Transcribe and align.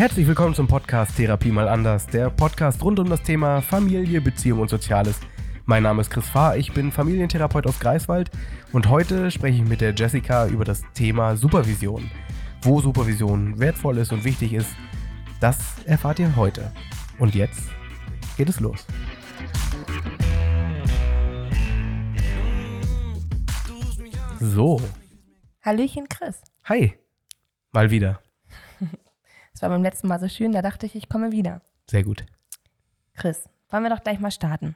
Herzlich 0.00 0.26
willkommen 0.26 0.54
zum 0.54 0.66
Podcast 0.66 1.14
Therapie 1.18 1.50
mal 1.50 1.68
anders, 1.68 2.06
der 2.06 2.30
Podcast 2.30 2.82
rund 2.82 2.98
um 2.98 3.10
das 3.10 3.22
Thema 3.22 3.60
Familie, 3.60 4.22
Beziehung 4.22 4.60
und 4.60 4.70
Soziales. 4.70 5.20
Mein 5.66 5.82
Name 5.82 6.00
ist 6.00 6.08
Chris 6.08 6.26
Fahr, 6.26 6.56
ich 6.56 6.72
bin 6.72 6.90
Familientherapeut 6.90 7.66
aus 7.66 7.78
Greifswald 7.78 8.30
und 8.72 8.88
heute 8.88 9.30
spreche 9.30 9.62
ich 9.62 9.68
mit 9.68 9.82
der 9.82 9.94
Jessica 9.94 10.46
über 10.46 10.64
das 10.64 10.80
Thema 10.94 11.36
Supervision. 11.36 12.10
Wo 12.62 12.80
Supervision 12.80 13.58
wertvoll 13.58 13.98
ist 13.98 14.10
und 14.10 14.24
wichtig 14.24 14.54
ist, 14.54 14.74
das 15.38 15.58
erfahrt 15.84 16.18
ihr 16.18 16.34
heute. 16.34 16.72
Und 17.18 17.34
jetzt 17.34 17.68
geht 18.38 18.48
es 18.48 18.58
los. 18.58 18.86
So. 24.40 24.80
Hallöchen, 25.60 26.08
Chris. 26.08 26.40
Hi. 26.64 26.94
Mal 27.72 27.90
wieder. 27.90 28.18
Es 29.60 29.62
war 29.62 29.68
beim 29.68 29.82
letzten 29.82 30.08
Mal 30.08 30.18
so 30.18 30.26
schön, 30.26 30.52
da 30.52 30.62
dachte 30.62 30.86
ich, 30.86 30.94
ich 30.94 31.10
komme 31.10 31.32
wieder. 31.32 31.60
Sehr 31.86 32.02
gut. 32.02 32.24
Chris, 33.12 33.46
wollen 33.68 33.82
wir 33.82 33.90
doch 33.90 34.02
gleich 34.02 34.18
mal 34.18 34.30
starten. 34.30 34.74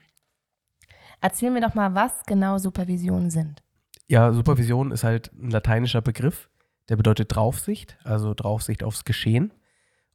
Erzähl 1.22 1.50
mir 1.50 1.62
doch 1.62 1.72
mal, 1.72 1.94
was 1.94 2.12
genau 2.26 2.58
Supervisionen 2.58 3.30
sind. 3.30 3.62
Ja, 4.08 4.30
Supervision 4.34 4.90
ist 4.90 5.02
halt 5.02 5.32
ein 5.32 5.48
lateinischer 5.48 6.02
Begriff, 6.02 6.50
der 6.90 6.96
bedeutet 6.96 7.34
Draufsicht, 7.34 7.96
also 8.04 8.34
Draufsicht 8.34 8.84
aufs 8.84 9.06
Geschehen. 9.06 9.54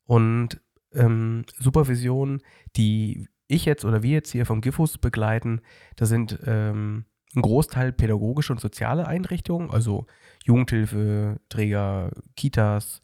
Und 0.05 0.61
ähm, 0.93 1.45
Supervision, 1.57 2.43
die 2.75 3.27
ich 3.47 3.65
jetzt 3.65 3.85
oder 3.85 4.03
wir 4.03 4.11
jetzt 4.11 4.31
hier 4.31 4.45
vom 4.45 4.61
GIFUS 4.61 4.99
begleiten, 4.99 5.61
das 5.95 6.09
sind 6.09 6.37
ähm, 6.45 7.05
ein 7.35 7.41
Großteil 7.41 7.91
pädagogische 7.91 8.53
und 8.53 8.59
soziale 8.59 9.07
Einrichtungen, 9.07 9.71
also 9.71 10.05
Jugendhilfe, 10.43 11.39
Träger, 11.49 12.11
Kitas 12.35 13.01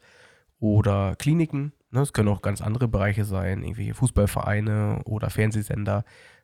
oder 0.59 1.15
Kliniken. 1.15 1.73
Ne, 1.91 2.01
es 2.01 2.13
können 2.13 2.29
auch 2.29 2.41
ganz 2.41 2.61
andere 2.61 2.87
Bereiche 2.87 3.25
sein, 3.25 3.63
irgendwelche 3.63 3.93
Fußballvereine 3.93 5.01
oder 5.05 5.29
Fernsehsender. 5.29 6.03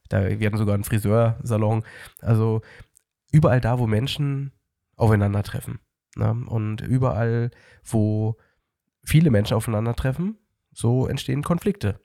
Da 0.10 0.40
werden 0.40 0.58
sogar 0.58 0.76
ein 0.76 0.84
Friseursalon. 0.84 1.84
Also 2.22 2.62
überall 3.32 3.62
da, 3.62 3.80
wo 3.80 3.88
Menschen 3.88 4.52
aufeinandertreffen. 4.96 5.80
Ne? 6.16 6.46
Und 6.48 6.82
überall, 6.82 7.52
wo 7.84 8.38
viele 9.04 9.32
Menschen 9.32 9.56
aufeinandertreffen, 9.56 10.38
so 10.72 11.08
entstehen 11.08 11.44
Konflikte. 11.44 12.00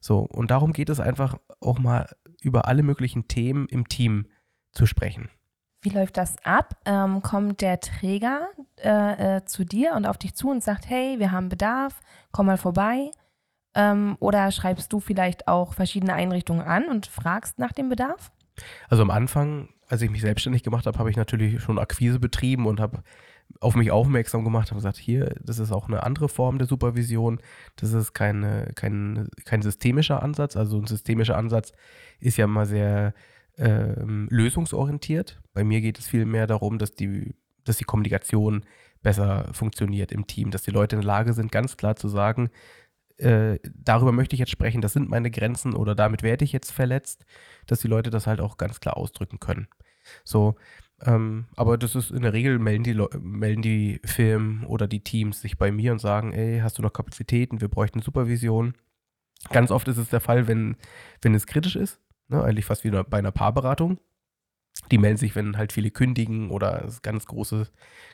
So, 0.00 0.20
und 0.20 0.50
darum 0.50 0.72
geht 0.72 0.88
es 0.88 1.00
einfach 1.00 1.38
auch 1.60 1.78
mal 1.78 2.08
über 2.40 2.66
alle 2.66 2.82
möglichen 2.82 3.28
Themen 3.28 3.66
im 3.68 3.86
Team 3.88 4.26
zu 4.72 4.86
sprechen. 4.86 5.28
Wie 5.82 5.88
läuft 5.88 6.16
das 6.18 6.36
ab? 6.44 6.76
Ähm, 6.84 7.22
kommt 7.22 7.62
der 7.62 7.80
Träger 7.80 8.48
äh, 8.82 9.36
äh, 9.36 9.44
zu 9.46 9.64
dir 9.64 9.94
und 9.94 10.06
auf 10.06 10.18
dich 10.18 10.34
zu 10.34 10.50
und 10.50 10.62
sagt, 10.62 10.88
hey, 10.88 11.18
wir 11.18 11.32
haben 11.32 11.48
Bedarf, 11.48 12.00
komm 12.32 12.46
mal 12.46 12.58
vorbei? 12.58 13.10
Ähm, 13.74 14.16
oder 14.20 14.50
schreibst 14.50 14.92
du 14.92 15.00
vielleicht 15.00 15.48
auch 15.48 15.74
verschiedene 15.74 16.12
Einrichtungen 16.12 16.66
an 16.66 16.88
und 16.88 17.06
fragst 17.06 17.58
nach 17.58 17.72
dem 17.72 17.88
Bedarf? 17.88 18.30
Also 18.88 19.02
am 19.02 19.10
Anfang, 19.10 19.70
als 19.88 20.02
ich 20.02 20.10
mich 20.10 20.20
selbstständig 20.20 20.62
gemacht 20.62 20.86
habe, 20.86 20.98
habe 20.98 21.08
ich 21.08 21.16
natürlich 21.16 21.62
schon 21.62 21.78
Akquise 21.78 22.18
betrieben 22.18 22.66
und 22.66 22.78
habe 22.78 23.02
auf 23.60 23.74
mich 23.74 23.90
aufmerksam 23.90 24.44
gemacht, 24.44 24.70
habe 24.70 24.78
gesagt, 24.78 24.96
hier, 24.96 25.34
das 25.42 25.58
ist 25.58 25.72
auch 25.72 25.88
eine 25.88 26.02
andere 26.02 26.28
Form 26.28 26.58
der 26.58 26.66
Supervision. 26.66 27.40
Das 27.76 27.92
ist 27.92 28.12
keine, 28.12 28.70
kein, 28.74 29.28
kein 29.44 29.62
systemischer 29.62 30.22
Ansatz. 30.22 30.56
Also 30.56 30.78
ein 30.78 30.86
systemischer 30.86 31.36
Ansatz 31.36 31.72
ist 32.20 32.36
ja 32.36 32.46
mal 32.46 32.66
sehr 32.66 33.14
ähm, 33.58 34.28
lösungsorientiert. 34.30 35.40
Bei 35.52 35.64
mir 35.64 35.80
geht 35.80 35.98
es 35.98 36.06
vielmehr 36.06 36.46
darum, 36.46 36.78
dass 36.78 36.94
die, 36.94 37.34
dass 37.64 37.76
die 37.76 37.84
Kommunikation 37.84 38.64
besser 39.02 39.48
funktioniert 39.52 40.12
im 40.12 40.26
Team, 40.26 40.50
dass 40.50 40.62
die 40.62 40.70
Leute 40.70 40.96
in 40.96 41.02
der 41.02 41.06
Lage 41.06 41.32
sind, 41.32 41.52
ganz 41.52 41.76
klar 41.76 41.96
zu 41.96 42.08
sagen, 42.08 42.50
äh, 43.16 43.58
darüber 43.74 44.12
möchte 44.12 44.34
ich 44.34 44.40
jetzt 44.40 44.50
sprechen, 44.50 44.80
das 44.80 44.92
sind 44.92 45.10
meine 45.10 45.30
Grenzen 45.30 45.74
oder 45.74 45.94
damit 45.94 46.22
werde 46.22 46.44
ich 46.44 46.52
jetzt 46.52 46.70
verletzt, 46.70 47.26
dass 47.66 47.80
die 47.80 47.88
Leute 47.88 48.10
das 48.10 48.26
halt 48.26 48.40
auch 48.40 48.56
ganz 48.56 48.80
klar 48.80 48.96
ausdrücken 48.96 49.40
können. 49.40 49.68
So, 50.24 50.56
ähm, 51.02 51.46
aber 51.56 51.78
das 51.78 51.94
ist 51.94 52.10
in 52.10 52.22
der 52.22 52.32
Regel 52.32 52.58
melden 52.58 52.84
die, 52.84 52.94
melden 53.20 53.62
die 53.62 54.00
Firmen 54.04 54.64
oder 54.64 54.86
die 54.86 55.04
Teams 55.04 55.40
sich 55.40 55.58
bei 55.58 55.70
mir 55.70 55.92
und 55.92 55.98
sagen, 55.98 56.32
ey, 56.32 56.60
hast 56.60 56.78
du 56.78 56.82
noch 56.82 56.92
Kapazitäten, 56.92 57.60
wir 57.60 57.68
bräuchten 57.68 58.00
Supervision. 58.00 58.74
Ganz 59.50 59.70
oft 59.70 59.88
ist 59.88 59.96
es 59.96 60.10
der 60.10 60.20
Fall, 60.20 60.48
wenn, 60.48 60.76
wenn 61.22 61.34
es 61.34 61.46
kritisch 61.46 61.76
ist, 61.76 62.00
Ne, 62.30 62.42
eigentlich 62.44 62.64
fast 62.64 62.84
wie 62.84 62.90
bei 62.90 63.18
einer 63.18 63.32
Paarberatung. 63.32 63.98
Die 64.92 64.98
melden 64.98 65.18
sich, 65.18 65.34
wenn 65.34 65.56
halt 65.56 65.72
viele 65.72 65.90
kündigen 65.90 66.50
oder 66.50 66.84
es 66.84 67.02
ganz 67.02 67.26
große, 67.26 67.66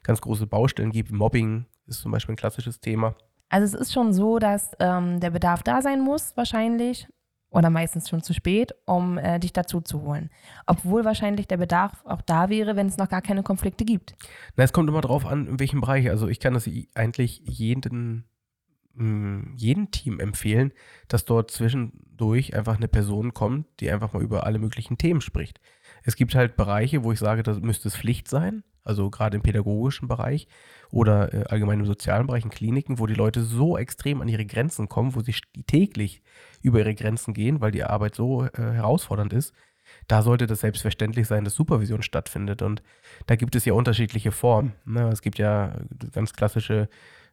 ganz 0.03 0.23
große 0.23 0.47
Baustellen 0.47 0.91
gibt. 0.91 1.13
Mobbing 1.13 1.67
ist 1.87 2.01
zum 2.01 2.13
Beispiel 2.13 2.33
ein 2.33 2.39
klassisches 2.39 2.81
Thema. 2.81 3.15
Also 3.51 3.77
es 3.77 3.81
ist 3.81 3.93
schon 3.93 4.15
so, 4.15 4.39
dass 4.39 4.73
ähm, 4.81 5.21
der 5.21 5.31
Bedarf 5.31 5.63
da 5.63 5.83
sein 5.83 6.01
muss, 6.01 6.35
wahrscheinlich, 6.35 7.07
oder 7.51 7.69
meistens 7.69 8.09
schon 8.09 8.23
zu 8.23 8.33
spät, 8.33 8.75
um 8.87 9.19
äh, 9.19 9.39
dich 9.39 9.53
dazu 9.53 9.83
zu 9.83 10.01
holen. 10.01 10.31
Obwohl 10.67 11.05
wahrscheinlich 11.05 11.47
der 11.47 11.59
Bedarf 11.59 12.03
auch 12.07 12.23
da 12.23 12.49
wäre, 12.49 12.75
wenn 12.75 12.87
es 12.87 12.97
noch 12.97 13.11
gar 13.11 13.23
keine 13.23 13.43
Konflikte 13.43 13.85
gibt. 13.85 14.17
Na, 14.57 14.65
es 14.65 14.73
kommt 14.73 14.89
immer 14.89 15.03
drauf 15.03 15.27
an, 15.27 15.47
in 15.47 15.61
welchem 15.61 15.83
Bereich. 15.83 16.09
Also 16.09 16.27
ich 16.27 16.41
kann 16.41 16.55
das 16.55 16.69
eigentlich 16.95 17.43
jeden 17.45 18.25
jedem 19.57 19.91
Team 19.91 20.21
empfehlen, 20.21 20.73
dass 21.09 21.25
dort 21.25 21.51
zwischendurch 21.51 22.55
einfach 22.55 22.77
eine 22.77 22.89
Person 22.89 23.35
kommt, 23.35 23.67
die 23.81 23.91
einfach 23.91 24.13
mal 24.13 24.23
über 24.23 24.47
alle 24.47 24.59
möglichen 24.59 24.97
Themen 24.97 25.21
spricht. 25.21 25.61
Es 26.03 26.17
gibt 26.17 26.35
halt 26.35 26.57
Bereiche, 26.57 27.05
wo 27.05 27.13
ich 27.13 27.19
sage, 27.19 27.43
da 27.43 27.53
müsste 27.55 27.89
es 27.89 27.97
Pflicht 27.97 28.29
sein, 28.29 28.65
also 28.85 29.11
gerade 29.11 29.37
im 29.37 29.43
pädagogischen 29.43 30.09
Bereich 30.09 30.49
oder 30.91 31.35
äh, 31.35 31.45
allgemein 31.49 31.81
im 31.81 31.87
sozialen 31.87 32.27
Bereich, 32.27 32.45
in 32.45 32.51
Kliniken, 32.51 32.99
wo 32.99 33.07
die 33.07 33.15
Leute 33.15 33.43
so 33.43 33.77
extrem 33.77 34.23
an 34.23 34.29
ihre 34.29 34.47
Grenzen 34.47 34.89
kommen, 34.89 35.15
wo 35.15 35.21
sie 35.21 35.35
täglich 35.67 36.23
über 36.63 36.79
ihre 36.79 36.95
Grenzen 36.95 37.35
gehen, 37.35 37.61
weil 37.61 37.73
die 37.73 37.85
Arbeit 37.85 38.15
so 38.15 38.45
äh, 38.45 38.51
herausfordernd 38.55 39.33
ist. 39.33 39.53
Da 40.09 40.23
sollte 40.23 40.47
das 40.47 40.61
selbstverständlich 40.61 41.27
sein, 41.27 41.45
dass 41.45 41.55
Supervision 41.55 42.03
stattfindet. 42.03 42.63
Und 42.63 42.83
da 43.27 43.37
gibt 43.37 43.55
es 43.55 43.65
ja 43.65 43.73
unterschiedliche 43.73 44.33
Formen. 44.33 44.73
Ne? 44.85 45.09
Es 45.09 45.23
gibt 45.23 45.39
ja 45.39 45.77
ganz 46.13 46.33
klassische 46.33 46.89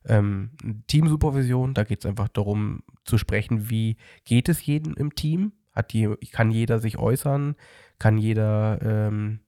ähm, 0.08 0.52
Teamsupervision. 0.88 1.74
Da 1.74 1.84
geht 1.84 2.00
es 2.00 2.06
einfach 2.06 2.28
darum 2.28 2.84
zu 3.06 3.18
sprechen, 3.18 3.70
wie 3.70 3.98
geht 4.26 4.50
es 4.50 4.66
jedem 4.66 4.94
im 4.96 5.16
Team? 5.16 5.54
Hat 5.72 5.94
die, 5.94 6.08
kann 6.32 6.52
jeder 6.52 6.80
sich 6.80 6.98
äußern? 6.98 7.56
Kann 8.00 8.18
jeder 8.18 8.80
ähm, 8.82 9.40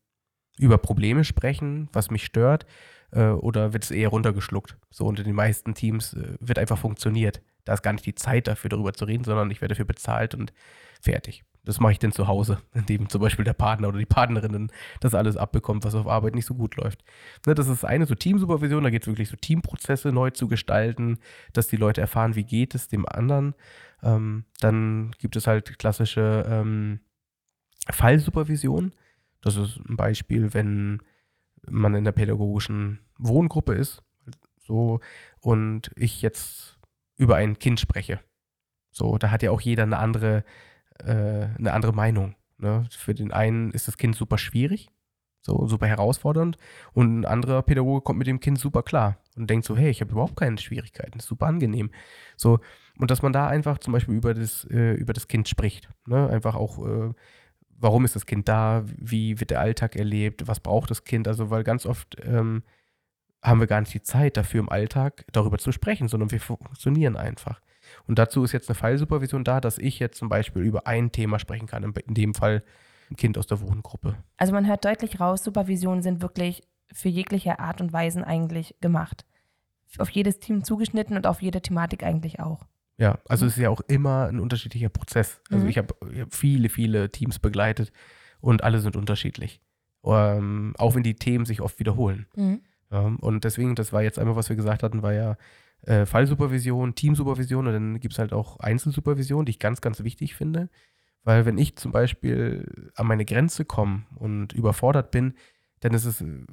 über 0.57 0.77
Probleme 0.77 1.23
sprechen, 1.23 1.89
was 1.93 2.09
mich 2.09 2.25
stört? 2.25 2.65
Äh, 3.11 3.27
oder 3.27 3.73
wird 3.73 3.83
es 3.83 3.91
eher 3.91 4.09
runtergeschluckt? 4.09 4.77
So 4.89 5.05
unter 5.05 5.23
den 5.23 5.35
meisten 5.35 5.73
Teams 5.73 6.13
äh, 6.13 6.35
wird 6.39 6.59
einfach 6.59 6.77
funktioniert. 6.77 7.41
Da 7.63 7.73
ist 7.73 7.83
gar 7.83 7.93
nicht 7.93 8.05
die 8.05 8.15
Zeit 8.15 8.47
dafür, 8.47 8.69
darüber 8.69 8.93
zu 8.93 9.05
reden, 9.05 9.23
sondern 9.23 9.51
ich 9.51 9.61
werde 9.61 9.73
dafür 9.73 9.85
bezahlt 9.85 10.35
und 10.35 10.53
fertig 11.01 11.43
das 11.65 11.79
mache 11.79 11.93
ich 11.93 11.99
denn 11.99 12.11
zu 12.11 12.27
Hause, 12.27 12.59
indem 12.73 13.09
zum 13.09 13.21
Beispiel 13.21 13.45
der 13.45 13.53
Partner 13.53 13.89
oder 13.89 13.97
die 13.97 14.05
Partnerin 14.05 14.71
das 14.99 15.13
alles 15.13 15.35
abbekommt, 15.37 15.83
was 15.83 15.95
auf 15.95 16.07
Arbeit 16.07 16.35
nicht 16.35 16.45
so 16.45 16.55
gut 16.55 16.75
läuft. 16.77 17.03
Ne, 17.45 17.55
das 17.55 17.67
ist 17.67 17.83
eine 17.83 18.05
so 18.05 18.15
Teamsupervision, 18.15 18.83
da 18.83 18.89
geht 18.89 19.03
es 19.03 19.07
wirklich 19.07 19.29
so 19.29 19.35
Teamprozesse 19.35 20.11
neu 20.11 20.29
zu 20.29 20.47
gestalten, 20.47 21.19
dass 21.53 21.67
die 21.67 21.77
Leute 21.77 22.01
erfahren, 22.01 22.35
wie 22.35 22.43
geht 22.45 22.75
es 22.75 22.87
dem 22.87 23.05
anderen. 23.07 23.55
Ähm, 24.03 24.45
dann 24.59 25.11
gibt 25.19 25.35
es 25.35 25.47
halt 25.47 25.79
klassische 25.79 26.45
ähm, 26.47 26.99
Fallsupervision. 27.89 28.93
Das 29.41 29.57
ist 29.57 29.79
ein 29.87 29.97
Beispiel, 29.97 30.53
wenn 30.53 31.01
man 31.67 31.95
in 31.95 32.03
der 32.03 32.11
pädagogischen 32.11 32.99
Wohngruppe 33.17 33.73
ist, 33.73 34.03
so 34.59 34.99
und 35.39 35.91
ich 35.95 36.21
jetzt 36.21 36.79
über 37.17 37.35
ein 37.35 37.59
Kind 37.59 37.79
spreche. 37.79 38.19
So, 38.91 39.17
da 39.17 39.31
hat 39.31 39.43
ja 39.43 39.51
auch 39.51 39.61
jeder 39.61 39.83
eine 39.83 39.97
andere 39.97 40.43
äh, 40.99 41.47
eine 41.57 41.73
andere 41.73 41.93
Meinung. 41.93 42.35
Ne? 42.57 42.87
Für 42.89 43.13
den 43.13 43.31
einen 43.31 43.71
ist 43.71 43.87
das 43.87 43.97
Kind 43.97 44.15
super 44.15 44.37
schwierig, 44.37 44.89
so 45.41 45.67
super 45.67 45.87
herausfordernd 45.87 46.57
und 46.93 47.19
ein 47.19 47.25
anderer 47.25 47.61
Pädagoge 47.61 48.01
kommt 48.01 48.19
mit 48.19 48.27
dem 48.27 48.39
Kind 48.39 48.59
super 48.59 48.83
klar 48.83 49.17
und 49.35 49.49
denkt 49.49 49.65
so, 49.65 49.75
hey, 49.75 49.89
ich 49.89 50.01
habe 50.01 50.11
überhaupt 50.11 50.37
keine 50.37 50.57
Schwierigkeiten, 50.57 51.19
ist 51.19 51.27
super 51.27 51.47
angenehm. 51.47 51.91
So, 52.37 52.59
und 52.97 53.11
dass 53.11 53.21
man 53.21 53.33
da 53.33 53.47
einfach 53.47 53.77
zum 53.79 53.93
Beispiel 53.93 54.15
über 54.15 54.33
das, 54.33 54.65
äh, 54.71 54.93
über 54.93 55.13
das 55.13 55.27
Kind 55.27 55.49
spricht. 55.49 55.89
Ne? 56.05 56.29
Einfach 56.29 56.55
auch, 56.55 56.85
äh, 56.85 57.13
warum 57.77 58.05
ist 58.05 58.15
das 58.15 58.25
Kind 58.25 58.47
da, 58.47 58.83
wie 58.97 59.39
wird 59.39 59.51
der 59.51 59.59
Alltag 59.59 59.95
erlebt, 59.95 60.47
was 60.47 60.59
braucht 60.59 60.89
das 60.89 61.03
Kind, 61.03 61.27
also 61.27 61.49
weil 61.49 61.63
ganz 61.63 61.85
oft 61.85 62.17
ähm, 62.23 62.63
haben 63.43 63.59
wir 63.59 63.67
gar 63.67 63.81
nicht 63.81 63.93
die 63.93 64.01
Zeit 64.01 64.37
dafür 64.37 64.61
im 64.61 64.69
Alltag 64.69 65.25
darüber 65.31 65.57
zu 65.57 65.71
sprechen, 65.71 66.07
sondern 66.07 66.31
wir 66.31 66.39
funktionieren 66.39 67.15
einfach. 67.15 67.61
Und 68.07 68.19
dazu 68.19 68.43
ist 68.43 68.51
jetzt 68.51 68.69
eine 68.69 68.75
Fallsupervision 68.75 69.43
da, 69.43 69.61
dass 69.61 69.77
ich 69.77 69.99
jetzt 69.99 70.17
zum 70.17 70.29
Beispiel 70.29 70.63
über 70.63 70.87
ein 70.87 71.11
Thema 71.11 71.39
sprechen 71.39 71.67
kann, 71.67 71.83
in 71.83 72.13
dem 72.13 72.33
Fall 72.33 72.63
ein 73.09 73.15
Kind 73.15 73.37
aus 73.37 73.47
der 73.47 73.61
Wohngruppe. 73.61 74.15
Also 74.37 74.53
man 74.53 74.67
hört 74.67 74.85
deutlich 74.85 75.19
raus, 75.19 75.43
Supervisionen 75.43 76.01
sind 76.01 76.21
wirklich 76.21 76.63
für 76.91 77.09
jegliche 77.09 77.59
Art 77.59 77.81
und 77.81 77.93
Weisen 77.93 78.23
eigentlich 78.23 78.75
gemacht. 78.81 79.25
Auf 79.97 80.09
jedes 80.09 80.39
Team 80.39 80.63
zugeschnitten 80.63 81.15
und 81.15 81.25
auf 81.27 81.41
jede 81.41 81.61
Thematik 81.61 82.03
eigentlich 82.03 82.39
auch. 82.39 82.65
Ja, 82.97 83.19
also 83.27 83.45
es 83.45 83.53
ist 83.53 83.61
ja 83.61 83.69
auch 83.69 83.81
immer 83.81 84.27
ein 84.27 84.39
unterschiedlicher 84.39 84.89
Prozess. 84.89 85.41
Also 85.49 85.63
mhm. 85.63 85.69
ich 85.69 85.77
habe 85.77 85.95
hab 86.17 86.33
viele, 86.33 86.69
viele 86.69 87.11
Teams 87.11 87.39
begleitet 87.39 87.91
und 88.39 88.63
alle 88.63 88.79
sind 88.79 88.95
unterschiedlich. 88.95 89.61
Ähm, 90.03 90.73
auch 90.77 90.95
wenn 90.95 91.03
die 91.03 91.15
Themen 91.15 91.45
sich 91.45 91.61
oft 91.61 91.79
wiederholen. 91.79 92.27
Mhm. 92.35 92.61
Ja, 92.91 92.99
und 93.19 93.43
deswegen, 93.43 93.75
das 93.75 93.91
war 93.91 94.03
jetzt 94.03 94.19
einmal, 94.19 94.35
was 94.35 94.49
wir 94.49 94.55
gesagt 94.55 94.83
hatten, 94.83 95.01
war 95.01 95.13
ja 95.13 95.37
äh, 95.83 96.05
Fallsupervision, 96.05 96.95
Teamsupervision 96.95 97.67
und 97.67 97.73
dann 97.73 97.99
gibt 97.99 98.13
es 98.13 98.19
halt 98.19 98.33
auch 98.33 98.59
Einzelsupervision, 98.59 99.45
die 99.45 99.51
ich 99.51 99.59
ganz, 99.59 99.81
ganz 99.81 100.03
wichtig 100.03 100.35
finde. 100.35 100.69
Weil 101.23 101.45
wenn 101.45 101.57
ich 101.57 101.75
zum 101.75 101.91
Beispiel 101.91 102.91
an 102.95 103.07
meine 103.07 103.25
Grenze 103.25 103.65
komme 103.65 104.05
und 104.15 104.53
überfordert 104.53 105.11
bin, 105.11 105.33
dann 105.79 105.93
ist 105.93 106.05
es 106.05 106.21
äh, 106.21 106.45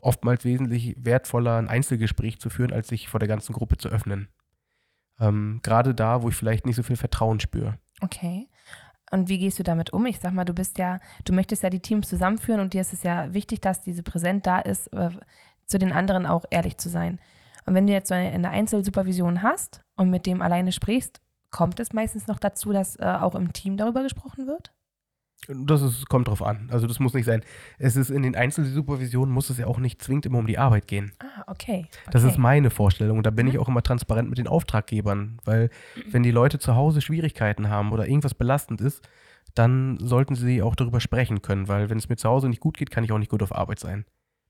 oftmals 0.00 0.44
wesentlich 0.44 0.96
wertvoller, 0.98 1.56
ein 1.56 1.68
Einzelgespräch 1.68 2.40
zu 2.40 2.50
führen, 2.50 2.72
als 2.72 2.88
sich 2.88 3.08
vor 3.08 3.20
der 3.20 3.28
ganzen 3.28 3.52
Gruppe 3.52 3.76
zu 3.76 3.88
öffnen. 3.88 4.28
Ähm, 5.18 5.60
Gerade 5.62 5.94
da, 5.94 6.22
wo 6.22 6.28
ich 6.28 6.34
vielleicht 6.34 6.66
nicht 6.66 6.76
so 6.76 6.82
viel 6.82 6.96
Vertrauen 6.96 7.40
spüre. 7.40 7.78
Okay. 8.00 8.48
Und 9.10 9.28
wie 9.28 9.38
gehst 9.38 9.58
du 9.58 9.62
damit 9.62 9.92
um? 9.92 10.04
Ich 10.06 10.18
sag 10.18 10.32
mal, 10.32 10.44
du 10.44 10.52
bist 10.52 10.78
ja, 10.78 10.98
du 11.24 11.32
möchtest 11.32 11.62
ja 11.62 11.70
die 11.70 11.80
Teams 11.80 12.08
zusammenführen 12.08 12.60
und 12.60 12.74
dir 12.74 12.80
ist 12.80 12.92
es 12.92 13.02
ja 13.02 13.32
wichtig, 13.32 13.60
dass 13.60 13.82
diese 13.82 14.02
Präsent 14.02 14.46
da 14.46 14.58
ist, 14.58 14.92
äh, 14.92 15.10
zu 15.66 15.78
den 15.78 15.92
anderen 15.92 16.26
auch 16.26 16.44
ehrlich 16.50 16.76
zu 16.78 16.88
sein. 16.88 17.20
Und 17.66 17.74
wenn 17.74 17.86
du 17.86 17.92
jetzt 17.92 18.08
so 18.08 18.14
eine, 18.14 18.48
Einzelsupervision 18.48 19.42
hast 19.42 19.82
und 19.96 20.10
mit 20.10 20.24
dem 20.26 20.40
alleine 20.40 20.72
sprichst, 20.72 21.20
kommt 21.50 21.80
es 21.80 21.92
meistens 21.92 22.26
noch 22.28 22.38
dazu, 22.38 22.72
dass 22.72 22.96
äh, 22.96 23.04
auch 23.04 23.34
im 23.34 23.52
Team 23.52 23.76
darüber 23.76 24.02
gesprochen 24.02 24.46
wird? 24.46 24.72
Das 25.48 25.82
ist, 25.82 26.08
kommt 26.08 26.28
drauf 26.28 26.42
an. 26.42 26.68
Also 26.72 26.86
das 26.86 26.98
muss 26.98 27.14
nicht 27.14 27.26
sein. 27.26 27.42
Es 27.78 27.94
ist 27.94 28.10
in 28.10 28.22
den 28.22 28.34
Einzelsupervisionen 28.34 29.32
muss 29.32 29.50
es 29.50 29.58
ja 29.58 29.66
auch 29.66 29.78
nicht 29.78 30.02
zwingend 30.02 30.26
immer 30.26 30.38
um 30.38 30.46
die 30.46 30.58
Arbeit 30.58 30.88
gehen. 30.88 31.12
Ah, 31.18 31.44
okay. 31.46 31.86
okay. 31.88 32.10
Das 32.10 32.24
ist 32.24 32.38
meine 32.38 32.70
Vorstellung. 32.70 33.18
Und 33.18 33.26
da 33.26 33.30
bin 33.30 33.46
mhm. 33.46 33.52
ich 33.52 33.58
auch 33.58 33.68
immer 33.68 33.82
transparent 33.82 34.28
mit 34.28 34.38
den 34.38 34.48
Auftraggebern. 34.48 35.38
Weil 35.44 35.70
wenn 36.10 36.22
die 36.22 36.30
Leute 36.30 36.58
zu 36.58 36.74
Hause 36.74 37.00
Schwierigkeiten 37.00 37.68
haben 37.68 37.92
oder 37.92 38.08
irgendwas 38.08 38.34
belastend 38.34 38.80
ist, 38.80 39.06
dann 39.54 39.98
sollten 40.00 40.34
sie 40.34 40.62
auch 40.62 40.74
darüber 40.74 41.00
sprechen 41.00 41.42
können. 41.42 41.68
Weil 41.68 41.90
wenn 41.90 41.98
es 41.98 42.08
mir 42.08 42.16
zu 42.16 42.28
Hause 42.28 42.48
nicht 42.48 42.60
gut 42.60 42.76
geht, 42.76 42.90
kann 42.90 43.04
ich 43.04 43.12
auch 43.12 43.18
nicht 43.18 43.30
gut 43.30 43.42
auf 43.42 43.54
Arbeit 43.54 43.78
sein. 43.78 44.04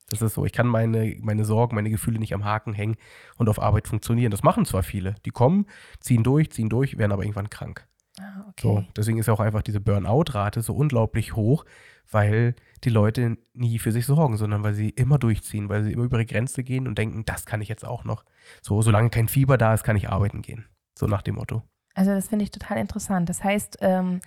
Das 0.09 0.23
ist 0.23 0.35
so. 0.35 0.45
Ich 0.45 0.53
kann 0.53 0.67
meine, 0.67 1.17
meine 1.21 1.45
Sorgen, 1.45 1.75
meine 1.75 1.91
Gefühle 1.91 2.19
nicht 2.19 2.35
am 2.35 2.45
Haken 2.45 2.75
hängen 2.75 2.97
und 3.37 3.49
auf 3.49 3.61
Arbeit 3.61 3.89
funktionieren. 3.89 4.31
Das 4.31 4.43
machen 4.43 4.65
zwar 4.65 4.83
viele. 4.83 5.17
Die 5.25 5.31
kommen, 5.31 5.67
ziehen 6.01 6.23
durch, 6.23 6.51
ziehen 6.53 6.69
durch, 6.69 6.97
werden 6.97 7.13
aber 7.13 7.23
irgendwann 7.23 7.51
krank. 7.51 7.87
Ah, 8.19 8.45
okay. 8.49 8.63
So, 8.63 8.85
deswegen 8.97 9.19
ist 9.19 9.29
auch 9.29 9.41
einfach 9.41 9.63
diese 9.63 9.81
Burnout-Rate 9.81 10.63
so 10.63 10.75
unglaublich 10.75 11.37
hoch, 11.37 11.65
weil 12.11 12.55
die 12.85 12.89
Leute 12.91 13.37
nie 13.53 13.79
für 13.79 13.93
sich 13.93 14.07
sorgen, 14.07 14.37
sondern 14.37 14.63
weil 14.63 14.75
sie 14.75 14.91
immer 14.91 15.19
durchziehen, 15.19 15.69
weil 15.69 15.83
sie 15.83 15.93
immer 15.93 16.05
über 16.05 16.17
ihre 16.19 16.27
Grenze 16.27 16.63
gehen 16.63 16.87
und 16.87 16.97
denken, 16.97 17.25
das 17.27 17.45
kann 17.45 17.61
ich 17.61 17.69
jetzt 17.69 17.85
auch 17.85 18.05
noch. 18.05 18.25
So, 18.63 18.81
solange 18.81 19.11
kein 19.11 19.29
Fieber 19.29 19.59
da 19.59 19.75
ist, 19.75 19.83
kann 19.83 19.97
ich 19.97 20.09
arbeiten 20.09 20.41
gehen. 20.41 20.67
So 20.99 21.07
nach 21.07 21.23
dem 21.23 21.35
Motto. 21.35 21.63
Also 21.95 22.13
das 22.13 22.29
finde 22.29 22.45
ich 22.45 22.51
total 22.51 22.79
interessant. 22.79 23.29
Das 23.29 23.43
heißt, 23.43 23.79
ähm, 23.81 24.21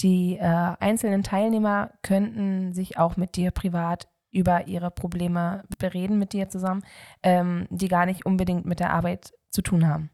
die 0.00 0.36
äh, 0.36 0.42
einzelnen 0.78 1.22
Teilnehmer 1.22 1.90
könnten 2.02 2.72
sich 2.72 2.96
auch 2.98 3.16
mit 3.16 3.36
dir 3.36 3.50
privat 3.50 4.08
über 4.30 4.66
ihre 4.66 4.90
Probleme 4.90 5.64
bereden 5.78 6.18
mit 6.18 6.32
dir 6.32 6.48
zusammen, 6.48 6.82
ähm, 7.22 7.66
die 7.70 7.88
gar 7.88 8.06
nicht 8.06 8.26
unbedingt 8.26 8.64
mit 8.64 8.80
der 8.80 8.92
Arbeit 8.92 9.32
zu 9.50 9.62
tun 9.62 9.86
haben. 9.86 10.10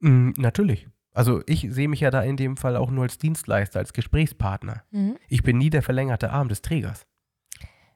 Mm, 0.00 0.30
natürlich. 0.36 0.88
Also 1.12 1.42
ich 1.46 1.66
sehe 1.70 1.88
mich 1.88 2.00
ja 2.00 2.10
da 2.10 2.22
in 2.22 2.36
dem 2.36 2.56
Fall 2.56 2.76
auch 2.76 2.90
nur 2.90 3.04
als 3.04 3.18
Dienstleister, 3.18 3.78
als 3.78 3.92
Gesprächspartner. 3.92 4.82
Mhm. 4.90 5.16
Ich 5.28 5.42
bin 5.42 5.58
nie 5.58 5.70
der 5.70 5.82
verlängerte 5.82 6.30
Arm 6.30 6.48
des 6.48 6.60
Trägers. 6.60 7.06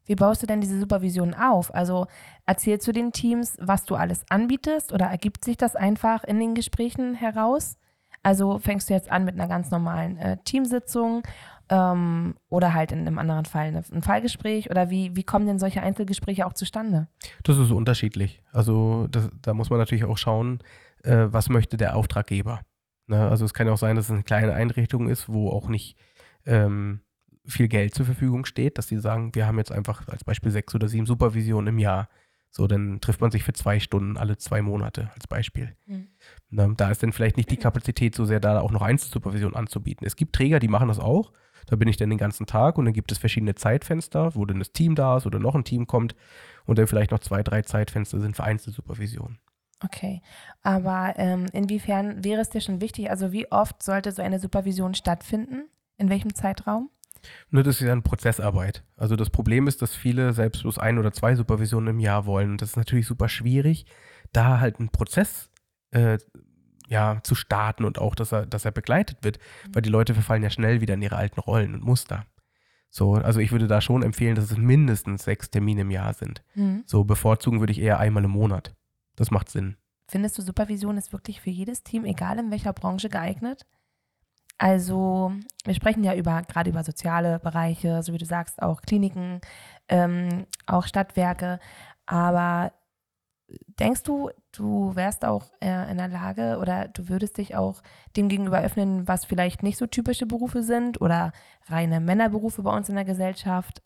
Wie 0.07 0.15
baust 0.15 0.43
du 0.43 0.47
denn 0.47 0.63
diese 0.63 0.79
Supervision 0.79 1.35
auf? 1.35 1.75
Also 1.75 2.07
erzählst 2.47 2.87
du 2.89 2.93
den 2.93 3.13
Teams, 3.13 3.57
was 3.61 3.85
du 3.85 3.95
alles 3.95 4.25
anbietest 4.31 4.93
oder 4.93 5.07
ergibt 5.07 5.45
sich 5.45 5.59
das 5.59 5.77
einfach 5.77 6.25
in 6.25 6.41
den 6.41 6.55
Gesprächen 6.55 7.15
heraus? 7.15 7.77
Also 8.23 8.59
fängst 8.59 8.89
du 8.89 8.95
jetzt 8.95 9.11
an 9.11 9.25
mit 9.25 9.35
einer 9.35 9.49
ganz 9.49 9.71
normalen 9.71 10.17
äh, 10.17 10.39
Teamsitzung 10.45 11.23
ähm, 11.71 12.35
oder 12.49 12.75
halt 12.75 12.93
in 12.93 13.01
einem 13.01 13.19
anderen 13.19 13.45
Fall 13.45 13.75
ein 13.93 14.03
Fallgespräch? 14.03 14.71
Oder 14.71 14.91
wie, 14.91 15.15
wie 15.17 15.25
kommen 15.25 15.47
denn 15.47 15.59
solche 15.59 15.83
Einzelgespräche 15.83 16.47
auch 16.47 16.53
zustande? 16.53 17.09
Das 17.43 17.59
ist 17.59 17.71
unterschiedlich. 17.71 18.43
Also 18.53 19.07
das, 19.11 19.29
da 19.43 19.55
muss 19.55 19.71
man 19.71 19.79
natürlich 19.79 20.05
auch 20.05 20.19
schauen, 20.19 20.61
äh, 21.03 21.27
was 21.31 21.49
möchte 21.49 21.77
der 21.77 21.97
Auftraggeber. 21.97 22.61
Ne? 23.07 23.29
Also 23.29 23.45
es 23.45 23.55
kann 23.55 23.67
ja 23.67 23.73
auch 23.73 23.79
sein, 23.79 23.97
dass 23.97 24.07
es 24.07 24.11
eine 24.11 24.23
kleine 24.23 24.55
Einrichtung 24.55 25.09
ist, 25.09 25.29
wo 25.29 25.51
auch 25.51 25.69
nicht 25.69 25.97
ähm, 26.47 27.01
viel 27.45 27.69
Geld 27.69 27.95
zur 27.95 28.07
Verfügung 28.07 28.45
steht, 28.45 28.79
dass 28.79 28.87
die 28.87 28.99
sagen, 28.99 29.35
wir 29.35 29.47
haben 29.47 29.59
jetzt 29.59 29.73
einfach 29.73 30.07
als 30.09 30.25
Beispiel 30.25 30.53
sechs 30.53 30.75
oder 30.75 30.89
sieben 30.89 31.07
Supervisionen 31.07 31.75
im 31.75 31.79
Jahr. 31.79 32.09
So, 32.51 32.67
dann 32.67 33.01
trifft 33.01 33.21
man 33.21 33.31
sich 33.31 33.45
für 33.45 33.53
zwei 33.53 33.79
Stunden 33.79 34.17
alle 34.17 34.39
zwei 34.39 34.63
Monate 34.63 35.11
als 35.15 35.27
Beispiel. 35.27 35.77
Mhm. 35.87 36.09
Na, 36.51 36.67
da 36.69 36.91
ist 36.91 37.03
dann 37.03 37.13
vielleicht 37.13 37.37
nicht 37.37 37.51
die 37.51 37.59
Kapazität 37.59 38.15
so 38.15 38.25
sehr 38.25 38.41
da, 38.41 38.61
auch 38.61 38.71
noch 38.71 38.83
Einzelsupervision 38.83 39.55
anzubieten. 39.55 40.07
Es 40.07 40.17
gibt 40.17 40.35
Träger, 40.35 40.59
die 40.59 40.69
machen 40.69 40.89
das 40.89 40.99
auch. 40.99 41.33
Da 41.69 41.77
bin 41.77 41.87
ich 41.87 41.99
dann 41.99 42.09
den 42.09 42.19
ganzen 42.19 42.47
Tag 42.47 42.79
und 42.79 42.87
dann 42.87 42.95
gibt 42.95 43.13
es 43.13 43.19
verschiedene 43.19 43.55
Zeitfenster, 43.55 44.35
wo 44.35 44.47
dann 44.47 44.59
das 44.59 44.73
Team 44.73 44.95
da 44.95 45.19
ist 45.19 45.27
oder 45.27 45.39
noch 45.39 45.55
ein 45.55 45.65
Team 45.65 45.87
kommt 45.87 46.17
und 46.65 46.79
dann 46.79 46.87
vielleicht 46.87 47.11
noch 47.11 47.19
zwei, 47.19 47.43
drei 47.43 47.63
Zeitfenster 47.63 48.21
sind 48.21 48.37
für 48.37 48.45
Einzelsupervision. 48.45 49.39
Okay, 49.85 50.23
aber 50.63 51.15
ähm, 51.17 51.47
inwiefern 51.53 52.25
wäre 52.25 52.41
es 52.41 52.49
dir 52.49 52.61
schon 52.61 52.81
wichtig, 52.81 53.11
also 53.11 53.33
wie 53.33 53.53
oft 53.53 53.83
sollte 53.83 54.11
so 54.13 54.23
eine 54.23 54.41
Supervision 54.41 54.95
stattfinden? 54.95 55.69
In 55.99 56.09
welchem 56.09 56.35
Zeitraum? 56.35 56.91
Nur 57.51 57.63
das 57.63 57.77
ist 57.77 57.87
ja 57.87 57.93
eine 57.93 58.03
Prozessarbeit. 58.03 58.85
Also 58.97 59.17
das 59.17 59.31
Problem 59.31 59.67
ist, 59.67 59.83
dass 59.83 59.95
viele 59.95 60.33
selbst 60.33 60.63
bloß 60.63 60.79
ein 60.79 60.99
oder 60.99 61.13
zwei 61.13 61.35
Supervisionen 61.35 61.97
im 61.97 62.01
Jahr 62.01 62.27
wollen. 62.27 62.53
Und 62.53 62.63
das 62.63 62.71
ist 62.71 62.77
natürlich 62.77 63.07
super 63.07 63.29
schwierig, 63.29 63.87
da 64.33 64.61
halt 64.61 64.79
einen 64.79 64.91
Prozess 64.91 65.51
äh, 65.91 66.19
ja, 66.89 67.21
zu 67.23 67.35
starten 67.35 67.85
und 67.85 67.99
auch, 67.99 68.15
dass 68.15 68.33
er, 68.33 68.47
dass 68.47 68.65
er 68.65 68.73
begleitet 68.73 69.19
wird, 69.23 69.39
weil 69.73 69.83
die 69.83 69.91
Leute 69.91 70.15
verfallen 70.15 70.43
ja 70.43 70.51
schnell 70.51 70.81
wieder 70.81 70.95
in 70.95 71.03
ihre 71.03 71.17
alten 71.17 71.41
Rollen 71.41 71.75
und 71.75 71.85
Muster. 71.85 72.25
So, 72.91 73.15
also 73.15 73.41
ich 73.41 73.53
würde 73.53 73.67
da 73.67 73.81
schon 73.81 74.03
empfehlen, 74.03 74.35
dass 74.35 74.51
es 74.51 74.57
mindestens 74.57 75.25
sechs 75.25 75.51
Termine 75.51 75.83
im 75.83 75.91
Jahr 75.91 76.15
sind. 76.15 76.43
Mhm. 76.55 76.83
So 76.87 77.05
bevorzugen 77.05 77.61
würde 77.61 77.73
ich 77.73 77.81
eher 77.81 77.99
einmal 77.99 78.25
im 78.25 78.31
Monat. 78.31 78.75
Das 79.17 79.31
macht 79.31 79.51
Sinn. 79.51 79.77
Findest 80.07 80.39
du, 80.39 80.43
Supervision 80.43 80.97
ist 80.97 81.13
wirklich 81.13 81.41
für 81.41 81.51
jedes 81.51 81.83
Team, 81.83 82.07
egal 82.07 82.39
in 82.39 82.51
welcher 82.51 82.73
Branche, 82.73 83.11
geeignet? 83.11 83.67
Also, 84.57 85.33
wir 85.65 85.75
sprechen 85.75 86.03
ja 86.03 86.15
über 86.15 86.43
gerade 86.43 86.71
über 86.71 86.83
soziale 86.83 87.39
Bereiche, 87.39 88.03
so 88.03 88.13
wie 88.13 88.19
du 88.19 88.25
sagst, 88.25 88.61
auch 88.61 88.81
Kliniken, 88.81 89.41
ähm, 89.89 90.47
auch 90.67 90.87
Stadtwerke. 90.87 91.61
Aber 92.07 92.73
denkst 93.79 94.03
du, 94.03 94.31
du 94.53 94.95
wärst 94.95 95.25
auch 95.25 95.51
äh, 95.61 95.91
in 95.91 95.97
der 95.97 96.09
Lage 96.09 96.59
oder 96.61 96.89
du 96.89 97.09
würdest 97.09 97.39
dich 97.39 97.57
auch 97.57 97.83
dem 98.17 98.29
gegenüber 98.29 98.61
öffnen, 98.61 99.09
was 99.09 99.25
vielleicht 99.25 99.63
nicht 99.63 99.79
so 99.79 99.87
typische 99.87 100.27
Berufe 100.27 100.63
sind 100.63 101.01
oder 101.01 101.33
reine 101.67 102.01
Männerberufe 102.01 102.63
bei 102.63 102.77
uns 102.77 102.89
in 102.89 102.95
der 102.95 103.05
Gesellschaft? 103.05 103.83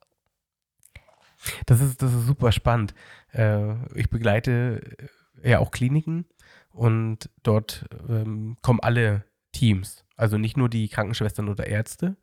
Das 1.66 1.80
ist, 1.80 2.02
das 2.02 2.12
ist 2.12 2.26
super 2.26 2.52
spannend. 2.52 2.94
Äh, 3.32 3.74
ich 3.98 4.10
begleite 4.10 4.80
äh, 5.42 5.50
ja 5.50 5.58
auch 5.58 5.70
Kliniken 5.70 6.26
und 6.70 7.30
dort 7.42 7.86
ähm, 8.08 8.56
kommen 8.62 8.80
alle 8.80 9.24
Teams. 9.52 10.04
Also 10.16 10.38
nicht 10.38 10.56
nur 10.56 10.68
die 10.68 10.88
Krankenschwestern 10.88 11.48
oder 11.48 11.66
Ärzte, 11.66 12.16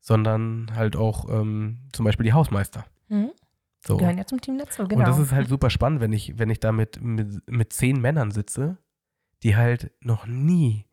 sondern 0.00 0.74
halt 0.74 0.96
auch 0.96 1.28
ähm, 1.28 1.88
zum 1.92 2.04
Beispiel 2.04 2.24
die 2.24 2.32
Hausmeister. 2.32 2.84
Mhm. 3.08 3.32
So. 3.84 3.94
Die 3.94 4.00
gehören 4.00 4.18
ja 4.18 4.26
zum 4.26 4.40
Team 4.40 4.58
dazu, 4.58 4.86
genau. 4.86 5.00
Und 5.00 5.08
das 5.08 5.18
ist 5.18 5.32
halt 5.32 5.48
super 5.48 5.70
spannend, 5.70 6.00
wenn 6.00 6.12
ich, 6.12 6.38
wenn 6.38 6.50
ich 6.50 6.60
da 6.60 6.72
mit, 6.72 7.00
mit, 7.02 7.48
mit 7.50 7.72
zehn 7.72 8.00
Männern 8.00 8.30
sitze, 8.30 8.78
die 9.42 9.56
halt 9.56 9.90
noch 10.00 10.26
nie 10.26 10.86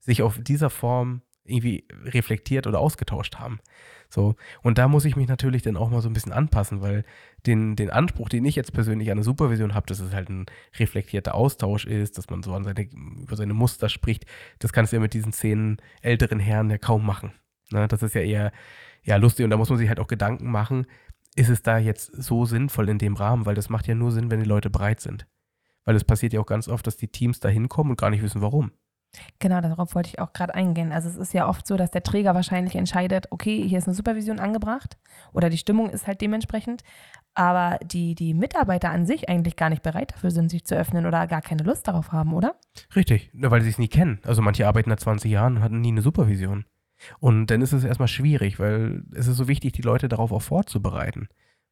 sich 0.00 0.22
auf 0.22 0.38
dieser 0.40 0.70
Form 0.70 1.22
irgendwie 1.44 1.86
reflektiert 2.04 2.66
oder 2.66 2.78
ausgetauscht 2.78 3.36
haben. 3.36 3.60
So. 4.08 4.36
Und 4.62 4.78
da 4.78 4.88
muss 4.88 5.04
ich 5.04 5.16
mich 5.16 5.28
natürlich 5.28 5.62
dann 5.62 5.76
auch 5.76 5.90
mal 5.90 6.00
so 6.00 6.08
ein 6.08 6.12
bisschen 6.12 6.32
anpassen, 6.32 6.80
weil 6.82 7.04
den, 7.46 7.76
den 7.76 7.90
Anspruch, 7.90 8.28
den 8.28 8.44
ich 8.44 8.54
jetzt 8.54 8.72
persönlich 8.72 9.10
an 9.10 9.18
eine 9.18 9.24
Supervision 9.24 9.74
habe, 9.74 9.86
dass 9.86 10.00
es 10.00 10.12
halt 10.12 10.28
ein 10.28 10.46
reflektierter 10.78 11.34
Austausch 11.34 11.84
ist, 11.86 12.18
dass 12.18 12.30
man 12.30 12.42
so 12.42 12.54
an 12.54 12.64
seine, 12.64 12.82
über 12.82 13.36
seine 13.36 13.54
Muster 13.54 13.88
spricht, 13.88 14.26
das 14.58 14.72
kannst 14.72 14.92
du 14.92 14.96
ja 14.96 15.00
mit 15.00 15.14
diesen 15.14 15.32
zehn 15.32 15.78
älteren 16.00 16.38
Herren 16.38 16.70
ja 16.70 16.78
kaum 16.78 17.04
machen. 17.04 17.32
Ne? 17.70 17.88
Das 17.88 18.02
ist 18.02 18.14
ja 18.14 18.20
eher 18.20 18.52
ja, 19.04 19.16
lustig 19.16 19.44
und 19.44 19.50
da 19.50 19.56
muss 19.56 19.68
man 19.68 19.78
sich 19.78 19.88
halt 19.88 19.98
auch 19.98 20.06
Gedanken 20.06 20.50
machen, 20.50 20.86
ist 21.34 21.48
es 21.48 21.62
da 21.62 21.78
jetzt 21.78 22.06
so 22.14 22.44
sinnvoll 22.44 22.88
in 22.88 22.98
dem 22.98 23.14
Rahmen, 23.14 23.46
weil 23.46 23.54
das 23.54 23.68
macht 23.68 23.86
ja 23.86 23.94
nur 23.94 24.12
Sinn, 24.12 24.30
wenn 24.30 24.40
die 24.40 24.48
Leute 24.48 24.70
bereit 24.70 25.00
sind. 25.00 25.26
Weil 25.84 25.96
es 25.96 26.04
passiert 26.04 26.32
ja 26.32 26.40
auch 26.40 26.46
ganz 26.46 26.68
oft, 26.68 26.86
dass 26.86 26.96
die 26.96 27.08
Teams 27.08 27.40
da 27.40 27.48
hinkommen 27.48 27.90
und 27.90 28.00
gar 28.00 28.10
nicht 28.10 28.22
wissen, 28.22 28.42
warum. 28.42 28.72
Genau, 29.40 29.60
darauf 29.60 29.94
wollte 29.94 30.08
ich 30.08 30.18
auch 30.20 30.32
gerade 30.32 30.54
eingehen. 30.54 30.90
Also 30.90 31.08
es 31.08 31.16
ist 31.16 31.34
ja 31.34 31.46
oft 31.46 31.66
so, 31.66 31.76
dass 31.76 31.90
der 31.90 32.02
Träger 32.02 32.34
wahrscheinlich 32.34 32.76
entscheidet, 32.76 33.26
okay, 33.30 33.66
hier 33.68 33.78
ist 33.78 33.86
eine 33.86 33.94
Supervision 33.94 34.38
angebracht 34.38 34.96
oder 35.32 35.50
die 35.50 35.58
Stimmung 35.58 35.90
ist 35.90 36.06
halt 36.06 36.20
dementsprechend, 36.20 36.82
aber 37.34 37.78
die, 37.84 38.14
die 38.14 38.32
Mitarbeiter 38.32 38.90
an 38.90 39.04
sich 39.04 39.28
eigentlich 39.28 39.56
gar 39.56 39.68
nicht 39.68 39.82
bereit 39.82 40.12
dafür 40.12 40.30
sind, 40.30 40.50
sich 40.50 40.64
zu 40.64 40.76
öffnen 40.76 41.04
oder 41.04 41.26
gar 41.26 41.42
keine 41.42 41.62
Lust 41.62 41.88
darauf 41.88 42.12
haben, 42.12 42.32
oder? 42.32 42.56
Richtig, 42.96 43.30
weil 43.34 43.60
sie 43.60 43.70
es 43.70 43.78
nie 43.78 43.88
kennen. 43.88 44.20
Also 44.24 44.40
manche 44.40 44.66
arbeiten 44.66 44.90
da 44.90 44.96
20 44.96 45.30
Jahren 45.30 45.56
und 45.56 45.62
hatten 45.62 45.80
nie 45.80 45.90
eine 45.90 46.02
Supervision. 46.02 46.64
Und 47.18 47.46
dann 47.46 47.62
ist 47.62 47.72
es 47.72 47.84
erstmal 47.84 48.08
schwierig, 48.08 48.58
weil 48.58 49.04
es 49.14 49.26
ist 49.26 49.36
so 49.36 49.48
wichtig, 49.48 49.72
die 49.72 49.82
Leute 49.82 50.08
darauf 50.08 50.32
auch 50.32 50.42
vorzubereiten. 50.42 51.28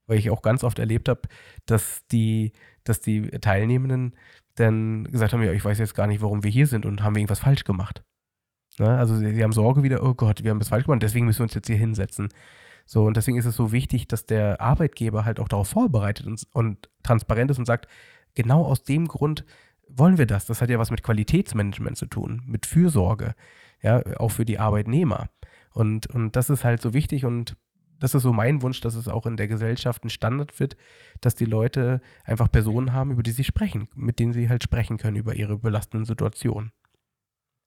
Weil 0.07 0.19
ich 0.19 0.31
auch 0.31 0.43
ganz 0.43 0.65
oft 0.65 0.79
erlebt 0.79 1.09
habe, 1.09 1.23
dass 1.67 2.07
die, 2.09 2.53
dass 2.85 3.01
die 3.01 3.23
Teilnehmenden 3.31 4.17
dann 4.57 5.05
gesagt 5.05 5.33
haben, 5.33 5.43
ja, 5.43 5.53
ich 5.53 5.65
weiß 5.65 5.79
jetzt 5.79 5.95
gar 5.95 6.07
nicht, 6.07 6.23
warum 6.23 6.43
wir 6.43 6.51
hier 6.51 6.67
sind 6.67 6.85
und 6.85 7.03
haben 7.03 7.15
wir 7.15 7.21
irgendwas 7.21 7.41
falsch 7.41 7.65
gemacht. 7.65 8.03
Ne? 8.79 8.89
Also 8.99 9.17
sie, 9.17 9.35
sie, 9.35 9.43
haben 9.43 9.53
Sorge 9.53 9.83
wieder, 9.83 10.03
oh 10.03 10.15
Gott, 10.15 10.43
wir 10.43 10.51
haben 10.51 10.59
das 10.59 10.69
falsch 10.69 10.85
gemacht, 10.85 11.03
deswegen 11.03 11.27
müssen 11.27 11.41
wir 11.41 11.45
uns 11.45 11.55
jetzt 11.55 11.69
hier 11.69 11.77
hinsetzen. 11.77 12.29
So, 12.87 13.05
und 13.05 13.17
deswegen 13.17 13.39
ist 13.39 13.45
es 13.45 13.57
so 13.57 13.73
wichtig, 13.73 14.09
dass 14.09 14.27
der 14.27 14.61
Arbeitgeber 14.61 15.25
halt 15.25 15.39
auch 15.39 15.49
darauf 15.49 15.69
vorbereitet 15.69 16.27
und, 16.27 16.47
und 16.53 16.91
transparent 17.03 17.51
ist 17.51 17.59
und 17.59 17.67
sagt, 17.67 17.87
genau 18.35 18.65
aus 18.65 18.83
dem 18.83 19.07
Grund 19.07 19.45
wollen 19.89 20.19
wir 20.19 20.27
das? 20.27 20.47
Das 20.47 20.61
hat 20.61 20.71
ja 20.71 20.79
was 20.79 20.91
mit 20.91 21.03
Qualitätsmanagement 21.03 21.97
zu 21.97 22.07
tun, 22.07 22.43
mit 22.47 22.67
Fürsorge, 22.67 23.35
ja, 23.83 24.03
auch 24.19 24.31
für 24.31 24.45
die 24.45 24.59
Arbeitnehmer. 24.59 25.29
Und, 25.73 26.07
und 26.09 26.37
das 26.37 26.51
ist 26.51 26.65
halt 26.65 26.83
so 26.83 26.95
wichtig 26.95 27.25
und 27.25 27.57
das 28.01 28.15
ist 28.15 28.23
so 28.23 28.33
mein 28.33 28.63
Wunsch, 28.63 28.81
dass 28.81 28.95
es 28.95 29.09
auch 29.09 29.27
in 29.27 29.37
der 29.37 29.47
Gesellschaft 29.47 30.05
ein 30.05 30.11
Standard 30.11 30.59
wird, 30.59 30.77
dass 31.21 31.35
die 31.35 31.45
Leute 31.45 32.01
einfach 32.25 32.51
Personen 32.51 32.93
haben, 32.93 33.11
über 33.11 33.23
die 33.23 33.31
sie 33.31 33.45
sprechen, 33.45 33.89
mit 33.95 34.19
denen 34.19 34.33
sie 34.33 34.49
halt 34.49 34.65
sprechen 34.65 34.97
können 34.97 35.17
über 35.17 35.35
ihre 35.35 35.59
belastenden 35.59 36.07
Situationen. 36.07 36.73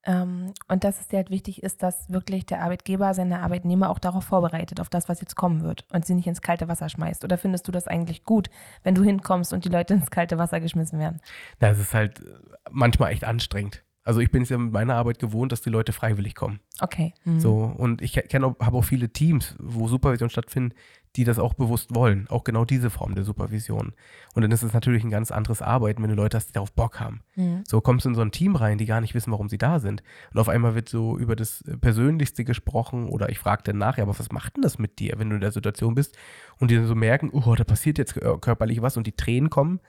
Ähm, 0.05 0.53
und 0.67 0.83
dass 0.83 0.99
es 0.99 1.07
dir 1.07 1.17
halt 1.17 1.29
wichtig 1.29 1.63
ist, 1.63 1.81
dass 1.81 2.09
wirklich 2.09 2.45
der 2.45 2.61
Arbeitgeber 2.61 3.13
seine 3.13 3.39
Arbeitnehmer 3.39 3.89
auch 3.89 3.99
darauf 3.99 4.25
vorbereitet, 4.25 4.81
auf 4.81 4.89
das, 4.89 5.07
was 5.07 5.21
jetzt 5.21 5.35
kommen 5.35 5.63
wird 5.63 5.85
und 5.93 6.05
sie 6.05 6.13
nicht 6.13 6.27
ins 6.27 6.41
kalte 6.41 6.67
Wasser 6.67 6.89
schmeißt. 6.89 7.23
Oder 7.23 7.37
findest 7.37 7.67
du 7.67 7.71
das 7.71 7.87
eigentlich 7.87 8.25
gut, 8.25 8.49
wenn 8.83 8.95
du 8.95 9.03
hinkommst 9.03 9.53
und 9.53 9.63
die 9.63 9.69
Leute 9.69 9.93
ins 9.93 10.11
kalte 10.11 10.37
Wasser 10.37 10.59
geschmissen 10.59 10.99
werden? 10.99 11.21
Na, 11.59 11.69
es 11.69 11.79
ist 11.79 11.93
halt 11.93 12.21
manchmal 12.69 13.13
echt 13.13 13.23
anstrengend. 13.23 13.82
Also 14.03 14.19
ich 14.19 14.31
bin 14.31 14.43
es 14.43 14.49
ja 14.49 14.57
mit 14.57 14.73
meiner 14.73 14.95
Arbeit 14.95 15.19
gewohnt, 15.19 15.51
dass 15.51 15.61
die 15.61 15.69
Leute 15.69 15.93
freiwillig 15.93 16.35
kommen. 16.35 16.59
Okay. 16.81 17.13
Mhm. 17.23 17.39
So, 17.39 17.73
und 17.77 18.01
ich 18.01 18.13
kenne 18.13 18.55
habe 18.59 18.77
auch 18.77 18.83
viele 18.83 19.09
Teams, 19.09 19.55
wo 19.59 19.87
Supervision 19.87 20.29
stattfindet, 20.29 20.77
die 21.15 21.23
das 21.23 21.39
auch 21.39 21.53
bewusst 21.53 21.93
wollen. 21.93 22.27
Auch 22.29 22.43
genau 22.43 22.65
diese 22.65 22.89
Form 22.89 23.15
der 23.15 23.23
Supervision. 23.23 23.93
Und 24.33 24.41
dann 24.41 24.51
ist 24.51 24.63
es 24.63 24.73
natürlich 24.73 25.03
ein 25.03 25.11
ganz 25.11 25.31
anderes 25.31 25.61
Arbeiten, 25.61 26.01
wenn 26.01 26.09
du 26.09 26.15
Leute 26.15 26.37
hast, 26.37 26.47
die 26.47 26.53
darauf 26.53 26.73
Bock 26.73 26.99
haben. 26.99 27.21
Mhm. 27.35 27.63
So 27.65 27.81
kommst 27.81 28.05
du 28.05 28.09
in 28.09 28.15
so 28.15 28.21
ein 28.21 28.31
Team 28.31 28.55
rein, 28.55 28.77
die 28.77 28.85
gar 28.85 28.99
nicht 28.99 29.13
wissen, 29.13 29.31
warum 29.31 29.47
sie 29.47 29.59
da 29.59 29.79
sind. 29.79 30.03
Und 30.33 30.39
auf 30.39 30.49
einmal 30.49 30.75
wird 30.75 30.89
so 30.89 31.17
über 31.17 31.35
das 31.35 31.63
Persönlichste 31.81 32.43
gesprochen 32.43 33.07
oder 33.07 33.29
ich 33.29 33.39
frage 33.39 33.63
dann 33.63 33.77
nachher, 33.77 34.03
aber 34.03 34.17
was 34.17 34.31
macht 34.31 34.55
denn 34.55 34.63
das 34.63 34.79
mit 34.79 34.99
dir, 34.99 35.13
wenn 35.17 35.29
du 35.29 35.35
in 35.35 35.41
der 35.41 35.51
Situation 35.51 35.95
bist 35.95 36.17
und 36.59 36.71
die 36.71 36.75
dann 36.75 36.87
so 36.87 36.95
merken, 36.95 37.29
oh, 37.31 37.55
da 37.55 37.63
passiert 37.63 37.97
jetzt 37.99 38.15
körperlich 38.15 38.81
was 38.81 38.97
und 38.97 39.05
die 39.07 39.15
Tränen 39.15 39.49
kommen. 39.49 39.79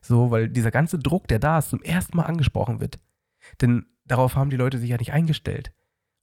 So, 0.00 0.30
weil 0.30 0.48
dieser 0.48 0.70
ganze 0.70 0.98
Druck, 0.98 1.28
der 1.28 1.38
da 1.38 1.58
ist, 1.58 1.70
zum 1.70 1.82
ersten 1.82 2.16
Mal 2.16 2.24
angesprochen 2.24 2.80
wird. 2.80 2.98
Denn 3.60 3.86
darauf 4.04 4.36
haben 4.36 4.50
die 4.50 4.56
Leute 4.56 4.78
sich 4.78 4.90
ja 4.90 4.96
nicht 4.96 5.12
eingestellt. 5.12 5.72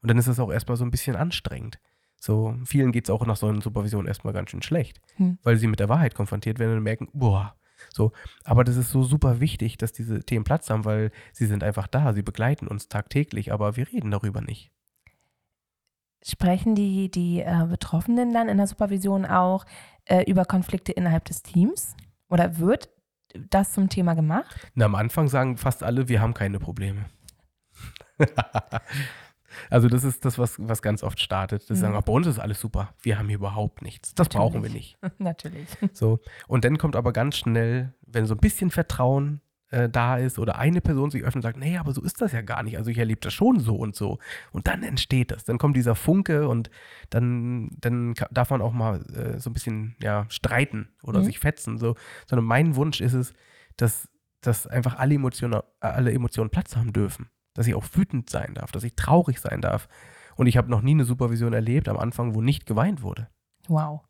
Und 0.01 0.09
dann 0.09 0.17
ist 0.17 0.27
es 0.27 0.39
auch 0.39 0.51
erstmal 0.51 0.77
so 0.77 0.83
ein 0.83 0.91
bisschen 0.91 1.15
anstrengend. 1.15 1.79
So, 2.19 2.55
vielen 2.65 2.91
geht 2.91 3.05
es 3.05 3.09
auch 3.09 3.25
nach 3.25 3.35
so 3.35 3.47
einer 3.47 3.61
Supervision 3.61 4.05
erstmal 4.05 4.33
ganz 4.33 4.51
schön 4.51 4.61
schlecht, 4.61 5.01
Hm. 5.15 5.39
weil 5.43 5.57
sie 5.57 5.67
mit 5.67 5.79
der 5.79 5.89
Wahrheit 5.89 6.13
konfrontiert 6.13 6.59
werden 6.59 6.77
und 6.77 6.83
merken, 6.83 7.09
boah, 7.13 7.55
so. 7.91 8.11
Aber 8.43 8.63
das 8.63 8.77
ist 8.77 8.91
so 8.91 9.03
super 9.03 9.39
wichtig, 9.39 9.77
dass 9.77 9.91
diese 9.91 10.19
Themen 10.23 10.43
Platz 10.43 10.69
haben, 10.69 10.85
weil 10.85 11.11
sie 11.33 11.47
sind 11.47 11.63
einfach 11.63 11.87
da, 11.87 12.13
sie 12.13 12.21
begleiten 12.21 12.67
uns 12.67 12.89
tagtäglich, 12.89 13.51
aber 13.51 13.75
wir 13.75 13.87
reden 13.91 14.11
darüber 14.11 14.41
nicht. 14.41 14.71
Sprechen 16.23 16.75
die, 16.75 17.09
die 17.09 17.41
äh, 17.41 17.65
Betroffenen 17.67 18.31
dann 18.33 18.49
in 18.49 18.57
der 18.57 18.67
Supervision 18.67 19.25
auch 19.25 19.65
äh, 20.05 20.23
über 20.29 20.45
Konflikte 20.45 20.91
innerhalb 20.91 21.25
des 21.25 21.41
Teams? 21.41 21.95
Oder 22.29 22.59
wird 22.59 22.89
das 23.49 23.73
zum 23.73 23.89
Thema 23.89 24.13
gemacht? 24.13 24.55
Na, 24.75 24.85
am 24.85 24.93
Anfang 24.93 25.27
sagen 25.27 25.57
fast 25.57 25.81
alle, 25.81 26.07
wir 26.07 26.21
haben 26.21 26.35
keine 26.35 26.59
Probleme. 26.59 27.05
also 29.69 29.87
das 29.87 30.03
ist 30.03 30.25
das, 30.25 30.37
was, 30.37 30.55
was 30.59 30.81
ganz 30.81 31.03
oft 31.03 31.19
startet. 31.19 31.69
Das 31.69 31.77
Mhm. 31.77 31.81
sagen, 31.81 31.95
"Ach, 31.97 32.03
bei 32.03 32.13
uns 32.13 32.27
ist 32.27 32.39
alles 32.39 32.59
super. 32.59 32.93
Wir 33.01 33.17
haben 33.17 33.27
hier 33.27 33.37
überhaupt 33.37 33.81
nichts. 33.81 34.13
Das 34.15 34.29
brauchen 34.29 34.55
wir 34.63 34.69
Natürlich. 34.69 34.97
nicht. 35.01 35.19
Natürlich. 35.19 35.67
So. 35.93 36.19
Und 36.47 36.65
dann 36.65 36.77
kommt 36.77 36.95
aber 36.95 37.13
ganz 37.13 37.37
schnell, 37.37 37.93
wenn 38.05 38.25
so 38.25 38.33
ein 38.35 38.39
bisschen 38.39 38.71
Vertrauen 38.71 39.41
äh, 39.69 39.87
da 39.89 40.17
ist 40.17 40.37
oder 40.37 40.57
eine 40.57 40.81
Person 40.81 41.11
sich 41.11 41.21
öffnet 41.23 41.35
und 41.37 41.41
sagt, 41.43 41.57
nee, 41.57 41.77
aber 41.77 41.93
so 41.93 42.01
ist 42.01 42.21
das 42.21 42.33
ja 42.33 42.41
gar 42.41 42.61
nicht. 42.61 42.77
Also 42.77 42.91
ich 42.91 42.97
erlebe 42.97 43.21
das 43.21 43.33
schon 43.33 43.59
so 43.61 43.75
und 43.77 43.95
so. 43.95 44.19
Und 44.51 44.67
dann 44.67 44.83
entsteht 44.83 45.31
das. 45.31 45.45
Dann 45.45 45.57
kommt 45.57 45.77
dieser 45.77 45.95
Funke 45.95 46.47
und 46.49 46.69
dann, 47.09 47.69
dann 47.79 48.13
darf 48.31 48.49
man 48.49 48.61
auch 48.61 48.73
mal 48.73 49.01
äh, 49.15 49.39
so 49.39 49.49
ein 49.49 49.53
bisschen 49.53 49.95
ja, 50.01 50.25
streiten 50.29 50.89
oder 51.03 51.19
Mhm. 51.19 51.23
sich 51.23 51.39
fetzen. 51.39 51.77
So. 51.77 51.95
Sondern 52.29 52.45
mein 52.45 52.75
Wunsch 52.75 52.99
ist 52.99 53.13
es, 53.13 53.33
dass, 53.77 54.09
dass 54.41 54.67
einfach 54.67 54.97
alle 54.99 55.15
Emotionen, 55.15 55.61
alle 55.79 56.11
Emotionen 56.11 56.49
Platz 56.49 56.75
haben 56.75 56.91
dürfen. 56.91 57.29
Dass 57.53 57.67
ich 57.67 57.75
auch 57.75 57.85
wütend 57.93 58.29
sein 58.29 58.53
darf, 58.53 58.71
dass 58.71 58.83
ich 58.83 58.95
traurig 58.95 59.39
sein 59.39 59.61
darf. 59.61 59.87
Und 60.35 60.47
ich 60.47 60.57
habe 60.57 60.69
noch 60.69 60.81
nie 60.81 60.91
eine 60.91 61.05
Supervision 61.05 61.53
erlebt 61.53 61.89
am 61.89 61.97
Anfang, 61.97 62.33
wo 62.33 62.41
nicht 62.41 62.65
geweint 62.65 63.01
wurde. 63.01 63.27
Wow. 63.67 64.01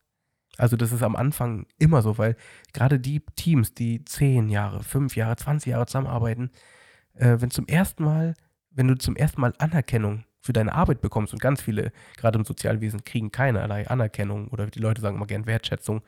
Also 0.57 0.75
das 0.75 0.91
ist 0.91 1.01
am 1.01 1.15
Anfang 1.15 1.65
immer 1.77 2.01
so, 2.01 2.17
weil 2.17 2.35
gerade 2.73 2.99
die 2.99 3.21
Teams, 3.35 3.73
die 3.73 4.03
zehn 4.05 4.49
Jahre, 4.49 4.83
fünf 4.83 5.15
Jahre, 5.15 5.35
20 5.35 5.71
Jahre 5.71 5.85
zusammenarbeiten, 5.85 6.51
äh, 7.13 7.37
wenn 7.39 7.51
zum 7.51 7.67
ersten 7.67 8.03
Mal, 8.03 8.35
wenn 8.69 8.87
du 8.87 8.95
zum 8.97 9.15
ersten 9.15 9.41
Mal 9.41 9.53
Anerkennung 9.57 10.25
für 10.41 10.53
deine 10.53 10.73
Arbeit 10.73 11.01
bekommst 11.01 11.33
und 11.33 11.41
ganz 11.41 11.61
viele, 11.61 11.91
gerade 12.17 12.37
im 12.37 12.45
Sozialwesen, 12.45 13.03
kriegen 13.03 13.31
keinerlei 13.31 13.87
Anerkennung 13.87 14.49
oder 14.49 14.67
die 14.67 14.79
Leute 14.79 15.01
sagen 15.01 15.15
immer 15.15 15.27
gern 15.27 15.45
Wertschätzung, 15.45 16.01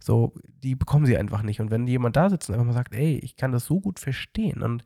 so, 0.00 0.34
die 0.44 0.74
bekommen 0.74 1.06
sie 1.06 1.16
einfach 1.16 1.42
nicht. 1.42 1.60
Und 1.60 1.70
wenn 1.70 1.86
jemand 1.86 2.16
da 2.16 2.28
sitzt 2.28 2.48
und 2.48 2.54
einfach 2.54 2.66
mal 2.66 2.72
sagt, 2.72 2.94
ey, 2.94 3.18
ich 3.18 3.36
kann 3.36 3.52
das 3.52 3.66
so 3.66 3.80
gut 3.80 3.98
verstehen 3.98 4.62
und, 4.62 4.82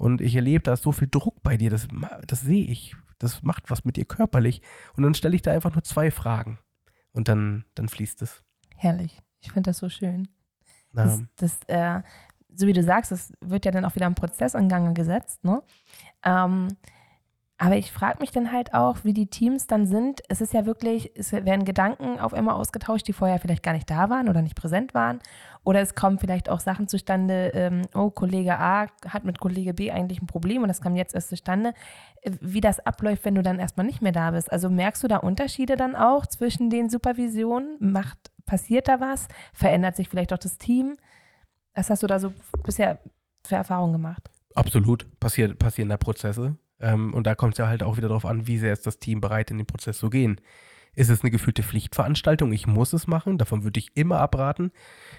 und 0.00 0.22
ich 0.22 0.34
erlebe, 0.34 0.62
da 0.62 0.72
ist 0.72 0.82
so 0.82 0.92
viel 0.92 1.08
Druck 1.10 1.42
bei 1.42 1.58
dir, 1.58 1.68
das, 1.68 1.86
das 2.26 2.40
sehe 2.40 2.64
ich, 2.64 2.96
das 3.18 3.42
macht 3.42 3.70
was 3.70 3.84
mit 3.84 3.96
dir 3.96 4.06
körperlich 4.06 4.62
und 4.96 5.02
dann 5.02 5.12
stelle 5.12 5.36
ich 5.36 5.42
da 5.42 5.52
einfach 5.52 5.74
nur 5.74 5.84
zwei 5.84 6.10
Fragen 6.10 6.58
und 7.12 7.28
dann, 7.28 7.66
dann 7.74 7.88
fließt 7.88 8.22
es. 8.22 8.42
Herrlich. 8.76 9.18
Ich 9.40 9.52
finde 9.52 9.70
das 9.70 9.78
so 9.78 9.90
schön. 9.90 10.28
Na, 10.92 11.04
Das, 11.04 11.22
das, 11.36 11.58
äh, 11.68 12.00
so 12.54 12.66
wie 12.66 12.72
du 12.72 12.82
sagst, 12.82 13.12
das 13.12 13.32
wird 13.42 13.66
ja 13.66 13.72
dann 13.72 13.84
auch 13.84 13.94
wieder 13.94 14.06
ein 14.06 14.14
Prozess 14.14 14.54
in 14.54 14.70
Gang 14.70 14.96
gesetzt, 14.96 15.44
ne? 15.44 15.62
Ähm, 16.24 16.68
aber 17.58 17.76
ich 17.76 17.92
frage 17.92 18.20
mich 18.20 18.30
dann 18.30 18.52
halt 18.52 18.72
auch, 18.72 19.04
wie 19.04 19.12
die 19.12 19.26
Teams 19.26 19.66
dann 19.66 19.86
sind. 19.86 20.22
Es 20.30 20.40
ist 20.40 20.54
ja 20.54 20.64
wirklich, 20.64 21.12
es 21.14 21.30
werden 21.32 21.66
Gedanken 21.66 22.18
auf 22.18 22.32
einmal 22.32 22.54
ausgetauscht, 22.54 23.06
die 23.06 23.12
vorher 23.12 23.38
vielleicht 23.38 23.62
gar 23.62 23.74
nicht 23.74 23.90
da 23.90 24.08
waren 24.08 24.30
oder 24.30 24.40
nicht 24.40 24.56
präsent 24.56 24.94
waren. 24.94 25.18
Oder 25.64 25.80
es 25.80 25.94
kommen 25.94 26.18
vielleicht 26.18 26.48
auch 26.48 26.60
Sachen 26.60 26.88
zustande, 26.88 27.50
ähm, 27.54 27.82
oh, 27.94 28.10
Kollege 28.10 28.58
A 28.58 28.86
hat 29.06 29.24
mit 29.24 29.40
Kollege 29.40 29.74
B 29.74 29.90
eigentlich 29.90 30.22
ein 30.22 30.26
Problem 30.26 30.62
und 30.62 30.68
das 30.68 30.80
kam 30.80 30.96
jetzt 30.96 31.14
erst 31.14 31.28
zustande. 31.28 31.74
Äh, 32.22 32.32
Wie 32.40 32.60
das 32.60 32.80
abläuft, 32.80 33.24
wenn 33.24 33.34
du 33.34 33.42
dann 33.42 33.58
erstmal 33.58 33.86
nicht 33.86 34.02
mehr 34.02 34.12
da 34.12 34.30
bist. 34.30 34.50
Also 34.50 34.70
merkst 34.70 35.02
du 35.02 35.08
da 35.08 35.18
Unterschiede 35.18 35.76
dann 35.76 35.96
auch 35.96 36.26
zwischen 36.26 36.70
den 36.70 36.88
Supervisionen? 36.88 37.76
Macht, 37.78 38.30
passiert 38.46 38.88
da 38.88 39.00
was? 39.00 39.28
Verändert 39.52 39.96
sich 39.96 40.08
vielleicht 40.08 40.32
auch 40.32 40.38
das 40.38 40.58
Team? 40.58 40.96
Was 41.74 41.90
hast 41.90 42.02
du 42.02 42.06
da 42.06 42.18
so 42.18 42.32
bisher 42.64 42.98
für 43.44 43.56
Erfahrungen 43.56 43.92
gemacht? 43.92 44.30
absolut 44.54 45.06
passiert, 45.20 45.58
passieren 45.58 45.88
da 45.88 45.96
Prozesse. 45.96 46.56
Ähm, 46.80 47.14
und 47.14 47.26
da 47.26 47.34
kommt 47.34 47.54
es 47.54 47.58
ja 47.58 47.68
halt 47.68 47.82
auch 47.82 47.96
wieder 47.96 48.08
darauf 48.08 48.24
an, 48.24 48.46
wie 48.46 48.58
sehr 48.58 48.72
ist 48.72 48.86
das 48.86 48.98
Team 48.98 49.20
bereit, 49.20 49.50
in 49.50 49.58
den 49.58 49.66
Prozess 49.66 49.98
zu 49.98 50.10
gehen. 50.10 50.40
Ist 50.94 51.08
es 51.08 51.22
eine 51.22 51.30
gefühlte 51.30 51.62
Pflichtveranstaltung? 51.62 52.52
Ich 52.52 52.66
muss 52.66 52.92
es 52.92 53.06
machen. 53.06 53.38
Davon 53.38 53.64
würde 53.64 53.78
ich 53.80 53.96
immer 53.96 54.18
abraten. 54.18 54.72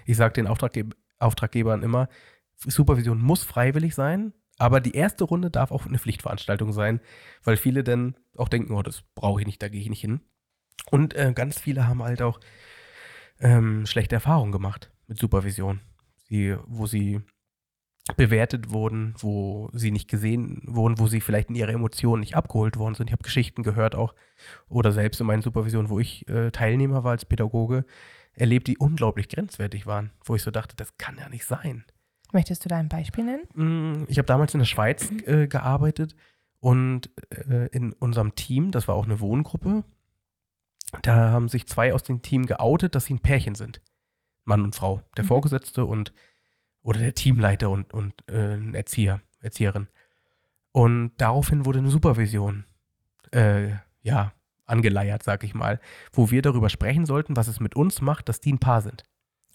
Ich 0.06 0.18
sage 0.18 0.34
den 0.34 0.48
Auftragge 0.48 0.90
Auftraggebern 1.22 1.84
immer, 1.84 2.10
Supervision 2.58 3.22
muss 3.22 3.44
freiwillig 3.44 3.96
sein, 3.96 4.34
aber 4.58 4.82
die 4.82 4.96
erste 4.96 5.24
Runde 5.24 5.50
darf 5.50 5.72
auch 5.72 5.86
eine 5.86 6.00
Pflichtveranstaltung 6.00 6.74
sein, 6.74 7.00
weil 7.44 7.58
viele 7.58 7.84
dann 7.84 8.16
auch 8.38 8.50
denken, 8.50 8.74
oh, 8.74 8.82
das 8.82 9.04
brauche 9.16 9.42
ich 9.42 9.48
nicht, 9.48 9.62
da 9.62 9.70
gehe 9.70 9.82
ich 9.82 9.90
nicht 9.90 10.01
hin. 10.01 10.22
Und 10.90 11.16
äh, 11.16 11.32
ganz 11.34 11.60
viele 11.60 11.88
haben 11.88 12.04
halt 12.04 12.22
auch 12.22 12.40
ähm, 13.40 13.86
schlechte 13.86 14.16
Erfahrungen 14.16 14.51
gemacht 14.51 14.92
mit 15.08 15.18
Supervision, 15.18 15.82
sie, 16.28 16.56
wo 16.66 16.86
sie 16.86 17.22
bewertet 18.17 18.72
wurden, 18.72 19.13
wo 19.20 19.70
sie 19.74 19.91
nicht 19.91 20.10
gesehen 20.10 20.62
wurden, 20.65 20.98
wo 21.00 21.08
sie 21.08 21.22
vielleicht 21.22 21.50
in 21.50 21.55
ihre 21.55 21.72
Emotionen 21.72 22.22
nicht 22.22 22.36
abgeholt 22.36 22.77
worden 22.77 22.96
sind. 22.96 23.08
Ich 23.08 23.13
habe 23.13 23.24
Geschichten 23.24 23.63
gehört 23.63 23.96
auch 23.96 24.15
oder 24.70 24.91
selbst 24.91 25.22
in 25.22 25.27
meinen 25.27 25.41
Supervisionen, 25.43 25.89
wo 25.89 26.00
ich 26.00 26.27
äh, 26.27 26.51
Teilnehmer 26.51 27.03
war 27.03 27.12
als 27.12 27.25
Pädagoge, 27.25 27.86
erlebt, 28.34 28.67
die 28.67 28.77
unglaublich 28.77 29.29
grenzwertig 29.29 29.86
waren, 29.86 30.12
wo 30.25 30.36
ich 30.36 30.41
so 30.41 30.51
dachte, 30.51 30.75
das 30.75 30.98
kann 30.98 31.17
ja 31.20 31.29
nicht 31.29 31.46
sein. 31.46 31.86
Möchtest 32.34 32.63
du 32.65 32.70
da 32.70 32.77
ein 32.77 32.89
Beispiel 32.89 33.25
nennen? 33.25 33.43
Mm, 34.01 34.05
Ich 34.08 34.17
habe 34.17 34.25
damals 34.25 34.53
in 34.53 34.60
der 34.60 34.65
Schweiz 34.65 35.12
äh, 35.25 35.48
gearbeitet 35.48 36.15
und 36.60 37.10
äh, 37.29 37.67
in 37.67 37.93
unserem 37.93 38.36
Team, 38.36 38.72
das 38.72 38.88
war 38.88 38.96
auch 38.96 39.05
eine 39.05 39.20
Wohngruppe, 39.20 39.84
da 41.03 41.29
haben 41.31 41.50
sich 41.50 41.67
zwei 41.67 41.93
aus 41.93 42.03
dem 42.03 42.22
Team 42.22 42.46
geoutet, 42.46 42.96
dass 42.96 43.05
sie 43.05 43.13
ein 43.13 43.20
Pärchen 43.20 43.55
sind. 43.55 43.81
Mann 44.43 44.62
und 44.63 44.75
Frau. 44.75 45.01
Der 45.17 45.24
Mhm. 45.24 45.27
Vorgesetzte 45.29 45.86
und 45.86 46.13
oder 46.81 47.00
der 47.00 47.13
Teamleiter 47.13 47.69
und, 47.69 47.93
und 47.93 48.13
äh, 48.27 48.55
ein 48.55 48.73
Erzieher, 48.73 49.21
Erzieherin. 49.39 49.88
Und 50.71 51.11
daraufhin 51.17 51.65
wurde 51.65 51.79
eine 51.79 51.89
Supervision 51.89 52.65
äh, 53.31 53.71
ja, 54.01 54.33
angeleiert, 54.65 55.23
sag 55.23 55.43
ich 55.43 55.53
mal, 55.53 55.79
wo 56.11 56.31
wir 56.31 56.41
darüber 56.41 56.69
sprechen 56.69 57.05
sollten, 57.05 57.35
was 57.35 57.47
es 57.47 57.59
mit 57.59 57.75
uns 57.75 58.01
macht, 58.01 58.29
dass 58.29 58.39
die 58.39 58.53
ein 58.53 58.59
Paar 58.59 58.81
sind. 58.81 59.03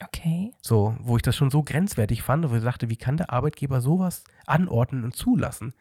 Okay. 0.03 0.53
So, 0.61 0.95
wo 1.01 1.17
ich 1.17 1.23
das 1.23 1.37
schon 1.37 1.51
so 1.51 1.63
grenzwertig 1.63 2.23
fand, 2.23 2.49
wo 2.51 2.55
ich 2.55 2.63
dachte, 2.63 2.91
wie 2.91 2.97
kann 2.97 3.17
der 3.17 3.31
Arbeitgeber 3.31 3.81
sowas 3.81 4.25
anordnen 4.47 5.05
und 5.05 5.17
zulassen? 5.17 5.73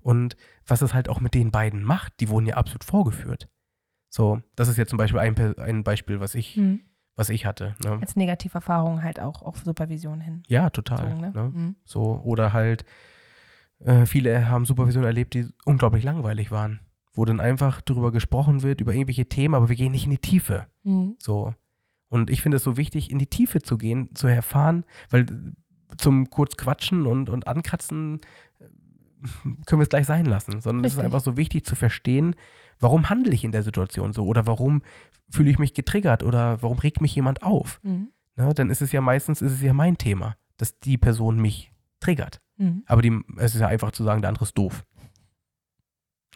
Und 0.00 0.36
was 0.66 0.82
es 0.82 0.94
halt 0.94 1.08
auch 1.08 1.20
mit 1.20 1.34
den 1.34 1.50
beiden 1.50 1.82
macht, 1.82 2.20
die 2.20 2.28
wurden 2.28 2.46
ja 2.46 2.56
absolut 2.56 2.84
vorgeführt. 2.84 3.48
So, 4.10 4.42
das 4.54 4.68
ist 4.68 4.76
jetzt 4.76 4.90
zum 4.90 4.98
Beispiel 4.98 5.20
ein, 5.20 5.36
ein 5.58 5.82
Beispiel, 5.82 6.20
was 6.20 6.34
ich, 6.34 6.56
Hm. 6.56 6.80
Was 7.16 7.28
ich 7.28 7.46
hatte. 7.46 7.74
Ne? 7.84 7.98
Als 8.00 8.16
Negativerfahrung 8.16 9.02
halt 9.02 9.20
auch 9.20 9.42
auf 9.42 9.58
Supervision 9.58 10.20
hin. 10.20 10.42
Ja, 10.48 10.70
total. 10.70 11.10
So, 11.10 11.16
ne? 11.16 11.30
ne? 11.30 11.42
Hm. 11.42 11.76
So, 11.84 12.20
oder 12.24 12.52
halt, 12.52 12.84
äh, 13.78 14.06
viele 14.06 14.48
haben 14.48 14.64
Supervision 14.64 15.04
erlebt, 15.04 15.34
die 15.34 15.48
unglaublich 15.64 16.04
langweilig 16.04 16.50
waren. 16.50 16.80
Wo 17.12 17.24
dann 17.24 17.38
einfach 17.38 17.80
darüber 17.80 18.10
gesprochen 18.10 18.62
wird, 18.62 18.80
über 18.80 18.92
irgendwelche 18.92 19.26
Themen, 19.26 19.54
aber 19.54 19.68
wir 19.68 19.76
gehen 19.76 19.92
nicht 19.92 20.04
in 20.04 20.10
die 20.10 20.18
Tiefe. 20.18 20.66
Hm. 20.82 21.14
So. 21.18 21.54
Und 22.08 22.30
ich 22.30 22.42
finde 22.42 22.56
es 22.56 22.64
so 22.64 22.76
wichtig, 22.76 23.10
in 23.10 23.18
die 23.18 23.28
Tiefe 23.28 23.62
zu 23.62 23.78
gehen, 23.78 24.14
zu 24.14 24.26
erfahren, 24.26 24.84
weil 25.10 25.26
zum 25.96 26.30
kurz 26.30 26.56
quatschen 26.56 27.06
und, 27.06 27.30
und 27.30 27.46
ankratzen 27.46 28.20
äh, 28.58 28.64
können 29.66 29.80
wir 29.80 29.84
es 29.84 29.88
gleich 29.88 30.06
sein 30.06 30.26
lassen, 30.26 30.60
sondern 30.60 30.84
es 30.84 30.92
ist 30.92 30.98
Richtig. 30.98 31.06
einfach 31.06 31.24
so 31.24 31.36
wichtig 31.36 31.64
zu 31.64 31.76
verstehen, 31.76 32.34
warum 32.84 33.08
handle 33.08 33.32
ich 33.32 33.44
in 33.44 33.50
der 33.50 33.62
Situation 33.62 34.12
so 34.12 34.26
oder 34.26 34.46
warum 34.46 34.82
fühle 35.30 35.50
ich 35.50 35.58
mich 35.58 35.74
getriggert 35.74 36.22
oder 36.22 36.62
warum 36.62 36.78
regt 36.78 37.00
mich 37.00 37.14
jemand 37.14 37.42
auf. 37.42 37.80
Mhm. 37.82 38.12
Ne? 38.36 38.52
Dann 38.54 38.70
ist 38.70 38.82
es 38.82 38.92
ja 38.92 39.00
meistens 39.00 39.42
ist 39.42 39.52
es 39.52 39.62
ja 39.62 39.72
mein 39.72 39.98
Thema, 39.98 40.36
dass 40.58 40.78
die 40.78 40.98
Person 40.98 41.40
mich 41.40 41.72
triggert. 41.98 42.40
Mhm. 42.58 42.84
Aber 42.86 43.02
die, 43.02 43.18
es 43.38 43.54
ist 43.54 43.62
ja 43.62 43.68
einfach 43.68 43.90
zu 43.92 44.04
sagen, 44.04 44.20
der 44.20 44.28
andere 44.28 44.44
ist 44.44 44.56
doof. 44.56 44.84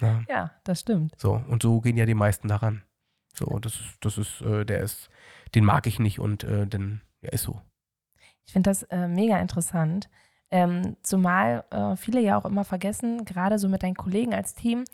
Ja, 0.00 0.22
Ja, 0.28 0.50
das 0.64 0.80
stimmt. 0.80 1.12
so, 1.18 1.42
und 1.48 1.62
so 1.62 1.80
gehen 1.80 1.96
ja 1.96 2.06
die 2.06 2.14
meisten 2.14 2.48
daran. 2.48 2.82
So, 3.34 3.58
das 3.58 3.74
ist, 3.74 3.96
das 4.00 4.18
ist, 4.18 4.40
äh, 4.40 4.64
der 4.64 4.80
ist, 4.80 5.10
den 5.54 5.64
mag 5.64 5.86
ich 5.86 5.98
nicht 5.98 6.18
und 6.18 6.44
äh, 6.44 6.66
den, 6.66 7.02
ja, 7.20 7.30
ist 7.30 7.42
so. 7.42 7.60
Ich 8.46 8.52
finde 8.52 8.70
das 8.70 8.84
äh, 8.84 9.06
mega 9.06 9.38
interessant. 9.38 10.08
Ähm, 10.50 10.96
zumal 11.02 11.64
äh, 11.70 11.94
viele 11.96 12.20
ja 12.20 12.38
auch 12.38 12.46
immer 12.46 12.64
vergessen, 12.64 13.26
gerade 13.26 13.58
so 13.58 13.68
mit 13.68 13.82
deinen 13.82 13.96
Kollegen 13.96 14.32
als 14.34 14.54
Team, 14.54 14.84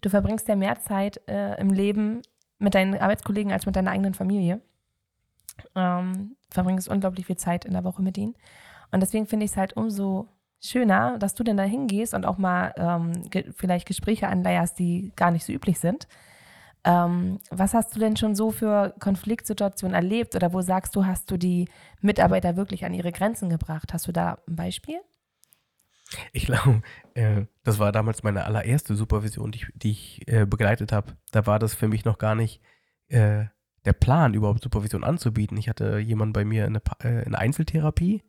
du 0.00 0.10
verbringst 0.10 0.48
ja 0.48 0.56
mehr 0.56 0.80
Zeit 0.80 1.20
äh, 1.28 1.60
im 1.60 1.70
Leben 1.70 2.22
mit 2.58 2.74
deinen 2.74 2.94
Arbeitskollegen 2.98 3.52
als 3.52 3.66
mit 3.66 3.76
deiner 3.76 3.90
eigenen 3.90 4.14
Familie. 4.14 4.60
Ähm, 5.74 6.36
verbringst 6.50 6.88
unglaublich 6.88 7.26
viel 7.26 7.36
Zeit 7.36 7.64
in 7.64 7.72
der 7.72 7.84
Woche 7.84 8.02
mit 8.02 8.18
ihnen. 8.18 8.34
Und 8.92 9.00
deswegen 9.00 9.26
finde 9.26 9.44
ich 9.44 9.52
es 9.52 9.56
halt 9.56 9.76
umso 9.76 10.28
schöner, 10.60 11.18
dass 11.18 11.34
du 11.34 11.44
denn 11.44 11.56
da 11.56 11.64
hingehst 11.64 12.14
und 12.14 12.24
auch 12.24 12.38
mal 12.38 12.72
ähm, 12.76 13.28
ge 13.30 13.52
vielleicht 13.54 13.86
Gespräche 13.86 14.28
anleierst, 14.28 14.78
die 14.78 15.12
gar 15.16 15.30
nicht 15.30 15.44
so 15.44 15.52
üblich 15.52 15.78
sind. 15.78 16.08
Ähm, 16.84 17.40
was 17.50 17.74
hast 17.74 17.94
du 17.94 18.00
denn 18.00 18.16
schon 18.16 18.34
so 18.34 18.50
für 18.50 18.94
Konfliktsituationen 19.00 19.94
erlebt 19.94 20.36
oder 20.36 20.52
wo 20.52 20.60
sagst 20.62 20.94
du, 20.94 21.04
hast 21.04 21.30
du 21.30 21.36
die 21.36 21.68
Mitarbeiter 22.00 22.56
wirklich 22.56 22.84
an 22.84 22.94
ihre 22.94 23.12
Grenzen 23.12 23.50
gebracht? 23.50 23.92
Hast 23.92 24.06
du 24.06 24.12
da 24.12 24.38
ein 24.48 24.56
Beispiel? 24.56 25.00
Ich 26.32 26.46
glaube, 26.46 26.82
äh, 27.14 27.46
das 27.64 27.78
war 27.78 27.92
damals 27.92 28.22
meine 28.22 28.44
allererste 28.44 28.94
Supervision, 28.94 29.50
die 29.52 29.58
ich, 29.58 29.66
die 29.74 29.90
ich 29.90 30.28
äh, 30.28 30.46
begleitet 30.46 30.92
habe. 30.92 31.16
Da 31.32 31.46
war 31.46 31.58
das 31.58 31.74
für 31.74 31.88
mich 31.88 32.04
noch 32.04 32.18
gar 32.18 32.34
nicht 32.34 32.60
äh, 33.08 33.46
der 33.84 33.92
Plan, 33.92 34.34
überhaupt 34.34 34.62
Supervision 34.62 35.04
anzubieten. 35.04 35.56
Ich 35.56 35.68
hatte 35.68 35.98
jemanden 35.98 36.32
bei 36.32 36.44
mir 36.44 36.66
in 36.66 36.74
der 36.74 36.82
äh, 37.26 37.34
Einzeltherapie 37.34 38.22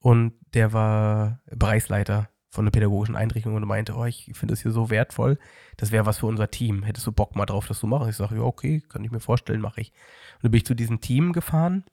und 0.00 0.34
der 0.54 0.72
war 0.72 1.40
Bereichsleiter 1.46 2.28
von 2.50 2.64
einer 2.64 2.70
pädagogischen 2.70 3.16
Einrichtung 3.16 3.54
und 3.54 3.66
meinte, 3.66 3.94
oh, 3.94 4.04
ich 4.04 4.30
finde 4.34 4.52
das 4.52 4.62
hier 4.62 4.70
so 4.70 4.88
wertvoll, 4.88 5.38
das 5.76 5.92
wäre 5.92 6.06
was 6.06 6.18
für 6.18 6.26
unser 6.26 6.50
Team. 6.50 6.84
Hättest 6.84 7.06
du 7.06 7.12
Bock 7.12 7.36
mal 7.36 7.44
drauf, 7.46 7.66
das 7.66 7.80
zu 7.80 7.86
machen? 7.86 8.08
Ich 8.08 8.16
sage, 8.16 8.36
ja, 8.36 8.42
okay, 8.42 8.82
kann 8.88 9.04
ich 9.04 9.10
mir 9.10 9.20
vorstellen, 9.20 9.60
mache 9.60 9.80
ich. 9.80 9.92
Und 10.36 10.44
dann 10.44 10.50
bin 10.52 10.58
ich 10.58 10.66
zu 10.66 10.74
diesem 10.74 11.00
Team 11.00 11.32
gefahren 11.32 11.84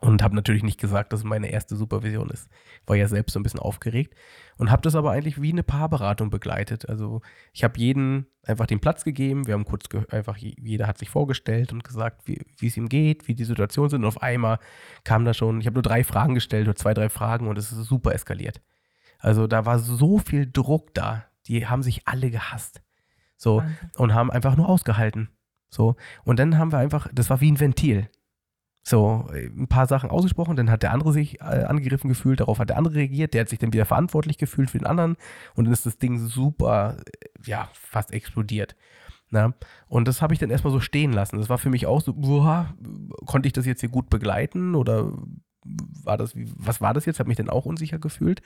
und 0.00 0.22
habe 0.22 0.34
natürlich 0.34 0.62
nicht 0.62 0.80
gesagt, 0.80 1.12
dass 1.12 1.20
es 1.20 1.24
meine 1.24 1.48
erste 1.50 1.76
Supervision 1.76 2.30
ist. 2.30 2.48
War 2.86 2.96
ja 2.96 3.06
selbst 3.08 3.34
so 3.34 3.40
ein 3.40 3.42
bisschen 3.42 3.60
aufgeregt 3.60 4.14
und 4.56 4.70
habe 4.70 4.82
das 4.82 4.94
aber 4.94 5.10
eigentlich 5.12 5.40
wie 5.42 5.52
eine 5.52 5.62
Paarberatung 5.62 6.30
begleitet. 6.30 6.88
Also 6.88 7.20
ich 7.52 7.62
habe 7.62 7.78
jeden 7.78 8.26
einfach 8.42 8.66
den 8.66 8.80
Platz 8.80 9.04
gegeben. 9.04 9.46
Wir 9.46 9.54
haben 9.54 9.66
kurz 9.66 9.84
einfach, 10.10 10.38
je- 10.38 10.54
jeder 10.58 10.86
hat 10.86 10.98
sich 10.98 11.10
vorgestellt 11.10 11.72
und 11.72 11.84
gesagt, 11.84 12.26
wie 12.26 12.66
es 12.66 12.76
ihm 12.76 12.88
geht, 12.88 13.28
wie 13.28 13.34
die 13.34 13.44
Situation 13.44 13.90
sind. 13.90 14.02
Und 14.02 14.08
auf 14.08 14.22
einmal 14.22 14.58
kam 15.04 15.24
da 15.24 15.34
schon, 15.34 15.60
ich 15.60 15.66
habe 15.66 15.74
nur 15.74 15.82
drei 15.82 16.04
Fragen 16.04 16.34
gestellt, 16.34 16.64
nur 16.66 16.76
zwei, 16.76 16.94
drei 16.94 17.08
Fragen 17.10 17.46
und 17.46 17.58
es 17.58 17.70
ist 17.70 17.84
super 17.84 18.14
eskaliert. 18.14 18.62
Also 19.18 19.46
da 19.46 19.66
war 19.66 19.78
so 19.78 20.18
viel 20.18 20.50
Druck 20.50 20.94
da. 20.94 21.26
Die 21.46 21.66
haben 21.66 21.82
sich 21.82 22.08
alle 22.08 22.30
gehasst. 22.30 22.82
So 23.36 23.62
und 23.96 24.14
haben 24.14 24.30
einfach 24.30 24.56
nur 24.56 24.68
ausgehalten. 24.68 25.28
So. 25.68 25.96
Und 26.24 26.38
dann 26.38 26.56
haben 26.56 26.72
wir 26.72 26.78
einfach, 26.78 27.08
das 27.12 27.28
war 27.28 27.40
wie 27.40 27.52
ein 27.52 27.60
Ventil. 27.60 28.08
So, 28.84 29.28
ein 29.32 29.68
paar 29.68 29.86
Sachen 29.86 30.10
ausgesprochen, 30.10 30.56
dann 30.56 30.70
hat 30.70 30.82
der 30.82 30.92
andere 30.92 31.12
sich 31.12 31.40
äh, 31.40 31.64
angegriffen 31.64 32.08
gefühlt, 32.08 32.40
darauf 32.40 32.58
hat 32.58 32.70
der 32.70 32.78
andere 32.78 32.96
reagiert, 32.96 33.32
der 33.32 33.42
hat 33.42 33.48
sich 33.48 33.60
dann 33.60 33.72
wieder 33.72 33.84
verantwortlich 33.84 34.38
gefühlt 34.38 34.70
für 34.70 34.78
den 34.78 34.88
anderen 34.88 35.16
und 35.54 35.66
dann 35.66 35.72
ist 35.72 35.86
das 35.86 35.98
Ding 35.98 36.18
super, 36.18 36.96
äh, 37.20 37.48
ja, 37.48 37.68
fast 37.74 38.12
explodiert. 38.12 38.74
Na? 39.30 39.54
Und 39.88 40.08
das 40.08 40.20
habe 40.20 40.34
ich 40.34 40.40
dann 40.40 40.50
erstmal 40.50 40.72
so 40.72 40.80
stehen 40.80 41.12
lassen. 41.12 41.38
Das 41.38 41.48
war 41.48 41.56
für 41.58 41.70
mich 41.70 41.86
auch 41.86 42.02
so, 42.02 42.12
boah, 42.12 42.74
konnte 43.24 43.46
ich 43.46 43.54
das 43.54 43.64
jetzt 43.64 43.80
hier 43.80 43.88
gut 43.88 44.10
begleiten 44.10 44.74
oder 44.74 45.12
war 45.64 46.18
das, 46.18 46.34
was 46.34 46.80
war 46.80 46.92
das 46.92 47.06
jetzt? 47.06 47.18
Habe 47.18 47.28
mich 47.28 47.38
dann 47.38 47.48
auch 47.48 47.64
unsicher 47.64 47.98
gefühlt. 47.98 48.42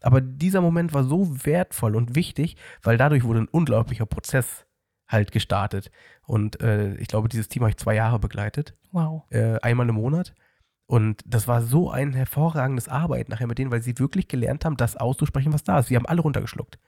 Aber 0.00 0.20
dieser 0.20 0.60
Moment 0.60 0.92
war 0.92 1.04
so 1.04 1.44
wertvoll 1.44 1.94
und 1.94 2.14
wichtig, 2.14 2.56
weil 2.82 2.96
dadurch 2.96 3.24
wurde 3.24 3.40
ein 3.40 3.48
unglaublicher 3.48 4.06
Prozess 4.06 4.65
halt 5.08 5.32
gestartet. 5.32 5.90
Und 6.26 6.60
äh, 6.60 6.94
ich 6.96 7.08
glaube, 7.08 7.28
dieses 7.28 7.48
Team 7.48 7.62
habe 7.62 7.70
ich 7.70 7.76
zwei 7.76 7.94
Jahre 7.94 8.18
begleitet, 8.18 8.74
Wow. 8.92 9.24
äh, 9.30 9.58
einmal 9.60 9.88
im 9.88 9.94
Monat. 9.96 10.34
Und 10.86 11.22
das 11.26 11.48
war 11.48 11.62
so 11.62 11.90
ein 11.90 12.12
hervorragendes 12.12 12.88
Arbeiten 12.88 13.30
nachher 13.32 13.48
mit 13.48 13.58
denen, 13.58 13.70
weil 13.72 13.82
sie 13.82 13.98
wirklich 13.98 14.28
gelernt 14.28 14.64
haben, 14.64 14.76
das 14.76 14.96
auszusprechen, 14.96 15.52
was 15.52 15.64
da 15.64 15.80
ist. 15.80 15.86
Sie 15.88 15.96
haben 15.96 16.06
alle 16.06 16.22
runtergeschluckt. 16.22 16.78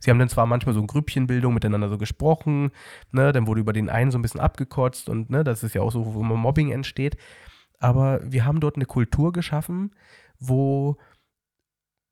Sie 0.00 0.10
haben 0.10 0.18
dann 0.18 0.28
zwar 0.28 0.46
manchmal 0.46 0.74
so 0.74 0.80
in 0.80 0.86
Grüppchenbildung 0.88 1.54
miteinander 1.54 1.88
so 1.88 1.96
gesprochen, 1.96 2.72
ne, 3.12 3.32
dann 3.32 3.46
wurde 3.46 3.60
über 3.60 3.72
den 3.72 3.88
einen 3.88 4.10
so 4.10 4.18
ein 4.18 4.22
bisschen 4.22 4.40
abgekotzt 4.40 5.08
und 5.08 5.30
ne, 5.30 5.44
das 5.44 5.62
ist 5.62 5.74
ja 5.74 5.82
auch 5.82 5.92
so, 5.92 6.14
wo 6.14 6.22
Mobbing 6.22 6.70
entsteht. 6.72 7.16
Aber 7.78 8.20
wir 8.24 8.44
haben 8.44 8.60
dort 8.60 8.76
eine 8.76 8.86
Kultur 8.86 9.32
geschaffen, 9.32 9.94
wo, 10.38 10.96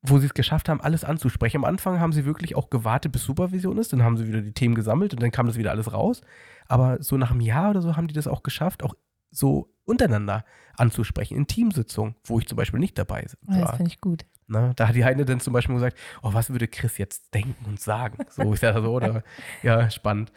wo 0.07 0.17
sie 0.19 0.27
es 0.27 0.33
geschafft 0.33 0.69
haben, 0.69 0.81
alles 0.81 1.03
anzusprechen. 1.03 1.57
Am 1.57 1.65
Anfang 1.65 1.99
haben 1.99 2.13
sie 2.13 2.25
wirklich 2.25 2.55
auch 2.55 2.69
gewartet, 2.69 3.11
bis 3.11 3.23
Supervision 3.23 3.77
ist, 3.77 3.93
dann 3.93 4.03
haben 4.03 4.17
sie 4.17 4.27
wieder 4.27 4.41
die 4.41 4.53
Themen 4.53 4.75
gesammelt 4.75 5.13
und 5.13 5.21
dann 5.21 5.31
kam 5.31 5.47
das 5.47 5.57
wieder 5.57 5.71
alles 5.71 5.93
raus. 5.93 6.21
Aber 6.67 7.01
so 7.01 7.17
nach 7.17 7.31
einem 7.31 7.41
Jahr 7.41 7.71
oder 7.71 7.81
so 7.81 7.95
haben 7.95 8.07
die 8.07 8.13
das 8.13 8.27
auch 8.27 8.43
geschafft, 8.43 8.83
auch 8.83 8.95
so 9.31 9.73
untereinander 9.85 10.45
anzusprechen, 10.77 11.37
in 11.37 11.47
Teamsitzungen, 11.47 12.15
wo 12.23 12.39
ich 12.39 12.47
zum 12.47 12.55
Beispiel 12.55 12.79
nicht 12.79 12.97
dabei 12.97 13.21
das 13.21 13.37
war. 13.41 13.75
finde 13.75 13.91
ich 13.91 14.01
gut. 14.01 14.25
Ne? 14.47 14.73
Da 14.75 14.87
hat 14.87 14.95
die 14.95 15.03
eine 15.03 15.25
dann 15.25 15.39
zum 15.39 15.53
Beispiel 15.53 15.75
gesagt, 15.75 15.97
oh, 16.21 16.33
was 16.33 16.49
würde 16.49 16.67
Chris 16.67 16.97
jetzt 16.97 17.33
denken 17.33 17.65
und 17.65 17.79
sagen? 17.79 18.17
So, 18.29 18.53
ich 18.53 18.59
dachte 18.59 18.81
so, 18.81 18.93
oder? 18.93 19.23
Ja, 19.63 19.89
spannend. 19.89 20.31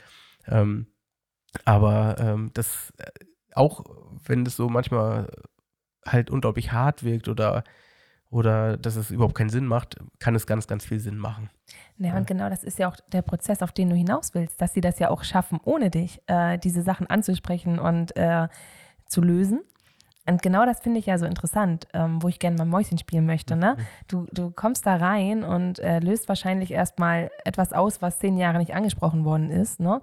Ähm, 0.47 0.87
aber 1.65 2.17
ähm, 2.19 2.51
das, 2.55 2.93
äh, 2.99 3.11
auch 3.55 3.85
wenn 4.25 4.45
das 4.45 4.57
so 4.57 4.69
manchmal 4.69 5.31
halt 6.07 6.31
unglaublich 6.31 6.73
hart 6.73 7.03
wirkt 7.03 7.29
oder, 7.29 7.65
oder 8.31 8.77
dass 8.77 8.97
es 8.97 9.11
überhaupt 9.11 9.35
keinen 9.35 9.51
Sinn 9.51 9.67
macht, 9.67 9.97
kann 10.19 10.35
es 10.35 10.47
ganz, 10.47 10.67
ganz 10.67 10.85
viel 10.85 11.01
Sinn 11.01 11.17
machen. 11.19 11.51
Ja, 11.97 12.09
Ja. 12.09 12.17
und 12.17 12.27
genau 12.27 12.49
das 12.49 12.63
ist 12.63 12.79
ja 12.79 12.89
auch 12.89 12.97
der 13.13 13.23
Prozess, 13.23 13.63
auf 13.63 13.73
den 13.73 13.89
du 13.91 13.97
hinaus 13.97 14.35
willst, 14.35 14.61
dass 14.61 14.75
sie 14.75 14.81
das 14.81 14.99
ja 14.99 15.11
auch 15.11 15.25
schaffen, 15.25 15.59
ohne 15.65 15.91
dich 15.91 16.21
äh, 16.27 16.59
diese 16.59 16.83
Sachen 16.83 17.07
anzusprechen 17.07 17.79
und 17.79 18.17
äh, 18.17 18.49
zu 19.07 19.23
lösen. 19.23 19.61
Und 20.27 20.43
genau 20.43 20.67
das 20.67 20.81
finde 20.81 20.99
ich 20.99 21.07
ja 21.07 21.17
so 21.17 21.25
interessant, 21.25 21.89
ähm, 21.95 22.23
wo 22.23 22.29
ich 22.29 22.39
gerne 22.39 22.59
mal 22.59 22.67
Mäuschen 22.67 22.99
spielen 22.99 23.25
möchte. 23.25 23.57
Ne? 23.57 23.79
Du, 24.09 24.27
du 24.31 24.51
kommst 24.51 24.85
da 24.85 24.97
rein 24.97 25.43
und 25.43 25.79
äh, 25.79 26.01
löst 26.01 26.29
wahrscheinlich 26.29 26.71
erstmal 26.71 27.31
etwas 27.47 27.73
aus, 27.73 28.03
was 28.03 28.19
zehn 28.19 28.37
Jahre 28.37 28.59
nicht 28.59 28.75
angesprochen 28.75 29.25
worden 29.25 29.51
ist. 29.51 29.81
Ne? 29.81 30.03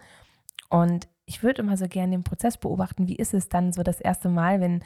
Und 0.69 1.07
ich 1.27 1.43
würde 1.43 1.61
immer 1.61 1.77
so 1.77 1.87
gerne 1.87 2.11
den 2.11 2.23
Prozess 2.23 2.57
beobachten, 2.57 3.07
wie 3.07 3.15
ist 3.15 3.35
es 3.35 3.49
dann 3.49 3.71
so 3.71 3.83
das 3.83 4.01
erste 4.01 4.29
Mal, 4.29 4.61
wenn 4.61 4.83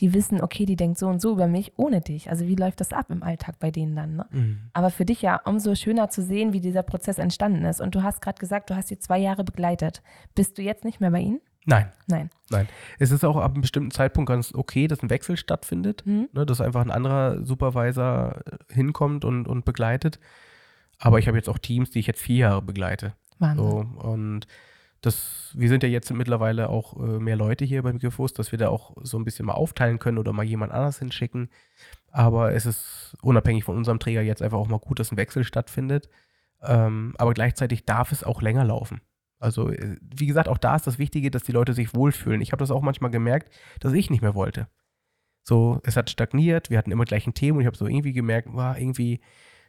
die 0.00 0.14
wissen, 0.14 0.40
okay, 0.40 0.64
die 0.64 0.76
denkt 0.76 0.98
so 0.98 1.06
und 1.06 1.20
so 1.20 1.32
über 1.32 1.46
mich 1.46 1.72
ohne 1.76 2.00
dich. 2.00 2.30
Also 2.30 2.46
wie 2.46 2.56
läuft 2.56 2.80
das 2.80 2.92
ab 2.92 3.06
im 3.10 3.22
Alltag 3.22 3.58
bei 3.58 3.70
denen 3.70 3.94
dann? 3.94 4.16
Ne? 4.16 4.26
Mhm. 4.30 4.58
Aber 4.72 4.90
für 4.90 5.04
dich 5.04 5.22
ja 5.22 5.40
umso 5.44 5.74
schöner 5.74 6.08
zu 6.08 6.22
sehen, 6.22 6.52
wie 6.52 6.60
dieser 6.60 6.82
Prozess 6.82 7.18
entstanden 7.18 7.64
ist. 7.64 7.80
Und 7.80 7.94
du 7.94 8.02
hast 8.02 8.22
gerade 8.22 8.38
gesagt, 8.38 8.70
du 8.70 8.76
hast 8.76 8.88
sie 8.88 8.98
zwei 8.98 9.18
Jahre 9.18 9.44
begleitet. 9.44 10.02
Bist 10.34 10.56
du 10.58 10.62
jetzt 10.62 10.84
nicht 10.84 11.00
mehr 11.00 11.10
bei 11.10 11.20
ihnen? 11.20 11.40
Nein, 11.64 11.92
Nein. 12.08 12.30
nein. 12.50 12.68
Es 12.98 13.12
ist 13.12 13.24
auch 13.24 13.36
ab 13.36 13.52
einem 13.52 13.60
bestimmten 13.60 13.92
Zeitpunkt 13.92 14.28
ganz 14.28 14.52
okay, 14.52 14.88
dass 14.88 15.00
ein 15.02 15.10
Wechsel 15.10 15.36
stattfindet. 15.36 16.02
Hm? 16.04 16.28
ne, 16.32 16.44
dass 16.44 16.60
einfach 16.60 16.80
ein 16.80 16.90
anderer 16.90 17.44
Supervisor 17.44 18.40
äh, 18.46 18.74
hinkommt 18.74 19.24
und, 19.24 19.46
und 19.46 19.64
begleitet. 19.64 20.18
Aber 20.98 21.18
ich 21.18 21.28
habe 21.28 21.36
jetzt 21.36 21.48
auch 21.48 21.58
Teams, 21.58 21.90
die 21.90 22.00
ich 22.00 22.06
jetzt 22.06 22.20
vier 22.20 22.36
Jahre 22.36 22.62
begleite. 22.62 23.14
Wahnsinn. 23.38 23.64
So, 23.64 24.08
und 24.08 24.46
das, 25.02 25.50
wir 25.54 25.68
sind 25.68 25.82
ja 25.82 25.88
jetzt 25.88 26.12
mittlerweile 26.12 26.70
auch 26.70 26.96
äh, 26.96 27.18
mehr 27.18 27.36
Leute 27.36 27.64
hier 27.64 27.82
beim 27.82 27.98
Gifus, 27.98 28.32
dass 28.32 28.52
wir 28.52 28.58
da 28.58 28.68
auch 28.68 28.96
so 29.02 29.18
ein 29.18 29.24
bisschen 29.24 29.44
mal 29.44 29.54
aufteilen 29.54 29.98
können 29.98 30.18
oder 30.18 30.32
mal 30.32 30.44
jemand 30.44 30.72
anders 30.72 31.00
hinschicken. 31.00 31.50
Aber 32.10 32.54
es 32.54 32.66
ist 32.66 33.16
unabhängig 33.20 33.64
von 33.64 33.76
unserem 33.76 33.98
Träger 33.98 34.22
jetzt 34.22 34.42
einfach 34.42 34.58
auch 34.58 34.68
mal 34.68 34.78
gut, 34.78 35.00
dass 35.00 35.10
ein 35.10 35.16
Wechsel 35.16 35.44
stattfindet. 35.44 36.08
Ähm, 36.62 37.14
aber 37.18 37.34
gleichzeitig 37.34 37.84
darf 37.84 38.12
es 38.12 38.22
auch 38.22 38.40
länger 38.40 38.64
laufen. 38.64 39.00
Also, 39.40 39.70
äh, 39.70 39.96
wie 40.00 40.26
gesagt, 40.26 40.48
auch 40.48 40.58
da 40.58 40.76
ist 40.76 40.86
das 40.86 40.98
Wichtige, 40.98 41.32
dass 41.32 41.42
die 41.42 41.52
Leute 41.52 41.72
sich 41.72 41.94
wohlfühlen. 41.94 42.40
Ich 42.40 42.52
habe 42.52 42.62
das 42.62 42.70
auch 42.70 42.82
manchmal 42.82 43.10
gemerkt, 43.10 43.52
dass 43.80 43.92
ich 43.92 44.08
nicht 44.08 44.22
mehr 44.22 44.36
wollte. 44.36 44.68
So, 45.42 45.80
es 45.82 45.96
hat 45.96 46.10
stagniert, 46.10 46.70
wir 46.70 46.78
hatten 46.78 46.92
immer 46.92 47.04
gleichen 47.04 47.34
Themen 47.34 47.56
und 47.56 47.62
ich 47.62 47.66
habe 47.66 47.76
so 47.76 47.88
irgendwie 47.88 48.12
gemerkt, 48.12 48.48
wow, 48.52 48.76
irgendwie 48.78 49.20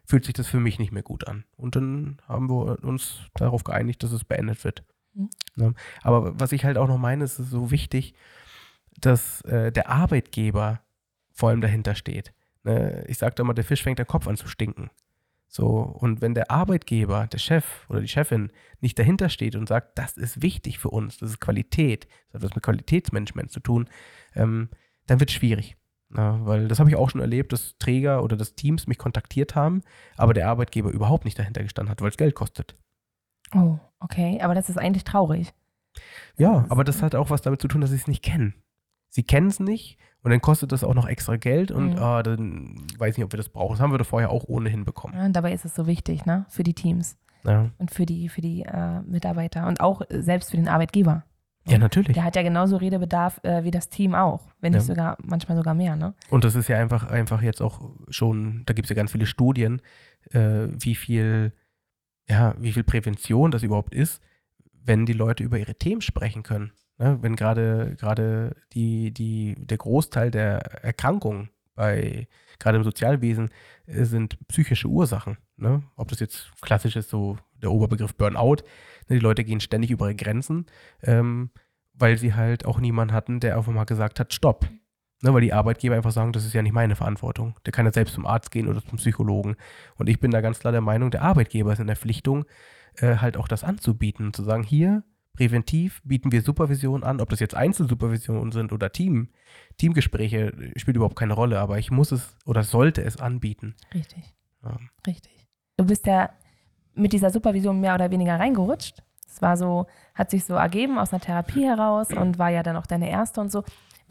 fühlt 0.05 0.25
sich 0.25 0.35
das 0.35 0.47
für 0.47 0.59
mich 0.59 0.77
nicht 0.77 0.91
mehr 0.91 1.01
gut 1.01 1.27
an. 1.27 1.45
Und 1.55 1.75
dann 1.75 2.21
haben 2.27 2.49
wir 2.49 2.83
uns 2.83 3.21
darauf 3.33 3.63
geeinigt, 3.63 4.03
dass 4.03 4.11
es 4.11 4.23
beendet 4.23 4.63
wird. 4.63 4.83
Mhm. 5.13 5.29
Ne? 5.55 5.73
Aber 6.01 6.39
was 6.39 6.51
ich 6.51 6.65
halt 6.65 6.77
auch 6.77 6.87
noch 6.87 6.97
meine, 6.97 7.23
ist 7.23 7.33
es 7.33 7.45
ist 7.45 7.51
so 7.51 7.71
wichtig, 7.71 8.13
dass 8.99 9.41
äh, 9.41 9.71
der 9.71 9.89
Arbeitgeber 9.89 10.81
vor 11.31 11.49
allem 11.49 11.61
dahinter 11.61 11.95
steht. 11.95 12.33
Ne? 12.63 13.03
Ich 13.07 13.17
sage 13.17 13.35
da 13.35 13.43
mal, 13.43 13.53
der 13.53 13.63
Fisch 13.63 13.83
fängt 13.83 13.99
der 13.99 14.05
Kopf 14.05 14.27
an 14.27 14.37
zu 14.37 14.47
stinken. 14.47 14.89
So, 15.47 15.67
und 15.67 16.21
wenn 16.21 16.33
der 16.33 16.49
Arbeitgeber, 16.49 17.27
der 17.27 17.37
Chef 17.37 17.87
oder 17.87 18.01
die 18.01 18.07
Chefin 18.07 18.51
nicht 18.81 18.97
dahinter 18.97 19.29
steht 19.29 19.55
und 19.55 19.69
sagt, 19.69 19.99
das 19.99 20.17
ist 20.17 20.41
wichtig 20.41 20.79
für 20.79 20.89
uns, 20.89 21.17
das 21.19 21.29
ist 21.29 21.39
Qualität, 21.39 22.07
das 22.31 22.41
hat 22.41 22.49
was 22.49 22.55
mit 22.55 22.63
Qualitätsmanagement 22.63 23.51
zu 23.51 23.59
tun, 23.59 23.87
ähm, 24.33 24.69
dann 25.05 25.19
wird 25.19 25.29
es 25.29 25.35
schwierig. 25.35 25.77
Ja, 26.15 26.43
weil 26.45 26.67
das 26.67 26.79
habe 26.79 26.89
ich 26.89 26.95
auch 26.95 27.09
schon 27.09 27.21
erlebt, 27.21 27.53
dass 27.53 27.77
Träger 27.77 28.23
oder 28.23 28.35
dass 28.35 28.55
Teams 28.55 28.87
mich 28.87 28.97
kontaktiert 28.97 29.53
haben, 29.53 29.81
aber 30.17 30.33
der 30.33 30.47
Arbeitgeber 30.47 30.89
überhaupt 30.89 31.25
nicht 31.25 31.37
dahinter 31.37 31.61
gestanden 31.61 31.91
hat, 31.91 32.01
weil 32.01 32.09
es 32.09 32.17
Geld 32.17 32.33
kostet. 32.33 32.75
Oh, 33.55 33.77
okay. 33.99 34.39
Aber 34.41 34.55
das 34.55 34.69
ist 34.69 34.77
eigentlich 34.77 35.03
traurig. 35.03 35.53
Ja, 36.37 36.65
aber 36.69 36.83
das 36.83 37.01
hat 37.01 37.15
auch 37.15 37.29
was 37.29 37.41
damit 37.41 37.61
zu 37.61 37.67
tun, 37.67 37.81
dass 37.81 37.91
sie 37.91 37.95
es 37.97 38.07
nicht 38.07 38.23
kennen. 38.23 38.55
Sie 39.09 39.23
kennen 39.23 39.47
es 39.47 39.59
nicht 39.59 39.99
und 40.23 40.31
dann 40.31 40.41
kostet 40.41 40.71
das 40.71 40.83
auch 40.83 40.95
noch 40.95 41.07
extra 41.07 41.35
Geld 41.37 41.69
und 41.69 41.91
Mhm. 41.95 41.99
ah, 41.99 42.23
dann 42.23 42.75
weiß 42.97 43.11
ich 43.13 43.17
nicht, 43.19 43.25
ob 43.25 43.33
wir 43.33 43.37
das 43.37 43.49
brauchen. 43.49 43.73
Das 43.73 43.79
haben 43.79 43.91
wir 43.91 43.99
doch 43.99 44.07
vorher 44.07 44.31
auch 44.31 44.45
ohnehin 44.47 44.85
bekommen. 44.85 45.13
Ja, 45.15 45.25
und 45.25 45.33
dabei 45.35 45.53
ist 45.53 45.65
es 45.65 45.75
so 45.75 45.85
wichtig, 45.85 46.25
ne? 46.25 46.45
Für 46.49 46.63
die 46.63 46.73
Teams 46.73 47.15
Ja, 47.43 47.69
und 47.77 47.91
für 47.91 48.07
die, 48.07 48.27
für 48.29 48.41
die 48.41 48.63
äh, 48.63 49.01
Mitarbeiter 49.01 49.67
und 49.67 49.81
auch 49.81 50.01
äh, 50.09 50.21
selbst 50.23 50.49
für 50.49 50.57
den 50.57 50.67
Arbeitgeber. 50.67 51.23
ja 51.67 51.77
natürlich. 51.77 52.13
Der 52.13 52.23
hat 52.23 52.35
ja 52.35 52.41
genauso 52.41 52.77
Redebedarf 52.77 53.39
äh, 53.43 53.63
wie 53.63 53.69
das 53.71 53.89
Team 53.89 54.15
auch, 54.15 54.47
wenn 54.61 54.71
nicht 54.73 54.81
Ja. 54.81 54.87
sogar, 54.95 55.17
manchmal 55.23 55.57
sogar 55.57 55.75
mehr, 55.75 55.95
ne? 55.95 56.15
Und 56.31 56.43
das 56.43 56.55
ist 56.55 56.67
ja 56.69 56.77
einfach, 56.79 57.05
einfach 57.05 57.43
jetzt 57.43 57.61
auch 57.61 57.91
schon, 58.09 58.63
da 58.65 58.73
gibt 58.73 58.87
es 58.87 58.89
ja 58.89 58.95
ganz 58.95 59.11
viele 59.11 59.27
Studien, 59.27 59.79
äh, 60.31 60.67
wie 60.71 60.95
viel, 60.95 61.53
ja, 62.29 62.55
wie 62.57 62.71
viel 62.71 62.83
Prävention 62.83 63.51
das 63.51 63.63
überhaupt 63.63 63.93
ist, 63.93 64.21
wenn 64.83 65.05
die 65.05 65.13
Leute 65.13 65.43
über 65.43 65.57
ihre 65.57 65.75
Themen 65.75 66.01
sprechen 66.01 66.43
können. 66.43 66.71
Ne? 66.97 67.17
Wenn 67.21 67.35
gerade 67.35 67.95
gerade 67.99 68.55
die, 68.73 69.11
die, 69.11 69.55
der 69.57 69.77
Großteil 69.77 70.31
der 70.31 70.83
Erkrankungen 70.83 71.49
bei, 71.75 72.27
gerade 72.59 72.77
im 72.77 72.83
Sozialwesen, 72.83 73.49
äh, 73.87 74.03
sind 74.03 74.37
psychische 74.47 74.87
Ursachen. 74.87 75.37
Ne? 75.57 75.83
Ob 75.95 76.09
das 76.09 76.19
jetzt 76.19 76.51
klassisch 76.61 76.95
ist, 76.95 77.09
so 77.09 77.37
der 77.61 77.71
Oberbegriff 77.71 78.15
Burnout, 78.15 78.57
ne? 79.07 79.15
die 79.15 79.19
Leute 79.19 79.43
gehen 79.43 79.59
ständig 79.59 79.91
über 79.91 80.05
ihre 80.05 80.15
Grenzen, 80.15 80.67
ähm, 81.01 81.49
weil 81.93 82.17
sie 82.17 82.33
halt 82.33 82.65
auch 82.65 82.79
niemanden 82.79 83.13
hatten, 83.13 83.39
der 83.39 83.57
einfach 83.57 83.71
mal 83.71 83.85
gesagt 83.85 84.19
hat, 84.19 84.33
stopp. 84.33 84.67
Ne, 85.23 85.33
weil 85.33 85.39
die 85.39 85.53
Arbeitgeber 85.53 85.95
einfach 85.95 86.11
sagen, 86.11 86.33
das 86.33 86.43
ist 86.43 86.51
ja 86.51 86.61
nicht 86.61 86.73
meine 86.73 86.97
Verantwortung. 86.97 87.55
Der 87.65 87.71
kann 87.71 87.85
ja 87.85 87.93
selbst 87.93 88.13
zum 88.13 88.25
Arzt 88.25 88.51
gehen 88.51 88.67
oder 88.67 88.83
zum 88.85 88.97
Psychologen. 88.97 89.55
Und 89.95 90.09
ich 90.09 90.19
bin 90.19 90.31
da 90.31 90.41
ganz 90.41 90.59
klar 90.59 90.73
der 90.73 90.81
Meinung, 90.81 91.11
der 91.11 91.21
Arbeitgeber 91.21 91.71
ist 91.71 91.79
in 91.79 91.87
der 91.87 91.95
Pflichtung, 91.95 92.43
äh, 92.97 93.15
halt 93.15 93.37
auch 93.37 93.47
das 93.47 93.63
anzubieten. 93.63 94.33
Zu 94.33 94.43
sagen, 94.43 94.63
hier, 94.63 95.03
präventiv 95.31 96.01
bieten 96.03 96.33
wir 96.33 96.41
Supervision 96.41 97.03
an, 97.03 97.21
ob 97.21 97.29
das 97.29 97.39
jetzt 97.39 97.55
Einzelsupervisionen 97.55 98.51
sind 98.51 98.73
oder 98.73 98.91
Team. 98.91 99.29
Teamgespräche 99.77 100.47
äh, 100.47 100.77
spielt 100.77 100.97
überhaupt 100.97 101.15
keine 101.15 101.35
Rolle, 101.35 101.57
aber 101.61 101.79
ich 101.79 101.89
muss 101.89 102.11
es 102.11 102.35
oder 102.45 102.63
sollte 102.63 103.01
es 103.01 103.15
anbieten. 103.15 103.75
Richtig. 103.93 104.35
Ja. 104.61 104.77
Richtig. 105.07 105.47
Du 105.77 105.85
bist 105.85 106.05
ja 106.05 106.31
mit 106.95 107.13
dieser 107.13 107.29
Supervision 107.29 107.79
mehr 107.79 107.95
oder 107.95 108.11
weniger 108.11 108.37
reingerutscht. 108.37 109.01
Es 109.25 109.41
war 109.41 109.55
so, 109.55 109.87
hat 110.15 110.31
sich 110.31 110.43
so 110.43 110.55
ergeben 110.55 110.99
aus 110.99 111.13
einer 111.13 111.21
Therapie 111.21 111.63
heraus 111.63 112.09
und 112.11 112.37
war 112.37 112.49
ja 112.49 112.61
dann 112.61 112.75
auch 112.75 112.85
deine 112.85 113.09
erste 113.09 113.39
und 113.39 113.53
so. 113.53 113.63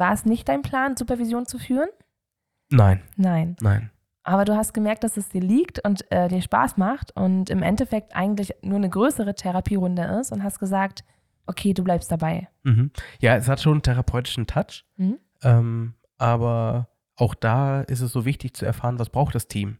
War 0.03 0.12
es 0.15 0.25
nicht 0.25 0.49
dein 0.49 0.62
Plan, 0.62 0.97
Supervision 0.97 1.47
zu 1.47 1.61
führen? 1.61 1.88
Nein, 2.71 3.03
Nein. 3.17 3.57
nein. 3.61 3.93
Aber 4.25 4.45
du 4.45 4.57
hast 4.57 4.75
gemerkt, 4.75 5.05
dass 5.05 5.17
es 5.17 5.29
dir 5.29 5.41
liegt 5.41 5.79
und 5.87 6.11
äh, 6.11 6.27
dir 6.27 6.43
Spaß 6.43 6.77
macht 6.77 7.15
und 7.17 7.51
im 7.51 7.62
Endeffekt 7.62 8.17
eigentlich 8.17 8.53
nur 8.62 8.79
eine 8.79 8.91
größere 8.91 9.37
Therapierunde 9.37 10.03
ist 10.21 10.33
und 10.33 10.43
hast 10.43 10.59
gesagt, 10.59 11.05
okay, 11.47 11.73
du 11.73 11.85
bleibst 11.85 12.11
dabei. 12.11 12.49
Mhm. 12.65 12.91
Ja, 13.21 13.37
es 13.37 13.47
hat 13.47 13.61
schon 13.61 13.75
einen 13.75 13.83
therapeutischen 13.83 14.49
Touch, 14.49 14.85
Mhm. 14.97 15.19
ähm, 15.45 15.95
aber 16.19 16.88
auch 17.15 17.37
da 17.37 17.83
ist 17.83 18.01
es 18.01 18.11
so 18.11 18.25
wichtig 18.25 18.57
zu 18.57 18.67
erfahren, 18.67 18.99
was 18.99 19.11
braucht 19.11 19.37
das 19.37 19.47
Team. 19.47 19.79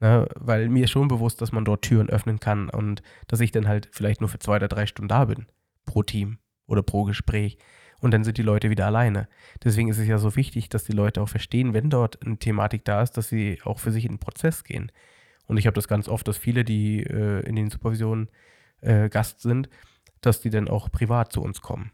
Ne, 0.00 0.26
weil 0.36 0.70
mir 0.70 0.84
ist 0.84 0.90
schon 0.90 1.08
bewusst, 1.08 1.42
dass 1.42 1.52
man 1.52 1.66
dort 1.66 1.82
Türen 1.82 2.08
öffnen 2.08 2.40
kann 2.40 2.70
und 2.70 3.02
dass 3.28 3.40
ich 3.40 3.52
dann 3.52 3.68
halt 3.68 3.90
vielleicht 3.92 4.20
nur 4.22 4.30
für 4.30 4.38
zwei 4.38 4.56
oder 4.56 4.68
drei 4.68 4.86
Stunden 4.86 5.08
da 5.08 5.26
bin, 5.26 5.46
pro 5.84 6.02
Team 6.02 6.38
oder 6.66 6.82
pro 6.82 7.04
Gespräch. 7.04 7.58
Und 8.04 8.10
dann 8.10 8.22
sind 8.22 8.36
die 8.36 8.42
Leute 8.42 8.68
wieder 8.68 8.84
alleine. 8.84 9.28
Deswegen 9.64 9.88
ist 9.88 9.96
es 9.96 10.06
ja 10.06 10.18
so 10.18 10.36
wichtig, 10.36 10.68
dass 10.68 10.84
die 10.84 10.92
Leute 10.92 11.22
auch 11.22 11.28
verstehen, 11.30 11.72
wenn 11.72 11.88
dort 11.88 12.22
eine 12.22 12.36
Thematik 12.36 12.84
da 12.84 13.00
ist, 13.00 13.12
dass 13.12 13.30
sie 13.30 13.62
auch 13.64 13.78
für 13.78 13.92
sich 13.92 14.04
in 14.04 14.12
den 14.12 14.18
Prozess 14.18 14.62
gehen. 14.62 14.92
Und 15.46 15.56
ich 15.56 15.66
habe 15.66 15.74
das 15.74 15.88
ganz 15.88 16.06
oft, 16.06 16.28
dass 16.28 16.36
viele, 16.36 16.64
die 16.64 17.02
äh, 17.02 17.40
in 17.48 17.56
den 17.56 17.70
Supervisionen 17.70 18.28
äh, 18.82 19.08
Gast 19.08 19.40
sind, 19.40 19.70
dass 20.20 20.42
die 20.42 20.50
dann 20.50 20.68
auch 20.68 20.92
privat 20.92 21.32
zu 21.32 21.40
uns 21.40 21.62
kommen. 21.62 21.92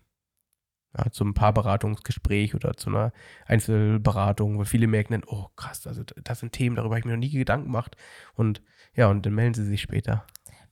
Ja, 0.98 1.12
zum 1.12 1.32
Paarberatungsgespräch 1.32 2.56
oder 2.56 2.74
zu 2.74 2.90
einer 2.90 3.12
Einzelberatung, 3.46 4.58
weil 4.58 4.64
viele 4.64 4.88
merken 4.88 5.12
dann, 5.12 5.24
oh 5.28 5.46
krass, 5.54 5.86
also 5.86 6.02
das 6.02 6.40
sind 6.40 6.50
Themen, 6.50 6.74
darüber 6.74 6.96
habe 6.96 6.98
ich 6.98 7.04
mir 7.04 7.12
noch 7.12 7.20
nie 7.20 7.30
Gedanken 7.30 7.66
gemacht. 7.66 7.96
Und 8.34 8.62
ja, 8.96 9.08
und 9.08 9.24
dann 9.24 9.34
melden 9.34 9.54
sie 9.54 9.64
sich 9.64 9.80
später. 9.80 10.26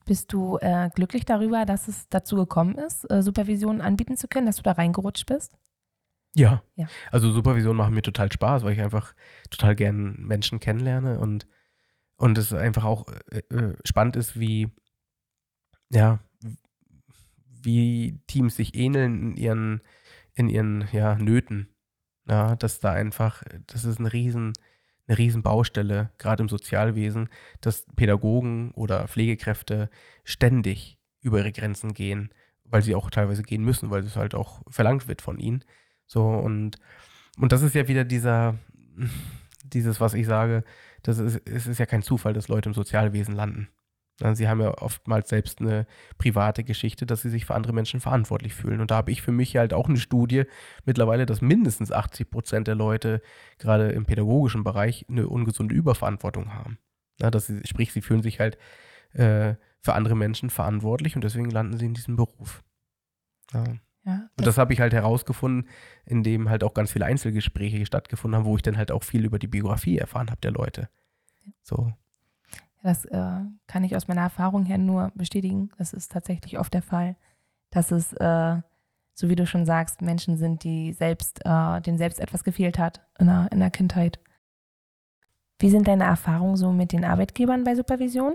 Bist 0.09 0.33
du 0.33 0.57
äh, 0.57 0.89
glücklich 0.95 1.23
darüber, 1.23 1.65
dass 1.65 1.87
es 1.87 2.09
dazu 2.09 2.35
gekommen 2.35 2.79
ist, 2.79 3.03
äh, 3.11 3.21
Supervision 3.21 3.79
anbieten 3.79 4.17
zu 4.17 4.27
können, 4.27 4.47
dass 4.47 4.55
du 4.55 4.63
da 4.63 4.71
reingerutscht 4.71 5.27
bist? 5.27 5.55
Ja. 6.33 6.63
Ja. 6.73 6.87
Also 7.11 7.29
Supervision 7.31 7.75
machen 7.75 7.93
mir 7.93 8.01
total 8.01 8.31
Spaß, 8.31 8.63
weil 8.63 8.73
ich 8.73 8.81
einfach 8.81 9.13
total 9.51 9.75
gern 9.75 10.15
Menschen 10.17 10.59
kennenlerne 10.59 11.19
und, 11.19 11.45
und 12.15 12.39
es 12.39 12.51
einfach 12.53 12.85
auch 12.85 13.05
äh, 13.29 13.55
äh, 13.55 13.77
spannend 13.85 14.15
ist, 14.15 14.39
wie, 14.39 14.71
ja, 15.91 16.17
wie 17.61 18.19
Teams 18.25 18.55
sich 18.55 18.73
ähneln 18.73 19.33
in 19.33 19.37
ihren, 19.37 19.81
in 20.33 20.49
ihren 20.49 20.87
ja, 20.91 21.19
Nöten. 21.19 21.69
Ja, 22.27 22.55
dass 22.55 22.79
da 22.79 22.93
einfach, 22.93 23.43
das 23.67 23.85
ist 23.85 23.99
eine 23.99 24.11
riesen, 24.11 24.53
eine 25.09 25.17
riesen 25.17 25.41
Baustelle, 25.41 26.11
gerade 26.19 26.43
im 26.43 26.49
Sozialwesen, 26.49 27.29
dass 27.61 27.85
Pädagogen 27.95 28.71
oder 28.71 29.07
Pflegekräfte 29.07 29.89
ständig 30.23 30.97
über 31.21 31.39
ihre 31.39 31.51
Grenzen 31.51 31.93
gehen, 31.93 32.29
weil 32.63 32.83
sie 32.83 32.95
auch 32.95 33.09
teilweise 33.09 33.43
gehen 33.43 33.63
müssen, 33.63 33.89
weil 33.89 34.03
es 34.03 34.15
halt 34.15 34.35
auch 34.35 34.61
verlangt 34.69 35.07
wird 35.07 35.21
von 35.21 35.39
ihnen. 35.39 35.65
So, 36.05 36.23
und, 36.23 36.77
und 37.37 37.51
das 37.51 37.63
ist 37.63 37.75
ja 37.75 37.87
wieder 37.87 38.05
dieser, 38.05 38.55
dieses, 39.63 39.99
was 39.99 40.13
ich 40.13 40.27
sage, 40.27 40.63
das 41.01 41.17
ist, 41.17 41.41
es 41.47 41.67
ist 41.67 41.79
ja 41.79 41.85
kein 41.85 42.03
Zufall, 42.03 42.33
dass 42.33 42.47
Leute 42.47 42.69
im 42.69 42.75
Sozialwesen 42.75 43.35
landen. 43.35 43.67
Sie 44.33 44.49
haben 44.49 44.59
ja 44.59 44.77
oftmals 44.77 45.29
selbst 45.29 45.61
eine 45.61 45.87
private 46.17 46.63
Geschichte, 46.65 47.05
dass 47.05 47.21
sie 47.21 47.29
sich 47.29 47.45
für 47.45 47.55
andere 47.55 47.71
Menschen 47.71 48.01
verantwortlich 48.01 48.53
fühlen. 48.53 48.81
Und 48.81 48.91
da 48.91 48.97
habe 48.97 49.11
ich 49.11 49.21
für 49.21 49.31
mich 49.31 49.55
halt 49.55 49.73
auch 49.73 49.87
eine 49.87 49.97
Studie 49.97 50.43
mittlerweile, 50.85 51.25
dass 51.25 51.41
mindestens 51.41 51.91
80 51.91 52.29
Prozent 52.29 52.67
der 52.67 52.75
Leute 52.75 53.21
gerade 53.59 53.89
im 53.91 54.05
pädagogischen 54.05 54.63
Bereich 54.63 55.05
eine 55.09 55.27
ungesunde 55.27 55.73
Überverantwortung 55.73 56.53
haben. 56.53 56.79
Ja, 57.21 57.31
dass 57.31 57.47
sie, 57.47 57.61
sprich, 57.65 57.93
sie 57.93 58.01
fühlen 58.01 58.21
sich 58.21 58.39
halt 58.39 58.57
äh, 59.13 59.55
für 59.81 59.93
andere 59.93 60.15
Menschen 60.15 60.49
verantwortlich 60.49 61.15
und 61.15 61.23
deswegen 61.23 61.49
landen 61.49 61.77
sie 61.77 61.85
in 61.85 61.93
diesem 61.93 62.17
Beruf. 62.17 62.61
Ja. 63.53 63.63
Ja. 64.05 64.29
Und 64.37 64.47
das 64.47 64.57
habe 64.57 64.73
ich 64.73 64.79
halt 64.79 64.93
herausgefunden, 64.93 65.69
indem 66.05 66.49
halt 66.49 66.63
auch 66.63 66.73
ganz 66.73 66.91
viele 66.91 67.05
Einzelgespräche 67.05 67.85
stattgefunden 67.85 68.39
haben, 68.39 68.45
wo 68.45 68.55
ich 68.55 68.61
dann 68.61 68.77
halt 68.77 68.91
auch 68.91 69.03
viel 69.03 69.25
über 69.25 69.39
die 69.39 69.47
Biografie 69.47 69.97
erfahren 69.97 70.29
habe 70.29 70.41
der 70.41 70.51
Leute. 70.51 70.89
So. 71.61 71.93
Das 72.81 73.05
äh, 73.05 73.41
kann 73.67 73.83
ich 73.83 73.95
aus 73.95 74.07
meiner 74.07 74.21
Erfahrung 74.21 74.65
her 74.65 74.77
nur 74.77 75.11
bestätigen. 75.15 75.69
Das 75.77 75.93
ist 75.93 76.11
tatsächlich 76.11 76.59
oft 76.59 76.73
der 76.73 76.81
Fall, 76.81 77.15
dass 77.71 77.91
es, 77.91 78.13
äh, 78.13 78.61
so 79.13 79.29
wie 79.29 79.35
du 79.35 79.45
schon 79.45 79.65
sagst, 79.65 80.01
Menschen 80.01 80.37
sind, 80.37 80.63
die 80.63 80.93
selbst, 80.93 81.41
äh, 81.45 81.81
denen 81.81 81.97
selbst 81.97 82.19
etwas 82.19 82.43
gefehlt 82.43 82.79
hat 82.79 83.01
in 83.19 83.27
der, 83.27 83.49
in 83.51 83.59
der 83.59 83.69
Kindheit. 83.69 84.19
Wie 85.59 85.69
sind 85.69 85.87
deine 85.87 86.05
Erfahrungen 86.05 86.55
so 86.55 86.71
mit 86.71 86.93
den 86.93 87.03
Arbeitgebern 87.03 87.65
bei 87.65 87.75
Supervision? 87.75 88.33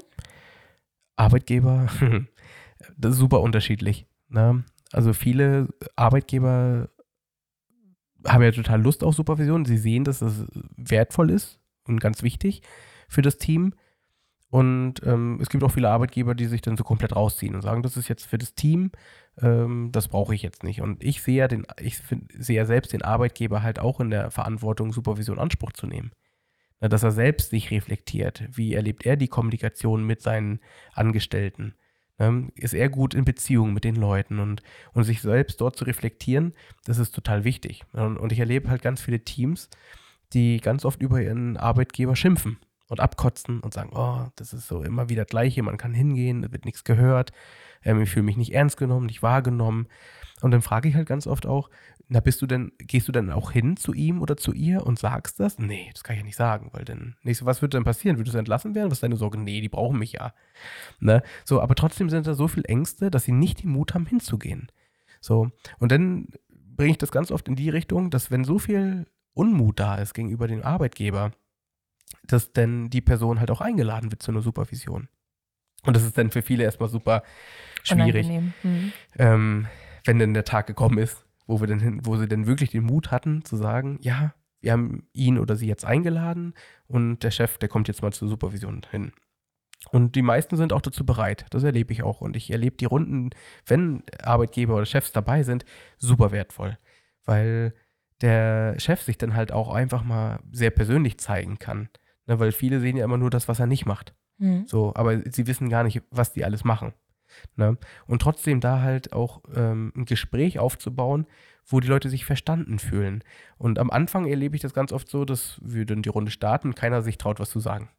Arbeitgeber, 1.17 1.87
das 2.99 3.13
ist 3.13 3.19
super 3.19 3.41
unterschiedlich. 3.41 4.07
Ne? 4.29 4.65
Also 4.93 5.15
viele 5.15 5.69
Arbeitgeber 5.97 6.91
haben 8.27 8.43
ja 8.43 8.53
total 8.53 8.83
Lust 8.83 9.03
auf 9.03 9.15
Supervision. 9.15 9.65
Sie 9.65 9.79
sehen, 9.79 10.05
dass 10.05 10.19
das 10.19 10.45
wertvoll 10.77 11.31
ist 11.31 11.61
und 11.87 12.01
ganz 12.01 12.23
wichtig 12.23 12.63
für 13.09 13.23
das 13.23 13.39
Team. 13.39 13.75
Und 14.55 15.03
ähm, 15.05 15.41
es 15.43 15.49
gibt 15.49 15.65
auch 15.65 15.73
viele 15.73 15.91
Arbeitgeber, 15.91 16.37
die 16.37 16.45
sich 16.45 16.61
dann 16.61 16.77
so 16.77 16.85
komplett 16.85 17.17
rausziehen 17.17 17.57
und 17.57 17.63
sagen, 17.63 17.83
das 17.83 17.97
ist 17.97 18.07
jetzt 18.07 18.25
für 18.25 18.39
das 18.39 18.55
Team, 18.55 18.93
ähm, 19.43 19.89
das 19.91 20.07
brauche 20.07 20.33
ich 20.33 20.43
jetzt 20.43 20.63
nicht. 20.63 20.81
Und 20.81 21.03
ich 21.03 21.23
sehe 21.23 21.39
ja 21.39 21.49
den, 21.49 21.67
ich 21.81 21.97
find, 21.97 22.31
sehe 22.39 22.59
ja 22.59 22.65
selbst 22.65 22.93
den 22.93 23.03
Arbeitgeber 23.03 23.65
halt 23.65 23.81
auch 23.81 23.99
in 23.99 24.11
der 24.11 24.31
Verantwortung, 24.31 24.93
Supervision 24.93 25.41
Anspruch 25.41 25.73
zu 25.73 25.89
nehmen. 25.89 26.13
Na, 26.79 26.87
dass 26.87 27.03
er 27.03 27.11
selbst 27.11 27.51
sich 27.51 27.73
reflektiert. 27.73 28.45
Wie 28.49 28.75
erlebt 28.75 29.05
er 29.05 29.17
die 29.17 29.27
Kommunikation 29.27 30.07
mit 30.07 30.23
seinen 30.23 30.61
Angestellten? 30.93 31.75
Ähm, 32.21 32.53
ist 32.55 32.75
er 32.75 32.89
gut 32.91 33.13
in 33.13 33.25
Beziehung 33.25 33.75
mit 33.75 33.83
den 33.83 33.97
Leuten 33.97 34.39
und, 34.39 34.63
und 34.93 35.03
sich 35.03 35.21
selbst 35.21 35.61
dort 35.61 35.75
zu 35.75 35.85
reflektieren, 35.85 36.55
das 36.85 36.99
ist 36.99 37.13
total 37.13 37.43
wichtig. 37.43 37.83
Und, 37.93 38.19
und 38.19 38.31
ich 38.31 38.39
erlebe 38.39 38.71
halt 38.71 38.83
ganz 38.83 39.01
viele 39.01 39.25
Teams, 39.25 39.69
die 40.33 40.61
ganz 40.61 40.85
oft 40.85 41.03
über 41.03 41.21
ihren 41.21 41.57
Arbeitgeber 41.57 42.15
schimpfen 42.15 42.59
und 42.89 43.01
abkotzen 43.01 43.61
und 43.61 43.73
sagen, 43.73 43.91
oh, 43.95 44.27
das 44.37 44.53
ist 44.53 44.69
so 44.69 44.83
immer 44.83 45.09
wieder 45.09 45.25
das 45.25 45.31
Gleiche, 45.31 45.63
man 45.63 45.77
kann 45.77 45.95
hingehen, 45.95 46.45
es 46.45 46.53
wird 46.53 46.65
nichts 46.65 46.85
gehört, 46.85 47.33
ähm, 47.83 48.01
ich 48.03 48.11
fühle 48.11 48.25
mich 48.25 48.37
nicht 48.37 48.53
ernst 48.53 48.77
genommen, 48.77 49.07
nicht 49.07 49.23
wahrgenommen. 49.23 49.87
Und 50.43 50.51
dann 50.51 50.63
frage 50.63 50.89
ich 50.89 50.95
halt 50.95 51.09
ganz 51.09 51.27
oft 51.27 51.47
auch, 51.47 51.71
na, 52.09 52.21
bist 52.21 52.43
du 52.43 52.47
denn, 52.47 52.73
gehst 52.79 53.09
du 53.09 53.13
denn 53.13 53.31
auch 53.31 53.51
hin 53.51 53.77
zu 53.77 53.95
ihm 53.95 54.21
oder 54.21 54.37
zu 54.37 54.53
ihr 54.53 54.87
und 54.87 54.99
sagst 54.99 55.41
das? 55.41 55.59
Nee, 55.59 55.91
das 55.93 56.05
kann 56.05 56.15
ich 56.15 56.21
ja 56.21 56.27
nicht 56.27 56.37
sagen, 56.37 56.69
weil 56.73 56.85
dann, 56.85 57.17
nächste, 57.23 57.47
was 57.47 57.63
würde 57.63 57.79
denn 57.79 57.85
passieren? 57.85 58.19
Würdest 58.19 58.35
du 58.35 58.39
entlassen 58.39 58.75
werden? 58.75 58.91
Was 58.91 58.99
ist 58.99 59.03
deine 59.03 59.17
Sorge? 59.17 59.39
Nee, 59.39 59.63
die 59.63 59.71
brauchen 59.71 59.99
mich 59.99 60.13
ja. 60.13 60.35
Ne? 61.01 61.23
So, 61.45 61.63
aber 61.63 61.75
trotzdem 61.75 62.11
sind 62.11 62.27
da 62.27 62.35
so 62.35 62.49
viele 62.49 62.67
Ängste, 62.67 63.11
dass 63.11 63.25
sie 63.25 63.33
nicht 63.33 63.63
den 63.63 63.71
Mut 63.71 63.95
haben, 63.95 64.07
hinzugehen. 64.07 64.71
So, 65.21 65.51
und 65.79 65.93
dann 65.93 66.29
bringe 66.77 66.91
ich 66.91 66.99
das 66.99 67.11
ganz 67.11 67.31
oft 67.31 67.49
in 67.49 67.57
die 67.57 67.71
Richtung, 67.71 68.11
dass 68.11 68.31
wenn 68.31 68.45
so 68.45 68.59
viel 68.59 69.07
Unmut 69.33 69.81
da 69.81 69.97
ist 69.97 70.13
gegenüber 70.13 70.47
dem 70.47 70.63
Arbeitgeber, 70.63 71.33
dass 72.23 72.53
denn 72.53 72.91
die 72.91 73.01
Person 73.01 73.41
halt 73.41 73.51
auch 73.51 73.61
eingeladen 73.61 74.11
wird 74.11 74.23
zu 74.23 74.31
einer 74.31 74.43
Supervision. 74.43 75.09
Und 75.85 75.95
das 75.97 76.05
ist 76.05 76.17
dann 76.17 76.31
für 76.31 76.43
viele 76.43 76.65
erstmal 76.65 76.89
super 76.89 77.23
schwierig, 77.83 78.29
mhm. 78.63 78.93
ähm, 79.19 79.67
wenn 80.05 80.19
denn 80.19 80.35
der 80.35 80.45
Tag 80.45 80.67
gekommen 80.67 80.99
ist, 80.99 81.25
wo 81.47 81.61
wir 81.61 81.67
denn 81.67 82.05
wo 82.07 82.17
sie 82.17 82.29
denn 82.29 82.47
wirklich 82.47 82.71
den 82.71 82.85
Mut 82.85 83.11
hatten 83.11 83.45
zu 83.45 83.57
sagen, 83.57 83.99
ja, 84.01 84.35
wir 84.61 84.73
haben 84.73 85.07
ihn 85.13 85.39
oder 85.39 85.57
sie 85.57 85.67
jetzt 85.67 85.85
eingeladen 85.85 86.55
und 86.87 87.23
der 87.23 87.31
Chef, 87.31 87.59
der 87.59 87.69
kommt 87.69 87.87
jetzt 87.89 88.01
mal 88.01 88.13
zur 88.13 88.29
Supervision 88.29 88.81
hin. 88.91 89.13
Und 89.91 90.17
die 90.17 90.23
meisten 90.23 90.57
sind 90.57 90.73
auch 90.73 90.81
dazu 90.81 91.05
bereit. 91.05 91.45
Das 91.51 91.63
erlebe 91.63 91.93
ich 91.93 92.03
auch. 92.03 92.23
Und 92.23 92.37
ich 92.37 92.51
erlebe 92.51 92.77
die 92.77 92.87
Runden, 92.87 93.31
wenn 93.67 94.03
Arbeitgeber 94.23 94.75
oder 94.77 94.87
Chefs 94.87 95.13
dabei 95.13 95.43
sind, 95.43 95.67
super 95.99 96.33
wertvoll. 96.33 96.79
Weil 97.27 97.75
der 98.25 98.81
Chef 98.81 99.03
sich 99.03 99.19
dann 99.19 99.35
halt 99.35 99.53
auch 99.53 99.73
einfach 99.73 100.03
mal 100.03 100.41
sehr 100.51 100.71
persönlich 100.71 101.19
zeigen 101.19 101.59
kann. 101.59 101.91
Ne, 102.27 102.41
weil 102.41 102.53
viele 102.53 102.81
sehen 102.81 102.97
ja 102.97 103.05
immer 103.05 103.19
nur 103.19 103.31
das, 103.31 103.49
was 103.49 103.61
er 103.61 103.67
nicht 103.67 103.85
macht. 103.85 104.15
Mhm. 104.39 104.67
So, 104.67 104.95
aber 104.97 105.21
sie 105.31 105.47
wissen 105.47 105.69
gar 105.69 105.85
nicht, 105.85 106.03
was 106.11 106.33
die 106.33 106.45
alles 106.45 106.65
machen. 106.65 106.95
Ne? 107.57 107.77
Und 108.07 108.23
trotzdem 108.23 108.61
da 108.61 108.81
halt 108.81 109.13
auch 109.13 109.43
ähm, 109.55 109.93
ein 109.95 110.07
Gespräch 110.07 110.59
aufzubauen, 110.59 111.27
wo 111.67 111.81
die 111.81 111.89
Leute 111.89 112.09
sich 112.09 112.25
verstanden 112.25 112.79
fühlen. 112.79 113.23
Und 113.59 113.79
am 113.79 113.91
Anfang 113.91 114.27
erlebe 114.27 114.57
ich 114.57 114.63
das 114.63 114.73
ganz 114.73 114.93
oft 114.93 115.09
so, 115.09 115.25
dass 115.25 115.61
wir 115.63 115.85
dann 115.85 116.03
die 116.03 116.09
Runde 116.09 116.31
starten 116.31 116.69
und 116.69 116.77
keiner 116.77 117.03
sich 117.03 117.19
traut, 117.19 117.41
was 117.41 117.51
zu 117.51 117.61
sagen. 117.61 117.91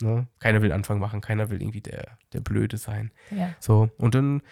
Ne? 0.00 0.28
Keiner 0.38 0.62
will 0.62 0.72
Anfang 0.72 0.98
machen, 0.98 1.20
keiner 1.20 1.50
will 1.50 1.60
irgendwie 1.60 1.80
der, 1.80 2.18
der 2.32 2.40
Blöde 2.40 2.76
sein. 2.76 3.10
Ja. 3.30 3.54
So, 3.58 3.90
und 3.98 4.14
dann, 4.14 4.42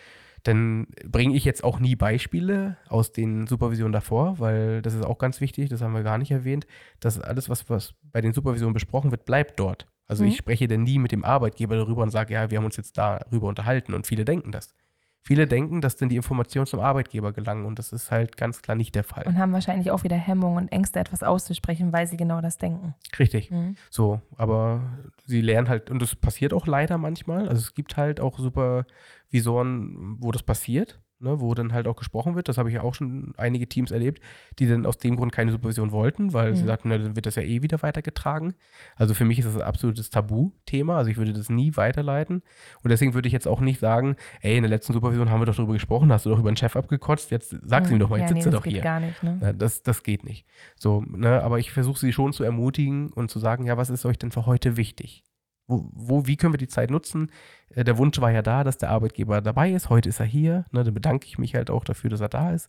dann 0.42 0.86
bringe 1.04 1.34
ich 1.34 1.44
jetzt 1.44 1.64
auch 1.64 1.78
nie 1.80 1.96
Beispiele 1.96 2.76
aus 2.88 3.12
den 3.12 3.46
Supervisionen 3.46 3.92
davor, 3.92 4.38
weil 4.38 4.82
das 4.82 4.94
ist 4.94 5.04
auch 5.04 5.18
ganz 5.18 5.40
wichtig, 5.40 5.68
das 5.68 5.82
haben 5.82 5.94
wir 5.94 6.02
gar 6.02 6.18
nicht 6.18 6.30
erwähnt, 6.30 6.66
dass 7.00 7.20
alles, 7.20 7.48
was, 7.48 7.68
was 7.68 7.94
bei 8.02 8.20
den 8.20 8.32
Supervisionen 8.32 8.74
besprochen 8.74 9.10
wird, 9.10 9.24
bleibt 9.24 9.60
dort. 9.60 9.86
Also 10.06 10.24
mhm. 10.24 10.30
ich 10.30 10.36
spreche 10.36 10.66
denn 10.66 10.82
nie 10.82 10.98
mit 10.98 11.12
dem 11.12 11.24
Arbeitgeber 11.24 11.76
darüber 11.76 12.02
und 12.02 12.10
sage, 12.10 12.34
ja, 12.34 12.50
wir 12.50 12.58
haben 12.58 12.64
uns 12.64 12.76
jetzt 12.76 12.98
darüber 12.98 13.48
unterhalten 13.48 13.94
und 13.94 14.06
viele 14.06 14.24
denken 14.24 14.50
das. 14.50 14.74
Viele 15.22 15.46
denken, 15.46 15.80
dass 15.80 15.96
dann 15.96 16.08
die 16.08 16.16
Informationen 16.16 16.66
zum 16.66 16.80
Arbeitgeber 16.80 17.32
gelangen 17.32 17.66
und 17.66 17.78
das 17.78 17.92
ist 17.92 18.10
halt 18.10 18.36
ganz 18.36 18.62
klar 18.62 18.74
nicht 18.74 18.94
der 18.94 19.04
Fall. 19.04 19.24
Und 19.26 19.38
haben 19.38 19.52
wahrscheinlich 19.52 19.90
auch 19.90 20.02
wieder 20.02 20.16
Hemmungen 20.16 20.64
und 20.64 20.72
Ängste, 20.72 20.98
etwas 20.98 21.22
auszusprechen, 21.22 21.92
weil 21.92 22.06
sie 22.06 22.16
genau 22.16 22.40
das 22.40 22.56
denken. 22.56 22.94
Richtig. 23.18 23.50
Mhm. 23.50 23.76
So, 23.90 24.22
aber 24.36 24.82
sie 25.26 25.42
lernen 25.42 25.68
halt, 25.68 25.90
und 25.90 26.00
das 26.00 26.14
passiert 26.14 26.54
auch 26.54 26.66
leider 26.66 26.96
manchmal. 26.96 27.48
Also 27.48 27.60
es 27.60 27.74
gibt 27.74 27.96
halt 27.96 28.18
auch 28.20 28.38
Supervisoren, 28.38 30.16
wo 30.20 30.32
das 30.32 30.42
passiert 30.42 31.00
ne, 31.20 31.40
wo 31.40 31.54
dann 31.54 31.72
halt 31.72 31.86
auch 31.86 31.96
gesprochen 31.96 32.34
wird. 32.34 32.48
Das 32.48 32.58
habe 32.58 32.68
ich 32.68 32.74
ja 32.74 32.82
auch 32.82 32.94
schon 32.94 33.34
einige 33.36 33.68
Teams 33.68 33.90
erlebt, 33.90 34.22
die 34.58 34.66
dann 34.66 34.86
aus 34.86 34.98
dem 34.98 35.16
Grund 35.16 35.32
keine 35.32 35.52
Supervision 35.52 35.92
wollten, 35.92 36.32
weil 36.32 36.50
mhm. 36.50 36.56
sie 36.56 36.64
sagten, 36.64 36.88
na, 36.88 36.98
dann 36.98 37.16
wird 37.16 37.26
das 37.26 37.36
ja 37.36 37.42
eh 37.42 37.62
wieder 37.62 37.82
weitergetragen. 37.82 38.54
Also 38.96 39.14
für 39.14 39.24
mich 39.24 39.38
ist 39.38 39.46
das 39.46 39.56
ein 39.56 39.62
absolutes 39.62 40.10
Tabuthema. 40.10 40.96
Also 40.96 41.10
ich 41.10 41.16
würde 41.16 41.32
das 41.32 41.48
nie 41.48 41.76
weiterleiten. 41.76 42.42
Und 42.82 42.90
deswegen 42.90 43.14
würde 43.14 43.28
ich 43.28 43.32
jetzt 43.32 43.46
auch 43.46 43.60
nicht 43.60 43.80
sagen, 43.80 44.16
ey, 44.40 44.56
in 44.56 44.62
der 44.62 44.70
letzten 44.70 44.92
Supervision 44.92 45.30
haben 45.30 45.40
wir 45.40 45.46
doch 45.46 45.56
darüber 45.56 45.74
gesprochen, 45.74 46.12
hast 46.12 46.26
du 46.26 46.30
doch 46.30 46.38
über 46.38 46.50
den 46.50 46.56
Chef 46.56 46.76
abgekotzt, 46.76 47.30
jetzt 47.30 47.56
sag 47.62 47.86
mhm. 47.86 47.92
ihm 47.92 47.98
doch 48.00 48.08
mal, 48.08 48.18
jetzt 48.18 48.30
ja, 48.30 48.36
sitzt 48.36 48.46
nee, 48.46 48.52
doch 48.52 48.64
hier. 48.64 48.80
Gar 48.80 49.00
nicht, 49.00 49.22
ne? 49.22 49.38
Na, 49.40 49.52
das, 49.52 49.82
das 49.82 50.02
geht 50.02 50.24
nicht. 50.24 50.46
So, 50.76 51.02
ne, 51.06 51.42
aber 51.42 51.58
ich 51.58 51.70
versuche 51.72 51.98
sie 51.98 52.12
schon 52.12 52.32
zu 52.32 52.44
ermutigen 52.44 53.12
und 53.12 53.30
zu 53.30 53.38
sagen, 53.38 53.66
ja, 53.66 53.76
was 53.76 53.90
ist 53.90 54.04
euch 54.06 54.18
denn 54.18 54.30
für 54.30 54.46
heute 54.46 54.76
wichtig? 54.76 55.24
Wo, 55.70 56.26
wie 56.26 56.36
können 56.36 56.52
wir 56.52 56.58
die 56.58 56.68
Zeit 56.68 56.90
nutzen? 56.90 57.30
Äh, 57.74 57.84
der 57.84 57.98
Wunsch 57.98 58.20
war 58.20 58.30
ja 58.30 58.42
da, 58.42 58.64
dass 58.64 58.78
der 58.78 58.90
Arbeitgeber 58.90 59.40
dabei 59.40 59.70
ist. 59.70 59.90
Heute 59.90 60.08
ist 60.08 60.20
er 60.20 60.26
hier. 60.26 60.64
Ne, 60.72 60.84
dann 60.84 60.94
bedanke 60.94 61.26
ich 61.26 61.38
mich 61.38 61.54
halt 61.54 61.70
auch 61.70 61.84
dafür, 61.84 62.10
dass 62.10 62.20
er 62.20 62.28
da 62.28 62.52
ist. 62.52 62.68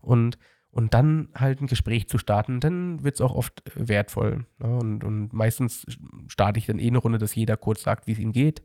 Und, 0.00 0.38
und 0.70 0.94
dann 0.94 1.28
halt 1.34 1.60
ein 1.60 1.66
Gespräch 1.66 2.08
zu 2.08 2.18
starten, 2.18 2.60
dann 2.60 3.02
wird 3.02 3.16
es 3.16 3.20
auch 3.20 3.34
oft 3.34 3.66
äh, 3.66 3.88
wertvoll. 3.88 4.46
Ne? 4.58 4.76
Und, 4.76 5.04
und 5.04 5.32
meistens 5.32 5.86
starte 6.28 6.58
ich 6.58 6.66
dann 6.66 6.78
eh 6.78 6.88
eine 6.88 6.98
Runde, 6.98 7.18
dass 7.18 7.34
jeder 7.34 7.56
kurz 7.56 7.82
sagt, 7.82 8.06
wie 8.06 8.12
es 8.12 8.18
ihm 8.18 8.32
geht, 8.32 8.62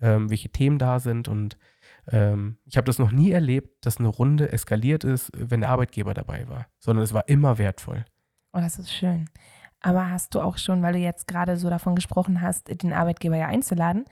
ähm, 0.00 0.30
welche 0.30 0.50
Themen 0.50 0.78
da 0.78 1.00
sind. 1.00 1.28
Und 1.28 1.56
ähm, 2.08 2.58
ich 2.64 2.76
habe 2.76 2.84
das 2.84 2.98
noch 2.98 3.12
nie 3.12 3.30
erlebt, 3.30 3.84
dass 3.84 3.98
eine 3.98 4.08
Runde 4.08 4.52
eskaliert 4.52 5.04
ist, 5.04 5.30
wenn 5.34 5.60
der 5.60 5.70
Arbeitgeber 5.70 6.14
dabei 6.14 6.48
war, 6.48 6.66
sondern 6.78 7.04
es 7.04 7.12
war 7.12 7.28
immer 7.28 7.58
wertvoll. 7.58 8.04
Oh, 8.52 8.60
das 8.60 8.78
ist 8.78 8.92
schön. 8.92 9.28
Aber 9.80 10.10
hast 10.10 10.34
du 10.34 10.40
auch 10.40 10.58
schon, 10.58 10.82
weil 10.82 10.94
du 10.94 10.98
jetzt 10.98 11.28
gerade 11.28 11.56
so 11.56 11.70
davon 11.70 11.94
gesprochen 11.94 12.40
hast, 12.40 12.82
den 12.82 12.92
Arbeitgeber 12.92 13.36
ja 13.36 13.46
einzuladen, 13.46 14.04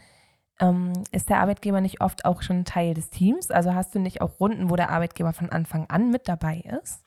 ähm, 0.61 0.93
ist 1.11 1.31
der 1.31 1.41
Arbeitgeber 1.41 1.81
nicht 1.81 2.01
oft 2.01 2.25
auch 2.25 2.43
schon 2.43 2.65
Teil 2.65 2.95
des 2.95 3.11
Teams? 3.11 3.51
Also 3.51 3.75
hast 3.75 3.95
du 3.95 3.99
nicht 3.99 4.21
auch 4.21 4.39
Runden, 4.39 4.71
wo 4.71 4.77
der 4.77 4.91
Arbeitgeber 4.91 5.33
von 5.33 5.51
Anfang 5.51 5.87
an 5.87 6.11
mit 6.11 6.29
dabei 6.29 6.63
ist? 6.83 7.03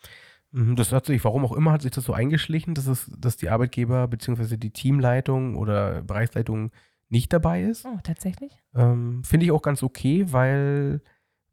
Mhm, 0.51 0.75
das 0.75 0.91
hat 0.91 1.05
sich, 1.05 1.23
warum 1.23 1.45
auch 1.45 1.53
immer, 1.53 1.71
hat 1.71 1.81
sich 1.81 1.91
das 1.91 2.03
so 2.03 2.13
eingeschlichen, 2.13 2.73
dass, 2.73 2.87
es, 2.87 3.11
dass 3.17 3.37
die 3.37 3.49
Arbeitgeber 3.49 4.07
bzw. 4.07 4.57
die 4.57 4.71
Teamleitung 4.71 5.55
oder 5.55 6.01
Bereichsleitung 6.01 6.71
nicht 7.09 7.31
dabei 7.31 7.63
ist. 7.63 7.85
Oh, 7.85 7.97
tatsächlich? 8.03 8.57
Ähm, 8.75 9.23
Finde 9.23 9.45
ich 9.45 9.51
auch 9.51 9.61
ganz 9.61 9.81
okay, 9.81 10.25
weil, 10.31 11.01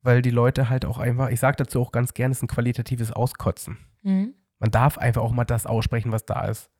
weil 0.02 0.22
die 0.22 0.30
Leute 0.30 0.68
halt 0.68 0.84
auch 0.84 0.98
einfach, 0.98 1.30
ich 1.30 1.38
sage 1.38 1.56
dazu 1.56 1.80
auch 1.80 1.92
ganz 1.92 2.14
gerne, 2.14 2.32
es 2.32 2.38
ist 2.38 2.44
ein 2.44 2.48
qualitatives 2.48 3.12
Auskotzen. 3.12 3.78
Mhm. 4.02 4.34
Man 4.58 4.70
darf 4.70 4.98
einfach 4.98 5.22
auch 5.22 5.32
mal 5.32 5.44
das 5.44 5.66
aussprechen, 5.66 6.10
was 6.10 6.26
da 6.26 6.46
ist. 6.46 6.70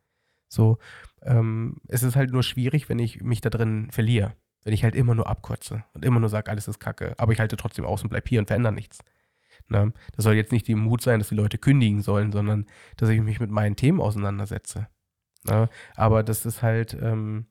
So, 0.54 0.78
ähm, 1.22 1.76
es 1.88 2.02
ist 2.02 2.16
halt 2.16 2.32
nur 2.32 2.42
schwierig, 2.42 2.88
wenn 2.88 2.98
ich 2.98 3.22
mich 3.22 3.40
da 3.40 3.50
drin 3.50 3.88
verliere. 3.90 4.34
Wenn 4.62 4.72
ich 4.72 4.84
halt 4.84 4.94
immer 4.94 5.14
nur 5.14 5.28
abkotze 5.28 5.84
und 5.92 6.04
immer 6.04 6.20
nur 6.20 6.30
sage, 6.30 6.50
alles 6.50 6.68
ist 6.68 6.80
kacke, 6.80 7.14
aber 7.18 7.32
ich 7.32 7.40
halte 7.40 7.56
trotzdem 7.56 7.84
aus 7.84 8.02
und 8.02 8.08
bleib 8.08 8.26
hier 8.28 8.40
und 8.40 8.46
verändere 8.46 8.72
nichts. 8.72 9.00
Ne? 9.68 9.92
Das 10.16 10.24
soll 10.24 10.34
jetzt 10.34 10.52
nicht 10.52 10.66
die 10.68 10.74
Mut 10.74 11.02
sein, 11.02 11.18
dass 11.18 11.28
die 11.28 11.34
Leute 11.34 11.58
kündigen 11.58 12.00
sollen, 12.00 12.32
sondern 12.32 12.66
dass 12.96 13.10
ich 13.10 13.20
mich 13.20 13.40
mit 13.40 13.50
meinen 13.50 13.76
Themen 13.76 14.00
auseinandersetze. 14.00 14.88
Ne? 15.44 15.68
Aber 15.96 16.22
das 16.22 16.46
ist 16.46 16.62
halt, 16.62 16.94
ähm, 16.94 17.46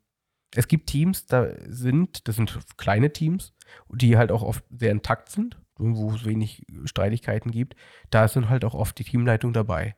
es 0.55 0.67
gibt 0.67 0.87
Teams, 0.87 1.25
da 1.25 1.47
sind, 1.67 2.27
das 2.27 2.35
sind 2.35 2.59
kleine 2.77 3.13
Teams, 3.13 3.53
die 3.91 4.17
halt 4.17 4.31
auch 4.31 4.43
oft 4.43 4.63
sehr 4.71 4.91
intakt 4.91 5.29
sind, 5.29 5.59
wo 5.77 6.11
es 6.11 6.25
wenig 6.25 6.65
Streitigkeiten 6.85 7.51
gibt. 7.51 7.75
Da 8.09 8.27
sind 8.27 8.49
halt 8.49 8.65
auch 8.65 8.73
oft 8.73 8.97
die 8.97 9.03
Teamleitung 9.03 9.53
dabei. 9.53 9.95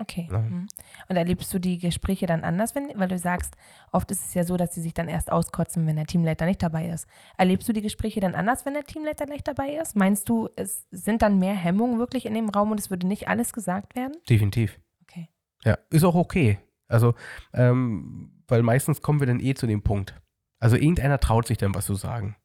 Okay. 0.00 0.28
Ja. 0.30 0.38
Mhm. 0.38 0.66
Und 1.08 1.16
erlebst 1.16 1.52
du 1.54 1.60
die 1.60 1.78
Gespräche 1.78 2.26
dann 2.26 2.42
anders, 2.42 2.74
wenn, 2.74 2.90
weil 2.96 3.08
du 3.08 3.18
sagst, 3.18 3.54
oft 3.92 4.10
ist 4.10 4.24
es 4.24 4.34
ja 4.34 4.42
so, 4.42 4.56
dass 4.56 4.74
sie 4.74 4.80
sich 4.80 4.92
dann 4.92 5.08
erst 5.08 5.30
auskotzen, 5.30 5.86
wenn 5.86 5.96
der 5.96 6.06
Teamleiter 6.06 6.46
nicht 6.46 6.62
dabei 6.62 6.88
ist. 6.88 7.06
Erlebst 7.38 7.68
du 7.68 7.72
die 7.72 7.82
Gespräche 7.82 8.20
dann 8.20 8.34
anders, 8.34 8.66
wenn 8.66 8.74
der 8.74 8.84
Teamleiter 8.84 9.26
nicht 9.26 9.46
dabei 9.46 9.76
ist? 9.76 9.94
Meinst 9.94 10.28
du, 10.28 10.48
es 10.56 10.86
sind 10.90 11.22
dann 11.22 11.38
mehr 11.38 11.54
Hemmungen 11.54 11.98
wirklich 11.98 12.26
in 12.26 12.34
dem 12.34 12.48
Raum 12.48 12.72
und 12.72 12.80
es 12.80 12.90
würde 12.90 13.06
nicht 13.06 13.28
alles 13.28 13.52
gesagt 13.52 13.94
werden? 13.94 14.16
Definitiv. 14.28 14.80
Okay. 15.02 15.28
Ja, 15.64 15.78
ist 15.90 16.04
auch 16.04 16.16
okay. 16.16 16.58
Also, 16.88 17.14
ähm, 17.52 18.42
weil 18.48 18.62
meistens 18.62 19.00
kommen 19.00 19.20
wir 19.20 19.26
dann 19.26 19.40
eh 19.40 19.54
zu 19.54 19.66
dem 19.66 19.82
Punkt. 19.82 20.20
Also 20.58 20.76
irgendeiner 20.76 21.20
traut 21.20 21.46
sich 21.46 21.58
dann 21.58 21.74
was 21.74 21.86
zu 21.86 21.94
sagen. 21.94 22.36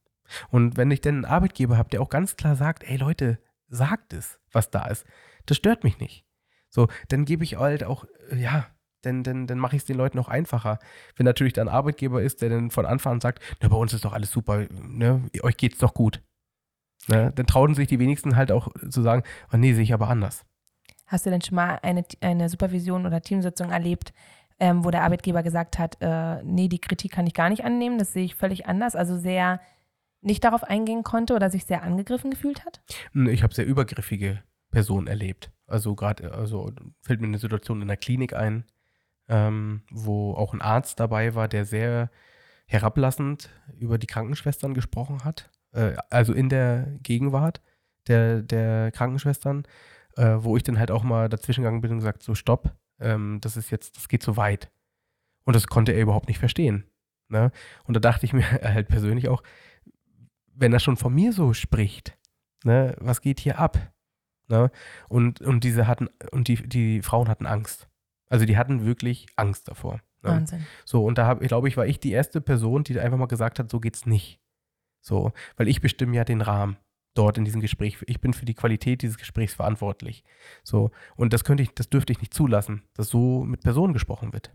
Und 0.49 0.77
wenn 0.77 0.91
ich 0.91 1.01
dann 1.01 1.15
einen 1.15 1.25
Arbeitgeber 1.25 1.77
habe, 1.77 1.89
der 1.89 2.01
auch 2.01 2.09
ganz 2.09 2.35
klar 2.35 2.55
sagt, 2.55 2.83
ey 2.83 2.97
Leute, 2.97 3.39
sagt 3.67 4.13
es, 4.13 4.39
was 4.51 4.69
da 4.69 4.85
ist, 4.85 5.05
das 5.45 5.57
stört 5.57 5.83
mich 5.83 5.99
nicht. 5.99 6.25
So, 6.69 6.87
dann 7.07 7.25
gebe 7.25 7.43
ich 7.43 7.57
halt 7.57 7.83
auch, 7.83 8.05
äh, 8.31 8.37
ja, 8.37 8.67
dann, 9.01 9.23
dann, 9.23 9.47
dann 9.47 9.57
mache 9.57 9.75
ich 9.75 9.83
es 9.83 9.85
den 9.85 9.97
Leuten 9.97 10.19
auch 10.19 10.27
einfacher. 10.27 10.79
Wenn 11.15 11.25
natürlich 11.25 11.53
dann 11.53 11.67
Arbeitgeber 11.67 12.21
ist, 12.21 12.41
der 12.41 12.49
dann 12.49 12.69
von 12.69 12.85
Anfang 12.85 13.13
an 13.13 13.21
sagt, 13.21 13.41
na, 13.61 13.69
bei 13.69 13.77
uns 13.77 13.93
ist 13.93 14.05
doch 14.05 14.13
alles 14.13 14.31
super, 14.31 14.67
ne, 14.69 15.29
euch 15.41 15.57
geht's 15.57 15.79
doch 15.79 15.93
gut. 15.93 16.21
Ne, 17.07 17.31
dann 17.33 17.47
trauen 17.47 17.75
sich 17.75 17.87
die 17.87 17.99
wenigsten 17.99 18.35
halt 18.35 18.51
auch 18.51 18.67
zu 18.89 19.01
sagen, 19.01 19.23
oh 19.53 19.57
nee, 19.57 19.73
sehe 19.73 19.83
ich 19.83 19.93
aber 19.93 20.09
anders. 20.09 20.45
Hast 21.07 21.25
du 21.25 21.29
denn 21.29 21.41
schon 21.41 21.55
mal 21.55 21.79
eine, 21.81 22.03
eine 22.21 22.49
Supervision 22.49 23.05
oder 23.05 23.21
Teamsitzung 23.21 23.71
erlebt, 23.71 24.13
ähm, 24.59 24.83
wo 24.83 24.91
der 24.91 25.03
Arbeitgeber 25.03 25.41
gesagt 25.41 25.79
hat, 25.79 25.97
äh, 26.01 26.43
nee, 26.43 26.67
die 26.67 26.81
Kritik 26.81 27.13
kann 27.13 27.25
ich 27.25 27.33
gar 27.33 27.49
nicht 27.49 27.63
annehmen, 27.63 27.97
das 27.97 28.13
sehe 28.13 28.25
ich 28.25 28.35
völlig 28.35 28.67
anders, 28.67 28.95
also 28.95 29.17
sehr 29.17 29.61
nicht 30.21 30.43
darauf 30.43 30.63
eingehen 30.63 31.03
konnte 31.03 31.33
oder 31.33 31.49
sich 31.49 31.65
sehr 31.65 31.81
angegriffen 31.81 32.29
gefühlt 32.29 32.65
hat? 32.65 32.81
Ich 33.13 33.41
habe 33.41 33.53
sehr 33.53 33.65
übergriffige 33.65 34.43
Personen 34.69 35.07
erlebt. 35.07 35.49
Also 35.69 35.95
gerade, 35.95 36.31
also 36.33 36.71
fällt 37.01 37.21
mir 37.21 37.27
eine 37.27 37.37
Situation 37.37 37.81
in 37.81 37.87
der 37.87 37.97
Klinik 37.97 38.33
ein, 38.33 38.65
ähm, 39.27 39.83
wo 39.91 40.33
auch 40.33 40.53
ein 40.53 40.61
Arzt 40.61 40.99
dabei 40.99 41.35
war, 41.35 41.47
der 41.47 41.65
sehr 41.65 42.09
herablassend 42.65 43.49
über 43.77 43.97
die 43.97 44.07
Krankenschwestern 44.07 44.73
gesprochen 44.73 45.23
hat. 45.23 45.49
Äh, 45.71 45.95
also 46.09 46.33
in 46.33 46.49
der 46.49 46.87
Gegenwart 47.01 47.61
der, 48.07 48.41
der 48.41 48.91
Krankenschwestern, 48.91 49.63
äh, 50.17 50.37
wo 50.39 50.57
ich 50.57 50.63
dann 50.63 50.79
halt 50.79 50.91
auch 50.91 51.03
mal 51.03 51.29
dazwischen 51.29 51.61
gegangen 51.61 51.81
bin 51.81 51.91
und 51.91 51.97
gesagt, 51.99 52.23
so 52.23 52.35
stopp, 52.35 52.75
ähm, 52.99 53.39
das 53.41 53.57
ist 53.57 53.71
jetzt, 53.71 53.97
das 53.97 54.07
geht 54.07 54.23
zu 54.23 54.37
weit. 54.37 54.71
Und 55.45 55.55
das 55.55 55.67
konnte 55.67 55.93
er 55.93 56.01
überhaupt 56.01 56.27
nicht 56.27 56.39
verstehen. 56.39 56.85
Ne? 57.27 57.51
Und 57.85 57.95
da 57.95 57.99
dachte 57.99 58.25
ich 58.25 58.33
mir 58.33 58.43
halt 58.63 58.87
persönlich 58.87 59.29
auch, 59.29 59.43
wenn 60.53 60.73
er 60.73 60.79
schon 60.79 60.97
von 60.97 61.13
mir 61.13 61.31
so 61.31 61.53
spricht, 61.53 62.17
ne, 62.63 62.95
was 62.99 63.21
geht 63.21 63.39
hier 63.39 63.59
ab? 63.59 63.93
Ne? 64.49 64.71
Und, 65.07 65.41
und 65.41 65.63
diese 65.63 65.87
hatten, 65.87 66.09
und 66.31 66.47
die, 66.47 66.55
die 66.67 67.01
Frauen 67.01 67.29
hatten 67.29 67.45
Angst. 67.45 67.87
Also 68.27 68.45
die 68.45 68.57
hatten 68.57 68.85
wirklich 68.85 69.27
Angst 69.35 69.67
davor. 69.67 70.01
Ne? 70.21 70.31
Wahnsinn. 70.31 70.65
So, 70.85 71.05
und 71.05 71.17
da 71.17 71.25
habe 71.25 71.43
ich, 71.43 71.47
glaube 71.47 71.67
ich, 71.67 71.77
war 71.77 71.87
ich 71.87 71.99
die 71.99 72.11
erste 72.11 72.41
Person, 72.41 72.83
die 72.83 72.99
einfach 72.99 73.17
mal 73.17 73.27
gesagt 73.27 73.59
hat, 73.59 73.69
so 73.69 73.79
geht's 73.79 74.05
nicht. 74.05 74.39
So, 75.01 75.31
weil 75.55 75.67
ich 75.67 75.81
bestimme 75.81 76.15
ja 76.15 76.25
den 76.25 76.41
Rahmen. 76.41 76.77
dort 77.15 77.37
in 77.37 77.45
diesem 77.45 77.61
Gespräch. 77.61 77.97
Ich 78.07 78.21
bin 78.21 78.33
für 78.33 78.45
die 78.45 78.53
Qualität 78.53 79.01
dieses 79.01 79.17
Gesprächs 79.17 79.53
verantwortlich. 79.53 80.23
So. 80.63 80.91
Und 81.15 81.33
das 81.33 81.43
könnte 81.43 81.63
ich, 81.63 81.73
das 81.73 81.89
dürfte 81.89 82.13
ich 82.13 82.21
nicht 82.21 82.33
zulassen, 82.33 82.83
dass 82.93 83.09
so 83.09 83.43
mit 83.43 83.61
Personen 83.61 83.93
gesprochen 83.93 84.31
wird. 84.33 84.51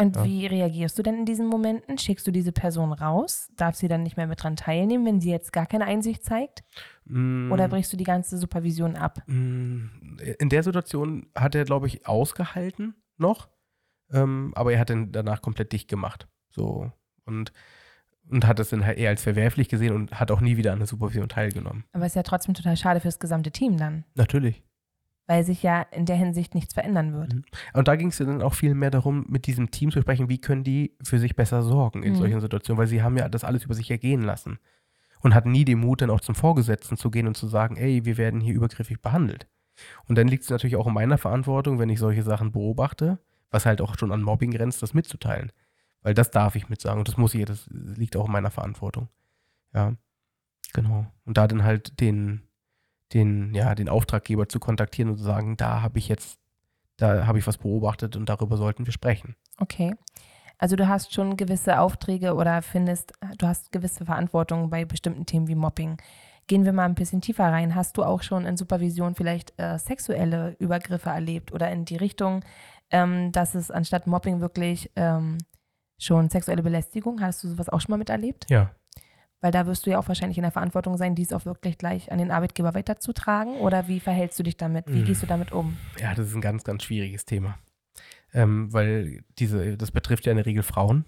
Und 0.00 0.14
Ja. 0.16 0.24
wie 0.24 0.46
reagierst 0.46 0.96
du 0.98 1.02
denn 1.02 1.16
in 1.18 1.24
diesen 1.26 1.46
Momenten? 1.48 1.98
Schickst 1.98 2.24
du 2.26 2.30
diese 2.30 2.52
Person 2.52 2.92
raus? 2.92 3.50
Darf 3.56 3.74
sie 3.74 3.88
dann 3.88 4.04
nicht 4.04 4.16
mehr 4.16 4.28
mit 4.28 4.42
dran 4.42 4.54
teilnehmen, 4.54 5.04
wenn 5.04 5.20
sie 5.20 5.30
jetzt 5.30 5.52
gar 5.52 5.66
keine 5.66 5.86
Einsicht 5.86 6.24
zeigt? 6.24 6.62
Mm, 7.04 7.50
Oder 7.50 7.66
brichst 7.68 7.92
du 7.92 7.96
die 7.96 8.04
ganze 8.04 8.38
Supervision 8.38 8.94
ab? 8.96 9.20
mm, 9.26 9.86
in 10.38 10.48
der 10.50 10.62
Situation 10.62 11.26
hat 11.34 11.54
er, 11.56 11.64
glaube 11.64 11.88
ich, 11.88 12.06
ausgehalten 12.06 12.94
noch. 13.16 13.48
Ähm, 14.12 14.52
aber 14.54 14.72
er 14.72 14.78
hat 14.78 14.90
dann 14.90 15.10
danach 15.12 15.42
komplett 15.42 15.72
dicht 15.72 15.88
gemacht. 15.88 16.28
So. 16.48 16.92
Und, 17.24 17.52
und 18.30 18.46
hat 18.46 18.58
das 18.60 18.70
dann 18.70 18.86
halt 18.86 18.98
eher 18.98 19.10
als 19.10 19.22
verwerflich 19.22 19.68
gesehen 19.68 19.94
und 19.94 20.18
hat 20.20 20.30
auch 20.30 20.40
nie 20.40 20.56
wieder 20.56 20.72
an 20.72 20.78
der 20.78 20.86
Supervision 20.86 21.28
teilgenommen. 21.28 21.84
Aber 21.92 22.06
ist 22.06 22.14
ja 22.16 22.22
trotzdem 22.22 22.54
total 22.54 22.76
schade 22.76 23.00
fürs 23.00 23.18
gesamte 23.18 23.50
Team 23.50 23.76
dann, 23.76 24.04
Natürlich. 24.14 24.62
Weil 25.28 25.44
sich 25.44 25.62
ja 25.62 25.82
in 25.82 26.06
der 26.06 26.16
Hinsicht 26.16 26.54
nichts 26.54 26.74
verändern 26.74 27.12
wird. 27.12 27.34
Mhm. 27.34 27.44
Und 27.74 27.86
da 27.86 27.94
ging 27.94 28.08
es 28.08 28.18
ja 28.18 28.26
dann 28.26 28.42
auch 28.42 28.54
viel 28.54 28.74
mehr 28.74 28.90
darum, 28.90 29.26
mit 29.28 29.46
diesem 29.46 29.70
Team 29.70 29.92
zu 29.92 30.00
sprechen, 30.00 30.28
wie 30.28 30.40
können 30.40 30.64
die 30.64 30.96
für 31.02 31.18
sich 31.20 31.36
besser 31.36 31.62
sorgen 31.62 32.02
in 32.02 32.14
Mhm. 32.14 32.16
solchen 32.16 32.40
Situationen, 32.40 32.78
weil 32.78 32.86
sie 32.88 33.02
haben 33.02 33.16
ja 33.16 33.28
das 33.28 33.44
alles 33.44 33.64
über 33.64 33.74
sich 33.74 33.90
ergehen 33.90 34.22
lassen 34.22 34.58
und 35.20 35.34
hatten 35.34 35.52
nie 35.52 35.64
den 35.66 35.78
Mut, 35.78 36.00
dann 36.00 36.10
auch 36.10 36.20
zum 36.20 36.34
Vorgesetzten 36.34 36.96
zu 36.96 37.10
gehen 37.10 37.26
und 37.28 37.36
zu 37.36 37.46
sagen, 37.46 37.76
ey, 37.76 38.04
wir 38.04 38.16
werden 38.16 38.40
hier 38.40 38.54
übergriffig 38.54 39.00
behandelt. 39.02 39.46
Und 40.06 40.16
dann 40.16 40.26
liegt 40.28 40.44
es 40.44 40.50
natürlich 40.50 40.76
auch 40.76 40.86
in 40.86 40.94
meiner 40.94 41.18
Verantwortung, 41.18 41.78
wenn 41.78 41.90
ich 41.90 41.98
solche 41.98 42.22
Sachen 42.22 42.50
beobachte, 42.50 43.18
was 43.50 43.66
halt 43.66 43.80
auch 43.80 43.98
schon 43.98 44.10
an 44.12 44.22
Mobbing 44.22 44.50
grenzt, 44.50 44.82
das 44.82 44.94
mitzuteilen. 44.94 45.52
Weil 46.02 46.14
das 46.14 46.30
darf 46.30 46.56
ich 46.56 46.68
mitsagen 46.70 47.00
und 47.00 47.08
das 47.08 47.16
muss 47.18 47.34
ich, 47.34 47.44
das 47.44 47.68
liegt 47.70 48.16
auch 48.16 48.26
in 48.26 48.32
meiner 48.32 48.50
Verantwortung. 48.50 49.08
Ja, 49.74 49.92
genau. 50.72 51.06
Und 51.26 51.36
da 51.36 51.46
dann 51.46 51.64
halt 51.64 52.00
den, 52.00 52.47
den, 53.14 53.54
ja, 53.54 53.74
den 53.74 53.88
Auftraggeber 53.88 54.48
zu 54.48 54.60
kontaktieren 54.60 55.10
und 55.10 55.18
zu 55.18 55.24
sagen, 55.24 55.56
da 55.56 55.82
habe 55.82 55.98
ich 55.98 56.08
jetzt 56.08 56.38
da 56.98 57.26
habe 57.26 57.38
ich 57.38 57.46
was 57.46 57.56
beobachtet 57.56 58.16
und 58.16 58.28
darüber 58.28 58.56
sollten 58.56 58.84
wir 58.84 58.92
sprechen. 58.92 59.36
Okay. 59.58 59.94
Also 60.58 60.74
du 60.74 60.88
hast 60.88 61.14
schon 61.14 61.36
gewisse 61.36 61.78
Aufträge 61.78 62.34
oder 62.34 62.60
findest, 62.62 63.12
du 63.38 63.46
hast 63.46 63.70
gewisse 63.70 64.04
Verantwortung 64.04 64.68
bei 64.70 64.84
bestimmten 64.84 65.24
Themen 65.24 65.46
wie 65.46 65.54
Mobbing. 65.54 65.96
Gehen 66.48 66.64
wir 66.64 66.72
mal 66.72 66.86
ein 66.86 66.96
bisschen 66.96 67.20
tiefer 67.20 67.44
rein. 67.44 67.74
Hast 67.74 67.96
du 67.96 68.02
auch 68.02 68.22
schon 68.22 68.44
in 68.44 68.56
Supervision 68.56 69.14
vielleicht 69.14 69.54
äh, 69.58 69.78
sexuelle 69.78 70.56
Übergriffe 70.58 71.10
erlebt 71.10 71.52
oder 71.52 71.70
in 71.70 71.84
die 71.84 71.96
Richtung, 71.96 72.44
ähm, 72.90 73.30
dass 73.30 73.54
es 73.54 73.70
anstatt 73.70 74.08
Mobbing 74.08 74.40
wirklich 74.40 74.90
ähm, 74.96 75.38
schon 75.98 76.28
sexuelle 76.30 76.62
Belästigung, 76.62 77.20
hast 77.20 77.44
du 77.44 77.48
sowas 77.48 77.68
auch 77.68 77.80
schon 77.80 77.92
mal 77.92 77.98
miterlebt? 77.98 78.46
Ja. 78.50 78.72
Weil 79.40 79.52
da 79.52 79.66
wirst 79.66 79.86
du 79.86 79.90
ja 79.90 79.98
auch 79.98 80.08
wahrscheinlich 80.08 80.38
in 80.38 80.42
der 80.42 80.50
Verantwortung 80.50 80.96
sein, 80.96 81.14
dies 81.14 81.32
auch 81.32 81.44
wirklich 81.44 81.78
gleich 81.78 82.10
an 82.10 82.18
den 82.18 82.30
Arbeitgeber 82.32 82.74
weiterzutragen. 82.74 83.56
Oder 83.56 83.86
wie 83.86 84.00
verhältst 84.00 84.38
du 84.38 84.42
dich 84.42 84.56
damit? 84.56 84.86
Wie 84.88 85.00
Mhm. 85.00 85.04
gehst 85.04 85.22
du 85.22 85.26
damit 85.26 85.52
um? 85.52 85.76
Ja, 86.00 86.14
das 86.14 86.26
ist 86.28 86.34
ein 86.34 86.40
ganz, 86.40 86.64
ganz 86.64 86.82
schwieriges 86.82 87.24
Thema. 87.24 87.58
Ähm, 88.34 88.72
weil 88.72 89.22
diese, 89.38 89.76
das 89.76 89.90
betrifft 89.90 90.26
ja 90.26 90.32
in 90.32 90.36
der 90.36 90.46
Regel 90.46 90.62
Frauen. 90.62 91.04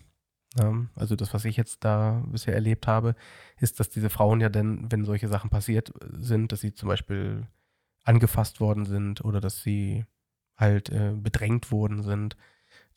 Ähm, 0.61 0.91
also 0.95 1.17
das, 1.17 1.35
was 1.35 1.45
ich 1.45 1.57
jetzt 1.57 1.85
da 1.85 2.23
bisher 2.27 2.55
erlebt 2.55 2.87
habe, 2.87 3.15
ist, 3.59 3.81
dass 3.81 3.89
diese 3.89 4.11
Frauen 4.11 4.41
ja 4.41 4.49
dann, 4.49 4.91
wenn 4.91 5.05
solche 5.05 5.29
Sachen 5.29 5.51
passiert 5.51 5.93
sind, 6.13 6.53
dass 6.53 6.61
sie 6.61 6.73
zum 6.73 6.89
Beispiel 6.89 7.47
angefasst 8.05 8.61
worden 8.61 8.87
sind 8.87 9.25
oder 9.25 9.41
dass 9.41 9.63
sie 9.63 10.07
halt 10.57 10.89
äh, 10.91 11.13
bedrängt 11.15 11.71
worden 11.71 12.03
sind, 12.03 12.37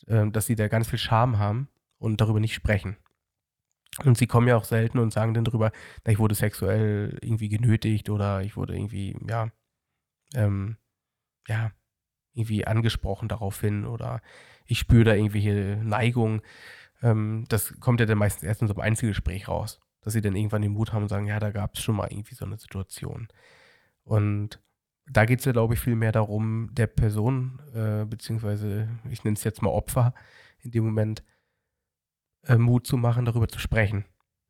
äh, 0.07 0.29
dass 0.29 0.45
sie 0.45 0.55
da 0.55 0.67
ganz 0.67 0.87
viel 0.89 0.99
Scham 0.99 1.37
haben 1.37 1.67
und 1.97 2.21
darüber 2.21 2.39
nicht 2.39 2.53
sprechen. 2.53 2.97
Und 4.03 4.17
sie 4.17 4.27
kommen 4.27 4.47
ja 4.47 4.57
auch 4.57 4.63
selten 4.63 4.97
und 4.99 5.13
sagen 5.13 5.33
dann 5.33 5.45
darüber, 5.45 5.71
na, 6.03 6.11
ich 6.11 6.19
wurde 6.19 6.35
sexuell 6.35 7.17
irgendwie 7.21 7.49
genötigt 7.49 8.09
oder 8.09 8.41
ich 8.41 8.55
wurde 8.57 8.75
irgendwie, 8.75 9.15
ja, 9.27 9.51
ähm, 10.33 10.77
ja, 11.47 11.71
irgendwie 12.33 12.65
angesprochen 12.65 13.27
daraufhin 13.27 13.85
oder 13.85 14.21
ich 14.65 14.79
spüre 14.79 15.03
da 15.03 15.13
irgendwelche 15.13 15.79
Neigung. 15.83 16.41
Ähm, 17.01 17.45
das 17.49 17.79
kommt 17.79 17.99
ja 17.99 18.05
dann 18.05 18.17
meistens 18.17 18.43
erst 18.43 18.61
in 18.61 18.67
so 18.67 18.73
einem 18.73 18.81
Einzelgespräch 18.81 19.47
raus, 19.47 19.79
dass 20.01 20.13
sie 20.13 20.21
dann 20.21 20.35
irgendwann 20.35 20.63
den 20.63 20.71
Mut 20.71 20.93
haben 20.93 21.03
und 21.03 21.09
sagen, 21.09 21.27
ja, 21.27 21.39
da 21.39 21.51
gab 21.51 21.75
es 21.75 21.81
schon 21.81 21.95
mal 21.95 22.11
irgendwie 22.11 22.35
so 22.35 22.45
eine 22.45 22.57
Situation. 22.57 23.27
Und 24.03 24.59
da 25.05 25.25
geht 25.25 25.39
es 25.39 25.45
ja, 25.45 25.51
glaube 25.51 25.73
ich, 25.73 25.79
viel 25.79 25.95
mehr 25.95 26.11
darum, 26.11 26.69
der 26.73 26.87
Person, 26.87 27.61
äh, 27.73 28.05
beziehungsweise 28.05 28.89
ich 29.09 29.23
nenne 29.23 29.35
es 29.35 29.43
jetzt 29.43 29.61
mal 29.61 29.69
Opfer, 29.69 30.13
in 30.59 30.71
dem 30.71 30.85
Moment 30.85 31.23
äh, 32.45 32.57
Mut 32.57 32.87
zu 32.87 32.97
machen, 32.97 33.25
darüber 33.25 33.47
zu 33.47 33.59
sprechen. 33.59 34.05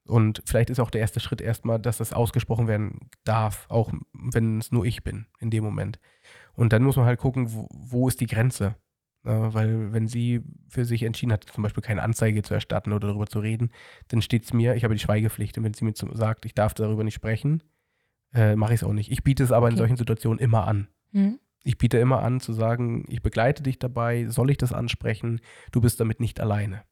Und 0.06 0.42
vielleicht 0.46 0.70
ist 0.70 0.80
auch 0.80 0.90
der 0.90 1.02
erste 1.02 1.20
Schritt 1.22 1.40
erstmal, 1.40 1.80
dass 1.80 1.98
das 1.98 2.12
ausgesprochen 2.12 2.68
werden 2.68 3.10
darf, 3.24 3.66
auch 3.70 3.94
wenn 4.12 4.60
es 4.60 4.72
nur 4.72 4.86
ich 4.86 5.04
bin 5.04 5.28
in 5.40 5.50
dem 5.50 5.64
Moment. 5.64 6.00
Und 6.54 6.74
dann 6.74 6.84
muss 6.84 6.98
man 6.98 7.06
halt 7.06 7.20
gucken, 7.20 7.54
wo, 7.54 7.68
wo 7.72 8.08
ist 8.08 8.20
die 8.20 8.28
Grenze. 8.28 8.76
Ja, 9.26 9.54
weil 9.54 9.94
wenn 9.94 10.08
sie 10.10 10.42
für 10.68 10.84
sich 10.84 11.04
entschieden 11.04 11.32
hat, 11.32 11.46
zum 11.46 11.64
Beispiel 11.64 11.82
keine 11.82 12.04
Anzeige 12.04 12.42
zu 12.42 12.54
erstatten 12.54 12.92
oder 12.92 13.08
darüber 13.08 13.28
zu 13.28 13.40
reden, 13.40 13.72
dann 14.10 14.22
steht 14.22 14.44
es 14.44 14.52
mir, 14.52 14.76
ich 14.76 14.84
habe 14.84 14.94
die 14.94 15.00
Schweigepflicht. 15.00 15.58
Und 15.58 15.64
wenn 15.64 15.74
sie 15.74 15.86
mir 15.86 15.94
zum, 15.94 16.14
sagt, 16.14 16.46
ich 16.46 16.54
darf 16.54 16.74
darüber 16.74 17.06
nicht 17.06 17.14
sprechen, 17.14 17.64
äh, 18.34 18.58
mache 18.58 18.74
ich 18.74 18.82
es 18.82 18.84
auch 18.84 18.92
nicht. 18.92 19.10
Ich 19.10 19.24
biete 19.24 19.44
es 19.44 19.54
aber 19.54 19.68
in 19.68 19.76
Okay. 19.76 19.80
solchen 19.80 19.96
Situationen 19.98 20.40
immer 20.40 20.68
an. 20.68 20.90
Hm? 21.14 21.40
Ich 21.64 21.78
biete 21.78 21.98
immer 22.00 22.22
an 22.22 22.42
zu 22.42 22.52
sagen, 22.52 23.06
ich 23.08 23.22
begleite 23.22 23.64
dich 23.64 23.80
dabei, 23.80 24.26
soll 24.28 24.50
ich 24.52 24.58
das 24.58 24.74
ansprechen? 24.74 25.40
Du 25.72 25.80
bist 25.80 26.02
damit 26.02 26.20
nicht 26.20 26.42
alleine. 26.42 26.84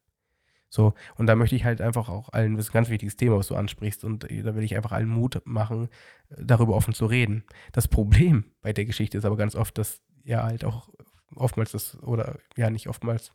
So, 0.74 0.94
und 1.18 1.28
da 1.28 1.36
möchte 1.36 1.54
ich 1.58 1.66
halt 1.66 1.82
einfach 1.82 2.08
auch 2.08 2.30
allen, 2.30 2.56
das 2.56 2.68
ist 2.68 2.72
ein 2.72 2.76
ganz 2.76 2.90
wichtiges 2.90 3.18
Thema, 3.18 3.38
was 3.38 3.48
du 3.48 3.56
ansprichst, 3.56 4.06
und 4.06 4.32
äh, 4.32 4.42
da 4.42 4.56
will 4.56 4.64
ich 4.64 4.78
einfach 4.78 4.94
allen 4.94 5.10
Mut 5.10 5.42
machen, 5.44 5.90
äh, 6.30 6.36
darüber 6.40 6.76
offen 6.76 6.94
zu 6.94 7.06
reden. 7.08 7.44
Das 7.74 7.90
Problem 7.90 8.46
bei 8.62 8.72
der 8.72 8.86
Geschichte 8.86 9.18
ist 9.18 9.26
aber 9.26 9.36
ganz 9.36 9.54
oft, 9.54 9.78
dass 9.78 10.02
ja 10.24 10.44
halt 10.44 10.64
auch 10.64 10.88
oftmals 11.36 11.74
das, 11.74 12.02
oder 12.02 12.40
ja 12.56 12.70
nicht 12.70 12.88
oftmals, 12.88 13.34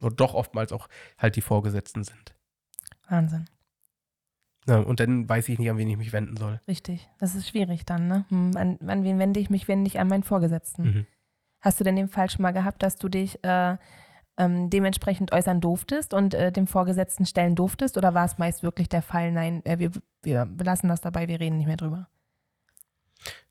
oder 0.00 0.10
doch 0.10 0.34
oftmals 0.34 0.72
auch 0.72 0.88
halt 1.18 1.36
die 1.36 1.40
Vorgesetzten 1.40 2.02
sind. 2.02 2.34
Wahnsinn. 3.08 3.44
Ja, 4.66 4.78
und 4.78 4.98
dann 4.98 5.28
weiß 5.28 5.48
ich 5.50 5.60
nicht, 5.60 5.70
an 5.70 5.78
wen 5.78 5.88
ich 5.88 5.96
mich 5.96 6.12
wenden 6.12 6.36
soll. 6.36 6.60
Richtig. 6.66 7.08
Das 7.18 7.36
ist 7.36 7.48
schwierig 7.48 7.86
dann, 7.86 8.08
ne? 8.08 8.24
Hm, 8.28 8.56
an, 8.56 8.78
an 8.88 9.04
wen 9.04 9.20
wende 9.20 9.38
ich 9.38 9.50
mich, 9.50 9.68
wenn 9.68 9.84
nicht 9.84 10.00
an 10.00 10.08
meinen 10.08 10.24
Vorgesetzten? 10.24 10.82
Mhm. 10.82 11.06
Hast 11.60 11.78
du 11.78 11.84
denn 11.84 11.94
den 11.94 12.08
Fall 12.08 12.28
schon 12.28 12.42
mal 12.42 12.50
gehabt, 12.50 12.82
dass 12.82 12.96
du 12.96 13.08
dich 13.08 13.42
äh, 13.44 13.76
ähm, 14.36 14.70
dementsprechend 14.70 15.32
äußern 15.32 15.60
durftest 15.60 16.14
und 16.14 16.34
äh, 16.34 16.52
dem 16.52 16.66
Vorgesetzten 16.66 17.26
stellen 17.26 17.54
durftest? 17.54 17.96
Oder 17.96 18.14
war 18.14 18.24
es 18.24 18.38
meist 18.38 18.62
wirklich 18.62 18.88
der 18.88 19.02
Fall, 19.02 19.32
nein, 19.32 19.64
äh, 19.64 19.78
wir, 19.78 19.90
wir 20.22 20.46
belassen 20.46 20.88
das 20.88 21.00
dabei, 21.00 21.28
wir 21.28 21.40
reden 21.40 21.56
nicht 21.58 21.66
mehr 21.66 21.76
drüber? 21.76 22.08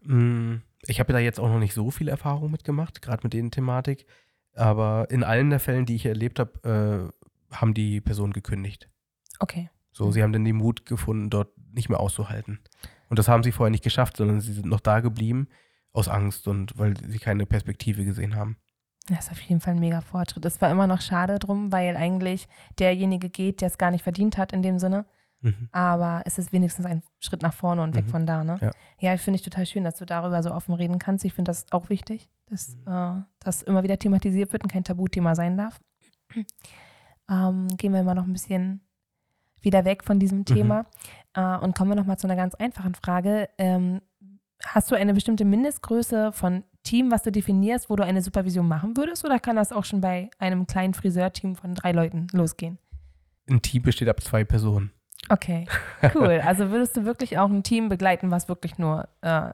Mm, 0.04 0.58
Ich 0.88 1.00
habe 1.00 1.14
da 1.14 1.20
jetzt 1.20 1.40
auch 1.40 1.50
noch 1.50 1.60
nicht 1.60 1.74
so 1.74 1.92
viel 1.92 2.08
Erfahrung 2.08 2.52
mitgemacht, 2.52 3.02
gerade 3.02 3.24
mit 3.24 3.34
den 3.34 3.52
Thematik. 3.52 4.06
Aber 4.54 5.08
in 5.10 5.24
allen 5.24 5.50
der 5.50 5.60
Fällen, 5.60 5.86
die 5.86 5.96
ich 5.96 6.06
erlebt 6.06 6.40
habe, 6.40 7.12
äh, 7.52 7.56
haben 7.56 7.74
die 7.74 8.02
Personen 8.02 8.34
gekündigt. 8.34 8.90
Okay. 9.40 9.70
So, 9.94 10.12
sie 10.12 10.24
haben 10.24 10.34
dann 10.34 10.46
den 10.46 10.56
Mut 10.56 10.86
gefunden, 10.86 11.30
dort 11.30 11.50
nicht 11.74 11.90
mehr 11.90 12.00
auszuhalten. 12.00 12.60
Und 13.10 13.20
das 13.20 13.28
haben 13.28 13.44
sie 13.44 13.52
vorher 13.52 13.72
nicht 13.72 13.84
geschafft, 13.84 14.18
sondern 14.18 14.40
sie 14.42 14.54
sind 14.54 14.66
noch 14.66 14.80
da 14.80 15.00
geblieben 15.02 15.48
aus 15.94 16.08
Angst 16.08 16.48
und 16.48 16.78
weil 16.78 16.96
sie 16.98 17.20
keine 17.20 17.46
Perspektive 17.46 18.06
gesehen 18.06 18.36
haben. 18.36 18.58
Das 19.08 19.26
ist 19.26 19.32
auf 19.32 19.42
jeden 19.42 19.62
Fall 19.62 19.74
ein 19.74 19.80
mega 19.80 20.02
Fortschritt. 20.02 20.46
Es 20.46 20.62
war 20.62 20.70
immer 20.70 20.88
noch 20.88 21.02
schade 21.02 21.40
drum, 21.40 21.72
weil 21.72 21.98
eigentlich 21.98 22.48
derjenige 22.80 23.30
geht, 23.30 23.62
der 23.62 23.68
es 23.68 23.78
gar 23.78 23.92
nicht 23.92 24.04
verdient 24.04 24.38
hat 24.38 24.54
in 24.54 24.62
dem 24.62 24.80
Sinne. 24.80 25.06
Mhm. 25.42 25.70
Aber 25.72 26.22
es 26.26 26.38
ist 26.38 26.54
wenigstens 26.54 26.86
ein 26.86 27.02
Schritt 27.20 27.42
nach 27.42 27.54
vorne 27.54 27.82
und 27.82 27.96
weg 27.96 28.06
Mhm. 28.06 28.10
von 28.10 28.26
da, 28.28 28.44
ne? 28.44 28.58
Ja. 28.62 28.72
Ja, 29.00 29.18
finde 29.18 29.38
ich 29.38 29.42
total 29.42 29.66
schön, 29.66 29.84
dass 29.84 29.96
du 29.96 30.06
darüber 30.06 30.44
so 30.44 30.54
offen 30.54 30.76
reden 30.76 31.00
kannst. 31.00 31.26
Ich 31.26 31.34
finde 31.34 31.50
das 31.50 31.66
auch 31.72 31.90
wichtig, 31.90 32.30
dass 32.46 32.76
Mhm. 32.86 32.92
äh, 32.94 33.22
das 33.40 33.64
immer 33.64 33.82
wieder 33.82 33.98
thematisiert 33.98 34.54
wird 34.54 34.64
und 34.64 34.72
kein 34.72 34.84
Tabuthema 34.84 35.34
sein 35.36 35.58
darf. 35.58 35.80
Ähm, 37.30 37.68
gehen 37.78 37.94
wir 37.94 38.04
mal 38.04 38.14
noch 38.16 38.26
ein 38.26 38.34
bisschen 38.34 38.82
wieder 39.62 39.86
weg 39.86 40.04
von 40.04 40.20
diesem 40.20 40.44
Thema 40.44 40.86
äh, 41.34 41.58
und 41.58 41.78
kommen 41.78 41.92
wir 41.92 41.96
noch 41.96 42.06
mal 42.06 42.18
zu 42.18 42.28
einer 42.28 42.36
ganz 42.36 42.56
einfachen 42.56 42.94
Frage. 42.96 43.48
Ähm, 43.58 44.02
hast 44.66 44.92
du 44.92 44.96
eine 44.96 45.14
bestimmte 45.14 45.46
Mindestgröße 45.46 46.32
von 46.32 46.64
Team, 46.84 47.12
was 47.12 47.24
du 47.24 47.32
definierst, 47.32 47.90
wo 47.90 47.96
du 47.96 48.04
eine 48.04 48.22
Supervision 48.22 48.68
machen 48.68 48.98
würdest? 48.98 49.24
Oder 49.26 49.40
kann 49.40 49.56
das 49.56 49.72
auch 49.72 49.86
schon 49.86 50.02
bei 50.02 50.30
einem 50.40 50.68
kleinen 50.68 50.94
Friseurteam 50.94 51.56
von 51.56 51.76
drei 51.76 51.92
Leuten 51.92 52.28
losgehen? 52.32 52.78
Ein 53.50 53.62
Team 53.62 53.84
besteht 53.84 54.10
ab 54.10 54.22
zwei 54.22 54.44
Personen. 54.44 54.92
Okay, 55.30 55.68
cool. 56.16 56.42
Also 56.46 56.72
würdest 56.72 56.98
du 56.98 57.06
wirklich 57.06 57.38
auch 57.38 57.50
ein 57.50 57.64
Team 57.64 57.90
begleiten, 57.90 58.32
was 58.32 58.50
wirklich 58.50 58.78
nur 58.78 59.08
äh, 59.22 59.52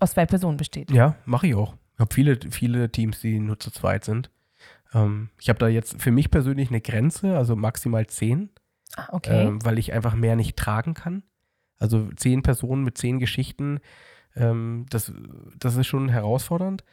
aus 0.00 0.12
zwei 0.12 0.26
Personen 0.26 0.56
besteht? 0.56 0.90
Ja, 0.90 1.16
mache 1.24 1.48
ich 1.48 1.54
auch. 1.54 1.74
Ich 1.94 2.00
habe 2.00 2.14
viele, 2.14 2.38
viele 2.50 2.90
Teams, 2.90 3.20
die 3.20 3.38
nur 3.38 3.58
zu 3.58 3.70
zweit 3.70 4.04
sind. 4.04 4.30
Ähm, 4.94 5.30
ich 5.38 5.48
habe 5.48 5.58
da 5.58 5.68
jetzt 5.68 6.00
für 6.00 6.10
mich 6.10 6.30
persönlich 6.30 6.70
eine 6.70 6.80
Grenze, 6.80 7.36
also 7.36 7.56
maximal 7.56 8.06
zehn. 8.06 8.50
Ah, 8.96 9.08
okay. 9.12 9.46
ähm, 9.46 9.64
weil 9.64 9.78
ich 9.78 9.92
einfach 9.92 10.14
mehr 10.14 10.34
nicht 10.34 10.56
tragen 10.56 10.94
kann. 10.94 11.22
Also 11.80 12.08
zehn 12.14 12.42
Personen 12.42 12.84
mit 12.84 12.96
zehn 12.96 13.18
Geschichten, 13.18 13.80
ähm, 14.36 14.86
das, 14.90 15.12
das 15.58 15.74
ist 15.74 15.88
schon 15.88 16.08
herausfordernd. 16.08 16.84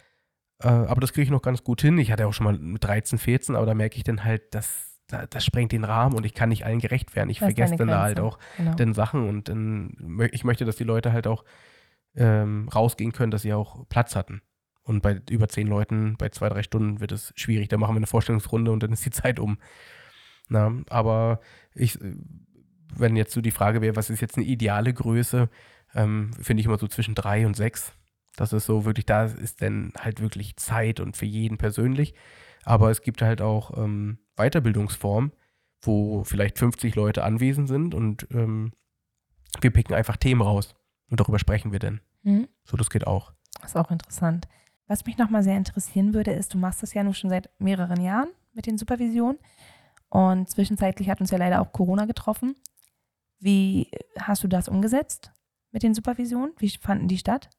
Äh, 0.60 0.70
aber 0.70 1.02
das 1.02 1.14
kriege 1.14 1.26
ich 1.26 1.30
noch 1.30 1.44
ganz 1.44 1.64
gut 1.64 1.82
hin. 1.82 2.00
Ich 2.00 2.12
hatte 2.12 2.26
auch 2.26 2.34
schon 2.34 2.46
mal 2.46 2.58
mit 2.58 2.84
13, 2.84 3.20
14, 3.20 3.56
aber 3.56 3.68
da 3.68 3.76
merke 3.76 3.98
ich 3.98 4.04
dann 4.04 4.24
halt, 4.24 4.56
das 4.56 4.86
das 5.10 5.46
sprengt 5.46 5.72
den 5.72 5.86
Rahmen 5.86 6.16
und 6.18 6.26
ich 6.26 6.34
kann 6.34 6.50
nicht 6.50 6.66
allen 6.66 6.80
gerecht 6.80 7.16
werden. 7.16 7.30
Ich 7.30 7.40
Das 7.40 7.46
vergesse 7.46 7.78
dann 7.78 7.88
da 7.88 8.02
halt 8.02 8.20
auch 8.20 8.40
Genau. 8.58 8.74
den 8.76 8.94
Sachen 8.94 9.30
und 9.30 9.48
dann, 9.48 10.20
ich 10.34 10.44
möchte, 10.44 10.66
dass 10.66 10.76
die 10.76 10.84
Leute 10.84 11.14
halt 11.14 11.28
auch 11.28 11.46
ähm, 12.16 12.68
rausgehen 12.68 13.14
können, 13.14 13.32
dass 13.32 13.44
sie 13.44 13.54
auch 13.54 13.88
Platz 13.88 14.18
hatten. 14.18 14.42
Und 14.84 15.02
bei 15.02 15.22
über 15.30 15.48
zehn 15.48 15.68
Leuten, 15.68 16.16
bei 16.18 16.28
zwei, 16.30 16.50
drei 16.50 16.62
Stunden 16.62 17.00
wird 17.00 17.14
es 17.14 17.32
schwierig. 17.38 17.70
Da 17.70 17.78
machen 17.78 17.94
wir 17.94 18.00
eine 18.00 18.08
Vorstellungsrunde 18.08 18.70
und 18.70 18.84
dann 18.84 18.92
ist 18.92 19.06
die 19.06 19.12
Zeit 19.12 19.40
um. 19.40 19.58
Na, 20.50 20.74
aber 20.90 21.40
ich, 21.74 21.98
wenn 22.96 23.16
jetzt 23.16 23.34
so 23.34 23.42
die 23.42 23.52
Frage 23.52 23.82
wäre, 23.82 23.96
was 23.96 24.10
ist 24.10 24.22
jetzt 24.22 24.38
eine 24.38 24.46
ideale 24.46 24.94
Größe, 24.94 25.50
ähm, 25.96 26.32
finde 26.42 26.62
ich 26.62 26.66
immer 26.66 26.78
so 26.78 26.88
zwischen 26.88 27.16
drei 27.16 27.46
und 27.46 27.56
sechs. 27.56 27.94
Das 28.36 28.54
ist 28.54 28.66
so 28.66 28.86
wirklich, 28.86 29.06
da 29.06 29.26
ist 29.26 29.62
dann 29.62 29.94
halt 30.00 30.22
wirklich 30.22 30.58
Zeit 30.58 31.00
und 31.00 31.18
für 31.18 31.26
jeden 31.26 31.58
persönlich. 31.58 32.14
Aber 32.64 32.92
es 32.92 33.02
gibt 33.02 33.22
halt 33.22 33.42
auch 33.42 33.76
ähm, 33.78 34.20
Weiterbildungsformen, 34.36 35.32
wo 35.82 36.24
vielleicht 36.24 36.60
50 36.60 36.96
Leute 36.96 37.24
anwesend 37.24 37.68
sind 37.68 37.96
und 37.96 38.28
ähm, 38.32 38.74
wir 39.62 39.72
picken 39.72 39.96
einfach 39.96 40.18
Themen 40.18 40.42
raus 40.42 40.76
und 41.10 41.20
darüber 41.20 41.40
sprechen 41.40 41.72
wir 41.72 41.80
dann. 41.80 42.02
Mhm. 42.24 42.48
So, 42.64 42.78
das 42.78 42.90
geht 42.90 43.08
auch. 43.08 43.34
Das 43.62 43.72
ist 43.72 43.78
auch 43.78 43.90
interessant. 43.90 44.48
Was 44.88 45.06
mich 45.06 45.18
nochmal 45.18 45.44
sehr 45.44 45.58
interessieren 45.58 46.14
würde, 46.14 46.32
ist, 46.32 46.54
du 46.54 46.58
machst 46.58 46.84
das 46.84 46.94
ja 46.94 47.04
nun 47.04 47.14
schon 47.14 47.30
seit 47.30 47.50
mehreren 47.60 48.02
Jahren 48.02 48.30
mit 48.54 48.66
den 48.68 48.78
Supervisionen 48.78 49.40
und 50.10 50.50
zwischenzeitlich 50.50 51.10
hat 51.10 51.20
uns 51.20 51.32
ja 51.32 51.38
leider 51.38 51.62
auch 51.62 51.72
Corona 51.72 52.06
getroffen. 52.06 52.56
Wie 53.40 53.90
hast 54.20 54.44
du 54.44 54.48
das 54.48 54.68
umgesetzt 54.68 55.32
mit 55.72 55.84
den 55.84 55.94
Supervisionen? 55.94 56.54
Wie 56.58 56.70
fanden 56.70 57.08
die 57.08 57.18
statt? 57.18 57.50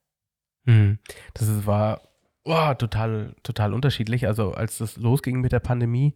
Mhm. 0.65 0.99
Das 1.35 1.67
war 1.67 2.01
oh, 2.45 2.75
total, 2.75 3.35
total 3.43 3.75
unterschiedlich. 3.75 4.27
Also 4.27 4.53
als 4.53 4.79
das 4.79 4.97
losging 4.97 5.41
mit 5.41 5.53
der 5.53 5.61
Pandemie, 5.61 6.15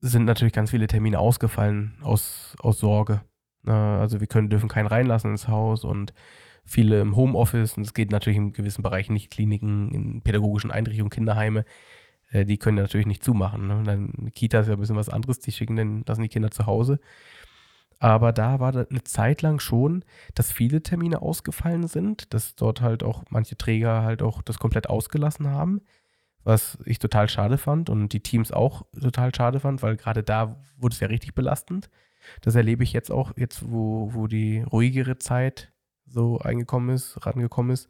sind 0.00 0.24
natürlich 0.24 0.54
ganz 0.54 0.70
viele 0.70 0.86
Termine 0.86 1.18
ausgefallen 1.18 1.98
aus, 2.02 2.56
aus 2.60 2.78
Sorge. 2.78 3.22
Also 3.66 4.20
wir 4.20 4.26
können, 4.26 4.48
dürfen 4.48 4.68
keinen 4.68 4.86
reinlassen 4.86 5.32
ins 5.32 5.48
Haus 5.48 5.84
und 5.84 6.14
viele 6.64 7.00
im 7.00 7.16
Homeoffice 7.16 7.76
und 7.76 7.82
es 7.82 7.92
geht 7.92 8.10
natürlich 8.10 8.38
in 8.38 8.52
gewissen 8.52 8.82
Bereichen 8.82 9.12
nicht, 9.12 9.30
Kliniken, 9.30 9.92
in 9.92 10.22
pädagogischen 10.22 10.70
Einrichtungen, 10.70 11.10
Kinderheime, 11.10 11.64
äh, 12.30 12.46
die 12.46 12.56
können 12.56 12.78
natürlich 12.78 13.06
nicht 13.06 13.22
zumachen. 13.22 13.66
Ne? 13.66 13.82
Dann 13.84 14.30
Kita 14.34 14.60
ist 14.60 14.68
ja 14.68 14.74
ein 14.74 14.80
bisschen 14.80 14.96
was 14.96 15.10
anderes, 15.10 15.40
die 15.40 15.52
schicken 15.52 15.76
dann, 15.76 16.04
lassen 16.06 16.22
die 16.22 16.28
Kinder 16.28 16.50
zu 16.50 16.64
Hause. 16.64 17.00
Aber 18.00 18.32
da 18.32 18.60
war 18.60 18.74
eine 18.74 19.04
Zeit 19.04 19.42
lang 19.42 19.60
schon, 19.60 20.04
dass 20.34 20.50
viele 20.52 20.82
Termine 20.82 21.20
ausgefallen 21.20 21.86
sind, 21.86 22.32
dass 22.32 22.56
dort 22.56 22.80
halt 22.80 23.02
auch 23.02 23.24
manche 23.28 23.58
Träger 23.58 24.02
halt 24.02 24.22
auch 24.22 24.40
das 24.42 24.58
komplett 24.58 24.88
ausgelassen 24.88 25.48
haben, 25.48 25.82
was 26.44 26.78
ich 26.86 26.98
total 26.98 27.28
schade 27.28 27.58
fand 27.58 27.90
und 27.90 28.12
die 28.14 28.22
Teams 28.22 28.52
auch 28.52 28.86
total 28.98 29.34
schade 29.34 29.60
fand, 29.60 29.82
weil 29.82 29.96
gerade 29.96 30.22
da 30.22 30.56
wurde 30.78 30.94
es 30.94 31.00
ja 31.00 31.08
richtig 31.08 31.34
belastend. 31.34 31.90
Das 32.42 32.54
erlebe 32.54 32.84
ich 32.84 32.92
jetzt 32.94 33.10
auch, 33.12 33.36
jetzt 33.36 33.70
wo, 33.70 34.14
wo 34.14 34.26
die 34.26 34.62
ruhigere 34.62 35.18
Zeit 35.18 35.72
so 36.06 36.38
eingekommen 36.40 36.90
ist, 36.94 37.24
rangekommen 37.26 37.72
ist, 37.72 37.88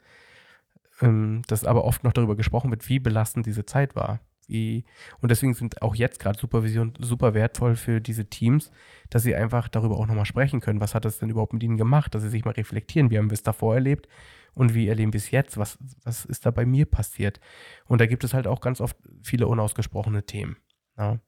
ähm, 1.00 1.42
dass 1.48 1.64
aber 1.64 1.84
oft 1.84 2.04
noch 2.04 2.12
darüber 2.12 2.36
gesprochen 2.36 2.70
wird, 2.70 2.88
wie 2.88 2.98
belastend 2.98 3.46
diese 3.46 3.66
Zeit 3.66 3.96
war. 3.96 4.20
Wie, 4.50 4.84
und 5.20 5.30
deswegen 5.30 5.54
sind 5.54 5.80
auch 5.80 5.94
jetzt 5.94 6.18
gerade 6.18 6.38
Supervision 6.38 6.94
super 6.98 7.34
wertvoll 7.34 7.76
für 7.76 8.00
diese 8.00 8.26
Teams, 8.26 8.70
dass 9.08 9.22
sie 9.22 9.34
einfach 9.34 9.68
darüber 9.68 9.96
auch 9.96 10.06
nochmal 10.06 10.26
sprechen 10.26 10.60
können. 10.60 10.80
Was 10.80 10.94
hat 10.94 11.04
das 11.04 11.18
denn 11.18 11.30
überhaupt 11.30 11.52
mit 11.52 11.62
ihnen 11.62 11.76
gemacht? 11.76 12.14
Dass 12.14 12.22
sie 12.22 12.28
sich 12.28 12.44
mal 12.44 12.52
reflektieren. 12.52 13.10
Wie 13.10 13.18
haben 13.18 13.30
wir 13.30 13.34
es 13.34 13.42
davor 13.42 13.74
erlebt? 13.74 14.08
Und 14.52 14.74
wie 14.74 14.88
erleben 14.88 15.12
wir 15.12 15.18
es 15.18 15.30
jetzt? 15.30 15.56
Was, 15.56 15.78
was 16.04 16.24
ist 16.24 16.44
da 16.44 16.50
bei 16.50 16.66
mir 16.66 16.84
passiert? 16.86 17.40
Und 17.86 18.00
da 18.00 18.06
gibt 18.06 18.24
es 18.24 18.34
halt 18.34 18.46
auch 18.46 18.60
ganz 18.60 18.80
oft 18.80 18.96
viele 19.22 19.46
unausgesprochene 19.46 20.24
Themen. 20.24 20.56
Ja. 20.98 21.20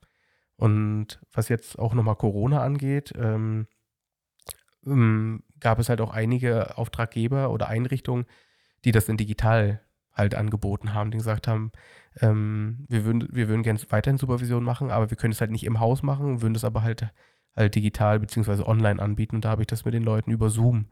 Und 0.57 1.21
was 1.33 1.49
jetzt 1.49 1.79
auch 1.79 1.95
nochmal 1.95 2.17
Corona 2.17 2.63
angeht, 2.63 3.13
ähm, 3.17 3.67
ähm, 4.85 5.45
gab 5.61 5.79
es 5.79 5.89
halt 5.89 6.01
auch 6.01 6.11
einige 6.11 6.77
Auftraggeber 6.77 7.51
oder 7.51 7.69
Einrichtungen, 7.69 8.27
die 8.85 8.93
das 8.93 9.09
in 9.09 9.17
digital 9.17 9.81
halt 10.15 10.35
angeboten 10.35 10.95
haben, 10.95 11.11
die 11.11 11.19
gesagt 11.19 11.49
haben, 11.49 11.73
ähm, 12.21 12.85
wir 12.89 13.05
würden, 13.05 13.29
wir 13.33 13.49
würden 13.49 13.63
gerne 13.63 13.81
weiterhin 13.89 14.19
Supervision 14.19 14.65
machen, 14.65 14.91
aber 14.91 15.11
wir 15.11 15.17
können 15.17 15.33
es 15.33 15.41
halt 15.41 15.51
nicht 15.51 15.65
im 15.65 15.81
Haus 15.81 16.03
machen, 16.03 16.43
würden 16.43 16.55
es 16.55 16.65
aber 16.65 16.83
halt, 16.83 17.11
halt 17.57 17.75
digital 17.75 18.21
beziehungsweise 18.21 18.67
online 18.67 19.01
anbieten. 19.01 19.37
Und 19.37 19.45
da 19.45 19.51
habe 19.51 19.63
ich 19.63 19.67
das 19.67 19.85
mit 19.85 19.95
den 19.95 20.03
Leuten 20.03 20.31
über 20.31 20.51
Zoom 20.51 20.87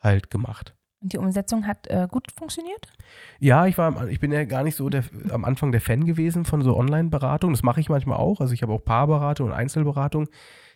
halt 0.00 0.30
gemacht. 0.30 0.74
Und 1.00 1.12
die 1.12 1.18
Umsetzung 1.18 1.66
hat 1.66 1.86
äh, 1.88 2.08
gut 2.10 2.32
funktioniert? 2.36 2.90
Ja, 3.38 3.66
ich 3.66 3.78
war, 3.78 4.08
ich 4.08 4.18
bin 4.18 4.32
ja 4.32 4.44
gar 4.44 4.64
nicht 4.64 4.74
so 4.74 4.88
der, 4.88 5.04
am 5.30 5.44
Anfang 5.44 5.70
der 5.70 5.80
Fan 5.80 6.04
gewesen 6.04 6.44
von 6.44 6.62
so 6.62 6.76
Online-Beratung. 6.76 7.52
Das 7.52 7.62
mache 7.62 7.80
ich 7.80 7.88
manchmal 7.88 8.18
auch. 8.18 8.40
Also 8.40 8.52
ich 8.52 8.62
habe 8.62 8.72
auch 8.72 8.84
Paarberatung 8.84 9.48
und 9.48 9.52
Einzelberatung, 9.52 10.28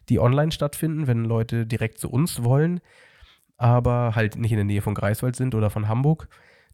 die 0.08 0.20
online 0.20 0.52
stattfinden, 0.52 1.06
wenn 1.06 1.24
Leute 1.24 1.66
direkt 1.66 1.98
zu 1.98 2.08
uns 2.08 2.44
wollen, 2.44 2.80
aber 3.56 4.14
halt 4.14 4.36
nicht 4.36 4.52
in 4.52 4.58
der 4.58 4.64
Nähe 4.64 4.82
von 4.82 4.94
Greifswald 4.94 5.34
sind 5.34 5.54
oder 5.54 5.70
von 5.70 5.88
Hamburg. 5.88 6.28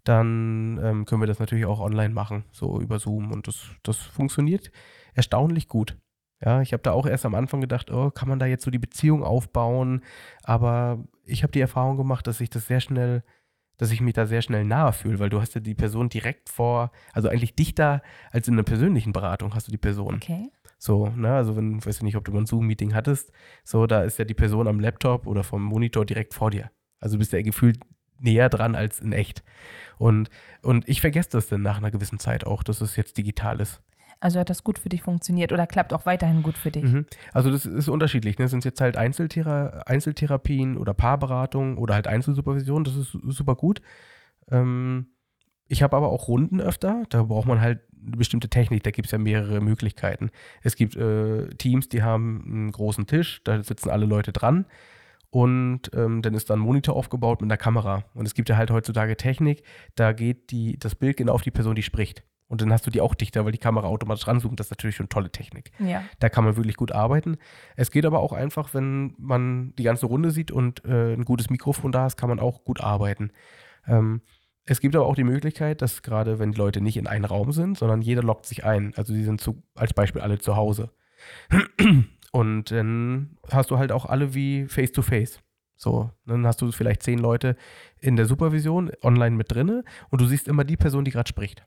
Dann 0.08 0.80
ähm, 0.82 1.04
können 1.04 1.20
wir 1.20 1.26
das 1.26 1.38
natürlich 1.38 1.66
auch 1.66 1.80
online 1.80 2.14
machen, 2.14 2.44
so 2.50 2.80
über 2.80 2.98
Zoom. 2.98 3.30
Und 3.30 3.46
das, 3.46 3.66
das 3.82 3.98
funktioniert 3.98 4.70
erstaunlich 5.12 5.68
gut. 5.68 5.98
Ja, 6.42 6.62
ich 6.62 6.72
habe 6.72 6.82
da 6.82 6.92
auch 6.92 7.04
erst 7.04 7.26
am 7.26 7.34
Anfang 7.34 7.60
gedacht, 7.60 7.90
oh, 7.90 8.10
kann 8.10 8.26
man 8.26 8.38
da 8.38 8.46
jetzt 8.46 8.64
so 8.64 8.70
die 8.70 8.78
Beziehung 8.78 9.22
aufbauen? 9.22 10.02
Aber 10.44 11.04
ich 11.26 11.42
habe 11.42 11.52
die 11.52 11.60
Erfahrung 11.60 11.98
gemacht, 11.98 12.26
dass 12.26 12.40
ich 12.40 12.48
das 12.48 12.66
sehr 12.66 12.80
schnell 12.80 13.22
dass 13.76 13.92
ich 13.92 14.00
mich 14.00 14.14
da 14.14 14.26
sehr 14.26 14.42
schnell 14.42 14.64
nahe 14.64 14.92
fühle, 14.92 15.20
weil 15.20 15.30
du 15.30 15.40
hast 15.40 15.54
ja 15.54 15.60
die 15.60 15.76
Person 15.76 16.08
direkt 16.08 16.48
vor, 16.48 16.90
also 17.12 17.28
eigentlich 17.28 17.54
dichter 17.54 18.02
als 18.32 18.48
in 18.48 18.54
einer 18.54 18.64
persönlichen 18.64 19.12
Beratung 19.12 19.54
hast 19.54 19.68
du 19.68 19.70
die 19.70 19.78
Person. 19.78 20.16
Okay. 20.16 20.50
So, 20.78 21.10
ne, 21.10 21.32
also 21.32 21.56
wenn, 21.56 21.84
weiß 21.84 21.98
ich 21.98 22.02
nicht, 22.02 22.16
ob 22.16 22.24
du 22.24 22.32
mal 22.32 22.40
ein 22.40 22.46
Zoom-Meeting 22.46 22.92
hattest, 22.92 23.30
so, 23.62 23.86
da 23.86 24.02
ist 24.02 24.18
ja 24.18 24.24
die 24.24 24.34
Person 24.34 24.66
am 24.66 24.80
Laptop 24.80 25.28
oder 25.28 25.44
vom 25.44 25.62
Monitor 25.62 26.04
direkt 26.04 26.34
vor 26.34 26.50
dir. 26.50 26.72
Also 26.98 27.14
du 27.14 27.18
bist 27.20 27.32
ja 27.32 27.40
gefühlt 27.40 27.78
näher 28.20 28.48
dran 28.48 28.74
als 28.74 29.00
in 29.00 29.12
echt. 29.12 29.42
Und, 29.98 30.30
und 30.62 30.88
ich 30.88 31.00
vergesse 31.00 31.30
das 31.30 31.48
dann 31.48 31.62
nach 31.62 31.78
einer 31.78 31.90
gewissen 31.90 32.18
Zeit 32.18 32.46
auch, 32.46 32.62
dass 32.62 32.80
es 32.80 32.96
jetzt 32.96 33.18
digital 33.18 33.60
ist. 33.60 33.80
Also 34.20 34.40
hat 34.40 34.50
das 34.50 34.64
gut 34.64 34.78
für 34.80 34.88
dich 34.88 35.02
funktioniert 35.02 35.52
oder 35.52 35.66
klappt 35.66 35.92
auch 35.92 36.04
weiterhin 36.04 36.42
gut 36.42 36.58
für 36.58 36.72
dich? 36.72 36.82
Mhm. 36.84 37.06
Also 37.32 37.50
das 37.52 37.66
ist 37.66 37.88
unterschiedlich. 37.88 38.38
Ne? 38.38 38.48
Sind 38.48 38.60
es 38.60 38.64
jetzt 38.64 38.80
halt 38.80 38.96
Einzelthera 38.96 39.82
Einzeltherapien 39.86 40.76
oder 40.76 40.92
Paarberatung 40.92 41.78
oder 41.78 41.94
halt 41.94 42.08
Einzelsupervision, 42.08 42.82
das 42.82 42.96
ist 42.96 43.12
su- 43.12 43.30
super 43.30 43.54
gut. 43.54 43.80
Ähm, 44.50 45.06
ich 45.68 45.82
habe 45.82 45.96
aber 45.96 46.08
auch 46.08 46.26
Runden 46.28 46.60
öfter, 46.60 47.04
da 47.10 47.22
braucht 47.22 47.46
man 47.46 47.60
halt 47.60 47.80
eine 48.04 48.16
bestimmte 48.16 48.48
Technik, 48.48 48.82
da 48.82 48.90
gibt 48.90 49.06
es 49.06 49.12
ja 49.12 49.18
mehrere 49.18 49.60
Möglichkeiten. 49.60 50.30
Es 50.62 50.76
gibt 50.76 50.96
äh, 50.96 51.48
Teams, 51.50 51.88
die 51.88 52.02
haben 52.02 52.42
einen 52.46 52.72
großen 52.72 53.06
Tisch, 53.06 53.42
da 53.44 53.62
sitzen 53.62 53.90
alle 53.90 54.06
Leute 54.06 54.32
dran 54.32 54.66
und 55.30 55.90
ähm, 55.94 56.22
dann 56.22 56.34
ist 56.34 56.48
da 56.48 56.54
ein 56.54 56.60
Monitor 56.60 56.96
aufgebaut 56.96 57.40
mit 57.40 57.50
einer 57.50 57.58
Kamera. 57.58 58.04
Und 58.14 58.26
es 58.26 58.34
gibt 58.34 58.48
ja 58.48 58.56
halt 58.56 58.70
heutzutage 58.70 59.16
Technik, 59.16 59.62
da 59.94 60.12
geht 60.12 60.50
die, 60.50 60.78
das 60.78 60.94
Bild 60.94 61.16
genau 61.16 61.34
auf 61.34 61.42
die 61.42 61.50
Person, 61.50 61.74
die 61.74 61.82
spricht. 61.82 62.24
Und 62.48 62.62
dann 62.62 62.72
hast 62.72 62.86
du 62.86 62.90
die 62.90 63.02
auch 63.02 63.14
dichter, 63.14 63.44
weil 63.44 63.52
die 63.52 63.58
Kamera 63.58 63.86
automatisch 63.88 64.26
ranzoomt. 64.26 64.58
Das 64.58 64.68
ist 64.68 64.70
natürlich 64.70 64.96
schon 64.96 65.10
tolle 65.10 65.30
Technik. 65.30 65.70
Ja. 65.78 66.02
Da 66.18 66.30
kann 66.30 66.44
man 66.44 66.56
wirklich 66.56 66.76
gut 66.76 66.92
arbeiten. 66.92 67.36
Es 67.76 67.90
geht 67.90 68.06
aber 68.06 68.20
auch 68.20 68.32
einfach, 68.32 68.72
wenn 68.72 69.14
man 69.18 69.74
die 69.76 69.82
ganze 69.82 70.06
Runde 70.06 70.30
sieht 70.30 70.50
und 70.50 70.82
äh, 70.86 71.12
ein 71.12 71.26
gutes 71.26 71.50
Mikrofon 71.50 71.92
da 71.92 72.06
ist, 72.06 72.16
kann 72.16 72.30
man 72.30 72.40
auch 72.40 72.64
gut 72.64 72.80
arbeiten. 72.80 73.32
Ähm, 73.86 74.22
es 74.64 74.80
gibt 74.80 74.96
aber 74.96 75.06
auch 75.06 75.14
die 75.14 75.24
Möglichkeit, 75.24 75.82
dass 75.82 76.02
gerade 76.02 76.38
wenn 76.38 76.52
die 76.52 76.58
Leute 76.58 76.80
nicht 76.80 76.96
in 76.96 77.06
einem 77.06 77.26
Raum 77.26 77.52
sind, 77.52 77.76
sondern 77.76 78.00
jeder 78.00 78.22
loggt 78.22 78.46
sich 78.46 78.64
ein. 78.64 78.94
Also 78.96 79.12
die 79.12 79.24
sind 79.24 79.42
zu, 79.42 79.62
als 79.74 79.92
Beispiel 79.92 80.22
alle 80.22 80.38
zu 80.38 80.56
Hause. 80.56 80.90
Und 82.32 82.70
dann 82.70 83.36
hast 83.50 83.70
du 83.70 83.78
halt 83.78 83.92
auch 83.92 84.04
alle 84.06 84.34
wie 84.34 84.66
Face-to-Face. 84.66 85.40
So, 85.76 86.10
dann 86.26 86.46
hast 86.46 86.60
du 86.60 86.72
vielleicht 86.72 87.02
zehn 87.02 87.18
Leute 87.18 87.56
in 88.00 88.16
der 88.16 88.26
Supervision 88.26 88.90
online 89.02 89.36
mit 89.36 89.52
drinne 89.52 89.84
und 90.10 90.20
du 90.20 90.26
siehst 90.26 90.48
immer 90.48 90.64
die 90.64 90.76
Person, 90.76 91.04
die 91.04 91.12
gerade 91.12 91.28
spricht. 91.28 91.64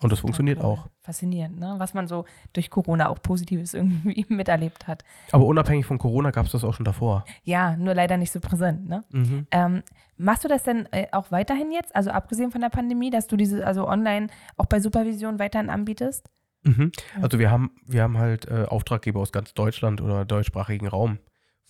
Und 0.00 0.12
das 0.12 0.20
funktioniert 0.20 0.58
Ja, 0.58 0.64
cool. 0.64 0.70
auch. 0.72 0.88
Faszinierend, 1.00 1.58
ne? 1.58 1.74
Was 1.78 1.94
man 1.94 2.06
so 2.06 2.26
durch 2.52 2.70
Corona 2.70 3.08
auch 3.08 3.20
Positives 3.22 3.72
irgendwie 3.74 4.26
miterlebt 4.28 4.86
hat. 4.86 5.04
Aber 5.32 5.46
unabhängig 5.46 5.86
von 5.86 5.98
Corona 5.98 6.30
gab 6.30 6.46
es 6.46 6.52
das 6.52 6.64
auch 6.64 6.74
schon 6.74 6.84
davor. 6.84 7.24
Ja, 7.44 7.76
nur 7.76 7.94
leider 7.94 8.16
nicht 8.16 8.30
so 8.30 8.38
präsent, 8.40 8.86
ne? 8.88 9.04
Mhm. 9.10 9.46
Ähm, 9.50 9.82
machst 10.18 10.44
du 10.44 10.48
das 10.48 10.62
denn 10.64 10.86
äh, 10.92 11.06
auch 11.12 11.30
weiterhin 11.30 11.72
jetzt, 11.72 11.96
also 11.96 12.10
abgesehen 12.10 12.50
von 12.52 12.60
der 12.60 12.68
Pandemie, 12.68 13.10
dass 13.10 13.26
du 13.26 13.36
diese, 13.36 13.66
also 13.66 13.88
online 13.88 14.28
auch 14.56 14.66
bei 14.66 14.80
Supervision 14.80 15.38
weiterhin 15.38 15.70
anbietest? 15.70 16.28
Mhm. 16.66 16.92
Ja. 17.16 17.22
Also 17.22 17.38
wir 17.38 17.50
haben, 17.50 17.70
wir 17.86 18.02
haben 18.02 18.18
halt 18.18 18.48
äh, 18.48 18.64
Auftraggeber 18.68 19.20
aus 19.20 19.32
ganz 19.32 19.54
Deutschland 19.54 20.00
oder 20.00 20.24
deutschsprachigen 20.24 20.88
Raum, 20.88 21.18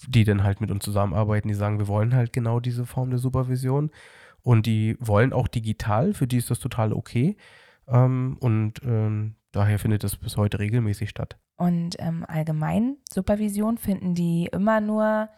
die 0.08 0.24
dann 0.24 0.42
halt 0.42 0.60
mit 0.60 0.70
uns 0.70 0.84
zusammenarbeiten, 0.84 1.48
die 1.48 1.54
sagen, 1.54 1.78
wir 1.78 1.88
wollen 1.88 2.14
halt 2.14 2.32
genau 2.32 2.60
diese 2.60 2.86
Form 2.86 3.10
der 3.10 3.18
Supervision 3.18 3.90
und 4.42 4.66
die 4.66 4.96
wollen 5.00 5.32
auch 5.32 5.48
digital, 5.48 6.14
für 6.14 6.26
die 6.26 6.38
ist 6.38 6.50
das 6.50 6.58
total 6.58 6.92
okay 6.92 7.36
ähm, 7.88 8.36
und 8.40 8.82
ähm, 8.84 9.36
daher 9.52 9.78
findet 9.78 10.04
das 10.04 10.16
bis 10.16 10.36
heute 10.36 10.58
regelmäßig 10.58 11.10
statt. 11.10 11.36
Und 11.56 11.96
ähm, 11.98 12.24
allgemein, 12.28 12.96
Supervision, 13.10 13.78
finden 13.78 14.14
die 14.14 14.48
immer 14.52 14.80
nur 14.80 15.28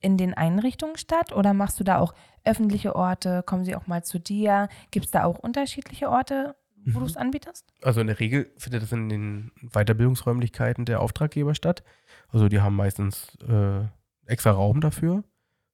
in 0.00 0.16
den 0.16 0.34
Einrichtungen 0.34 0.96
statt 0.96 1.32
oder 1.32 1.52
machst 1.54 1.80
du 1.80 1.84
da 1.84 1.98
auch 1.98 2.14
öffentliche 2.44 2.94
Orte? 2.94 3.42
Kommen 3.44 3.64
sie 3.64 3.76
auch 3.76 3.86
mal 3.86 4.04
zu 4.04 4.18
dir? 4.18 4.68
Gibt 4.90 5.06
es 5.06 5.10
da 5.10 5.24
auch 5.24 5.38
unterschiedliche 5.38 6.10
Orte, 6.10 6.54
wo 6.86 6.98
Mhm. 6.98 7.02
du 7.04 7.04
es 7.10 7.16
anbietest? 7.16 7.72
Also 7.82 8.00
in 8.00 8.06
der 8.06 8.18
Regel 8.20 8.50
findet 8.56 8.82
das 8.82 8.92
in 8.92 9.08
den 9.08 9.50
Weiterbildungsräumlichkeiten 9.72 10.84
der 10.84 11.00
Auftraggeber 11.00 11.54
statt. 11.54 11.82
Also 12.28 12.48
die 12.48 12.60
haben 12.60 12.76
meistens 12.76 13.36
äh, 13.48 13.84
extra 14.26 14.50
Raum 14.52 14.80
dafür. 14.80 15.24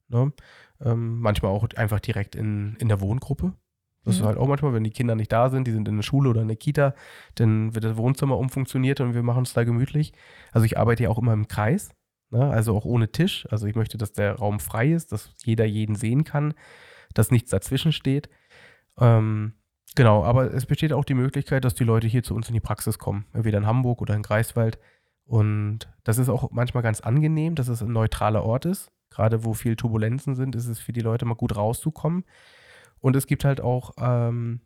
Ne? 0.09 0.33
Ähm, 0.81 1.21
manchmal 1.21 1.53
auch 1.53 1.67
einfach 1.77 2.01
direkt 2.01 2.35
in, 2.35 2.77
in 2.79 2.89
der 2.89 3.01
Wohngruppe. 3.01 3.53
Das 4.05 4.17
Mhm. 4.17 4.21
ist 4.23 4.27
halt 4.27 4.39
auch 4.39 4.49
manchmal, 4.49 4.75
wenn 4.75 4.85
die 4.85 4.91
Kinder 4.91 5.15
nicht 5.15 5.31
da 5.33 5.49
sind, 5.49 5.67
die 5.67 5.71
sind 5.73 5.87
in 5.87 5.97
der 5.97 6.03
Schule 6.03 6.31
oder 6.31 6.43
in 6.43 6.49
der 6.49 6.57
Kita, 6.57 6.95
dann 7.37 7.75
wird 7.75 7.85
das 7.85 7.97
Wohnzimmer 7.97 8.37
umfunktioniert 8.37 9.01
und 9.01 9.15
wir 9.15 9.23
machen 9.23 9.45
es 9.45 9.53
da 9.53 9.63
gemütlich. 9.65 10.13
Also 10.51 10.65
ich 10.65 10.77
arbeite 10.79 11.05
ja 11.05 11.09
auch 11.11 11.19
immer 11.19 11.33
im 11.33 11.47
Kreis, 11.47 11.91
ne? 12.31 12.51
also 12.51 12.77
auch 12.77 12.85
ohne 12.85 13.13
Tisch. 13.13 13.47
Also 13.51 13.67
ich 13.67 13.77
möchte, 13.77 13.99
dass 13.99 14.13
der 14.13 14.35
Raum 14.37 14.59
frei 14.61 14.91
ist, 14.93 15.13
dass 15.13 15.33
jeder 15.45 15.65
jeden 15.67 15.95
sehen 15.95 16.25
kann, 16.25 16.55
dass 17.15 17.31
nichts 17.31 17.51
dazwischen 17.51 17.93
steht. 17.93 18.29
Ähm, 18.99 19.55
genau, 19.95 20.25
aber 20.25 20.53
es 20.53 20.67
besteht 20.67 20.93
auch 20.93 21.05
die 21.05 21.15
Möglichkeit, 21.15 21.65
dass 21.65 21.75
die 21.75 21.85
Leute 21.85 22.07
hier 22.07 22.23
zu 22.23 22.35
uns 22.35 22.49
in 22.49 22.55
die 22.55 22.61
Praxis 22.61 22.99
kommen, 22.99 23.27
entweder 23.33 23.59
in 23.59 23.67
Hamburg 23.67 24.01
oder 24.01 24.15
in 24.15 24.23
Greifswald. 24.23 24.79
Und 25.25 25.89
das 26.05 26.19
ist 26.19 26.29
auch 26.29 26.51
manchmal 26.51 26.83
ganz 26.83 27.01
angenehm, 27.01 27.55
dass 27.55 27.69
es 27.69 27.83
ein 27.83 27.93
neutraler 27.93 28.45
Ort 28.45 28.65
ist. 28.65 28.91
Gerade 29.11 29.45
wo 29.45 29.53
viel 29.55 29.77
Turbulenzen 29.77 30.35
sind, 30.35 30.57
ist 30.57 30.67
es 30.67 30.79
für 30.79 30.93
die 30.93 31.01
Leute 31.01 31.25
mal 31.25 31.35
gut 31.35 31.57
rauszukommen. 31.57 32.25
Und 33.01 33.17
es 33.17 33.27
gibt 33.27 33.45
halt 33.45 33.61
auch 33.61 33.93
ähm, 33.99 34.61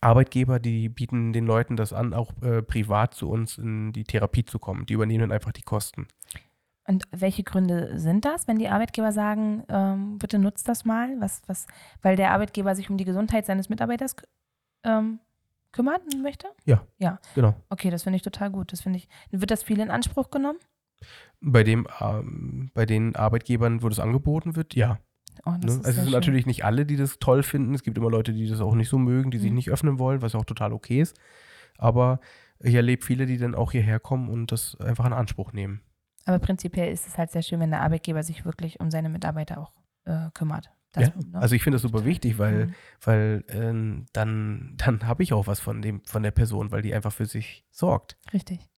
Arbeitgeber, 0.00 0.60
die 0.60 0.88
bieten 0.88 1.32
den 1.32 1.46
Leuten 1.46 1.76
das 1.76 1.92
an, 1.92 2.14
auch 2.14 2.32
äh, 2.42 2.62
privat 2.62 3.14
zu 3.14 3.28
uns 3.30 3.58
in 3.58 3.92
die 3.92 4.04
Therapie 4.04 4.44
zu 4.44 4.58
kommen. 4.58 4.86
Die 4.86 4.92
übernehmen 4.92 5.22
dann 5.22 5.32
einfach 5.32 5.52
die 5.52 5.62
Kosten. 5.62 6.06
Und 6.86 7.04
welche 7.12 7.42
Gründe 7.44 7.98
sind 7.98 8.24
das, 8.26 8.46
wenn 8.46 8.58
die 8.58 8.68
Arbeitgeber 8.68 9.10
sagen, 9.10 9.64
ähm, 9.68 10.18
bitte 10.18 10.38
nutzt 10.38 10.68
das 10.68 10.84
mal? 10.84 11.18
Was, 11.18 11.42
was, 11.46 11.66
weil 12.02 12.16
der 12.16 12.32
Arbeitgeber 12.32 12.74
sich 12.74 12.90
um 12.90 12.98
die 12.98 13.06
Gesundheit 13.06 13.46
seines 13.46 13.68
Mitarbeiters 13.70 14.16
ähm, 14.84 15.18
kümmern 15.72 16.00
möchte? 16.22 16.48
Genau. 17.34 17.54
Okay, 17.70 17.90
das 17.90 18.02
finde 18.02 18.16
ich 18.16 18.22
total 18.22 18.50
gut. 18.50 18.72
Das 18.72 18.82
finde 18.82 18.98
ich. 18.98 19.08
Wird 19.30 19.50
das 19.50 19.62
viel 19.62 19.80
in 19.80 19.90
Anspruch 19.90 20.30
genommen? 20.30 20.58
Bei, 21.40 21.64
dem, 21.64 21.86
ähm, 22.00 22.70
bei 22.74 22.84
den 22.86 23.16
Arbeitgebern, 23.16 23.82
wo 23.82 23.88
das 23.88 23.98
angeboten 23.98 24.54
wird, 24.56 24.74
ja. 24.74 24.98
Oh, 25.46 25.50
Ne? 25.50 25.58
Also 25.62 25.80
es 25.80 25.94
sind 25.96 26.04
schön. 26.04 26.12
natürlich 26.12 26.46
nicht 26.46 26.64
alle, 26.64 26.84
die 26.86 26.96
das 26.96 27.18
toll 27.18 27.42
finden. 27.42 27.74
Es 27.74 27.82
gibt 27.82 27.96
immer 27.98 28.10
Leute, 28.10 28.32
die 28.34 28.46
das 28.46 28.60
auch 28.60 28.74
nicht 28.74 28.88
so 28.88 28.98
mögen, 28.98 29.30
die 29.30 29.38
sich 29.38 29.50
Mhm. 29.50 29.56
nicht 29.56 29.70
öffnen 29.70 29.98
wollen, 29.98 30.22
was 30.22 30.34
auch 30.34 30.44
total 30.44 30.72
okay 30.72 31.00
ist. 31.00 31.16
Aber 31.78 32.20
ich 32.60 32.74
erlebe 32.74 33.04
viele, 33.04 33.26
die 33.26 33.38
dann 33.38 33.54
auch 33.54 33.72
hierher 33.72 33.98
kommen 34.00 34.28
und 34.28 34.52
das 34.52 34.76
einfach 34.80 35.06
in 35.06 35.12
Anspruch 35.12 35.52
nehmen. 35.52 35.80
Aber 36.24 36.38
prinzipiell 36.38 36.92
ist 36.92 37.06
es 37.06 37.18
halt 37.18 37.30
sehr 37.30 37.42
schön, 37.42 37.60
wenn 37.60 37.70
der 37.70 37.82
Arbeitgeber 37.82 38.22
sich 38.22 38.44
wirklich 38.44 38.80
um 38.80 38.90
seine 38.90 39.08
Mitarbeiter 39.08 39.58
auch 39.58 39.72
äh, 40.04 40.30
kümmert. 40.32 40.70
Das, 40.92 41.08
ja, 41.08 41.14
ne? 41.16 41.40
also 41.40 41.54
ich 41.54 41.62
finde 41.62 41.74
das 41.76 41.82
super 41.82 42.04
wichtig, 42.04 42.38
weil, 42.38 42.66
Mhm. 42.66 42.74
weil 43.02 43.44
ähm, 43.48 44.06
dann, 44.12 44.74
dann 44.76 45.06
habe 45.06 45.22
ich 45.22 45.32
auch 45.32 45.46
was 45.46 45.60
von, 45.60 45.82
dem, 45.82 46.04
von 46.04 46.22
der 46.22 46.30
Person, 46.30 46.70
weil 46.70 46.82
die 46.82 46.94
einfach 46.94 47.12
für 47.12 47.26
sich 47.26 47.64
sorgt. 47.70 48.16
Richtig. 48.32 48.68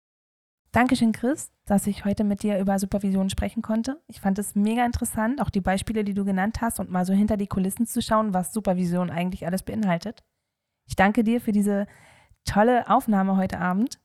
Dankeschön, 0.72 1.12
Chris, 1.12 1.52
dass 1.64 1.86
ich 1.86 2.04
heute 2.04 2.24
mit 2.24 2.42
dir 2.42 2.58
über 2.58 2.78
Supervision 2.78 3.30
sprechen 3.30 3.62
konnte. 3.62 4.02
Ich 4.08 4.20
fand 4.20 4.38
es 4.38 4.54
mega 4.54 4.84
interessant, 4.84 5.40
auch 5.40 5.50
die 5.50 5.60
Beispiele, 5.60 6.04
die 6.04 6.14
du 6.14 6.24
genannt 6.24 6.60
hast 6.60 6.80
und 6.80 6.90
mal 6.90 7.06
so 7.06 7.12
hinter 7.14 7.36
die 7.36 7.46
Kulissen 7.46 7.86
zu 7.86 8.02
schauen, 8.02 8.34
was 8.34 8.52
Supervision 8.52 9.10
eigentlich 9.10 9.46
alles 9.46 9.62
beinhaltet. 9.62 10.24
Ich 10.86 10.96
danke 10.96 11.24
dir 11.24 11.40
für 11.40 11.52
diese 11.52 11.86
tolle 12.44 12.88
Aufnahme 12.90 13.36
heute 13.36 13.58
Abend 13.58 13.98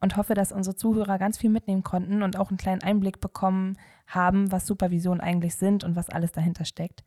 und 0.00 0.16
hoffe, 0.16 0.34
dass 0.34 0.52
unsere 0.52 0.76
Zuhörer 0.76 1.18
ganz 1.18 1.38
viel 1.38 1.50
mitnehmen 1.50 1.82
konnten 1.82 2.22
und 2.22 2.36
auch 2.36 2.50
einen 2.50 2.58
kleinen 2.58 2.82
Einblick 2.82 3.20
bekommen 3.20 3.76
haben, 4.06 4.52
was 4.52 4.66
Supervision 4.66 5.20
eigentlich 5.20 5.56
sind 5.56 5.84
und 5.84 5.96
was 5.96 6.10
alles 6.10 6.32
dahinter 6.32 6.64
steckt 6.64 7.04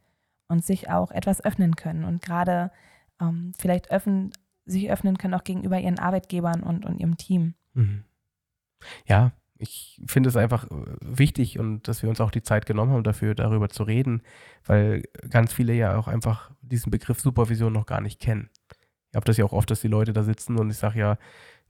und 0.47 0.65
sich 0.65 0.89
auch 0.89 1.11
etwas 1.11 1.43
öffnen 1.43 1.75
können 1.75 2.03
und 2.03 2.21
gerade 2.21 2.71
ähm, 3.21 3.53
vielleicht 3.57 3.91
öffnen, 3.91 4.31
sich 4.65 4.91
öffnen 4.91 5.17
können 5.17 5.33
auch 5.33 5.43
gegenüber 5.43 5.79
ihren 5.79 5.99
Arbeitgebern 5.99 6.63
und, 6.63 6.85
und 6.85 6.99
ihrem 6.99 7.17
Team. 7.17 7.53
Mhm. 7.73 8.03
Ja, 9.05 9.31
ich 9.57 10.01
finde 10.07 10.29
es 10.29 10.37
einfach 10.37 10.65
äh, 10.71 10.85
wichtig 11.01 11.59
und 11.59 11.87
dass 11.87 12.01
wir 12.01 12.09
uns 12.09 12.21
auch 12.21 12.31
die 12.31 12.41
Zeit 12.41 12.65
genommen 12.65 12.91
haben, 12.91 13.03
dafür 13.03 13.35
darüber 13.35 13.69
zu 13.69 13.83
reden, 13.83 14.21
weil 14.65 15.03
ganz 15.29 15.53
viele 15.53 15.73
ja 15.73 15.97
auch 15.97 16.07
einfach 16.07 16.51
diesen 16.61 16.91
Begriff 16.91 17.19
Supervision 17.19 17.73
noch 17.73 17.85
gar 17.85 18.01
nicht 18.01 18.19
kennen. 18.19 18.49
Ich 19.11 19.15
habe 19.15 19.25
das 19.25 19.37
ja 19.37 19.45
auch 19.45 19.53
oft, 19.53 19.69
dass 19.69 19.81
die 19.81 19.87
Leute 19.87 20.13
da 20.13 20.23
sitzen 20.23 20.57
und 20.57 20.69
ich 20.69 20.77
sage 20.77 20.99
ja, 20.99 21.17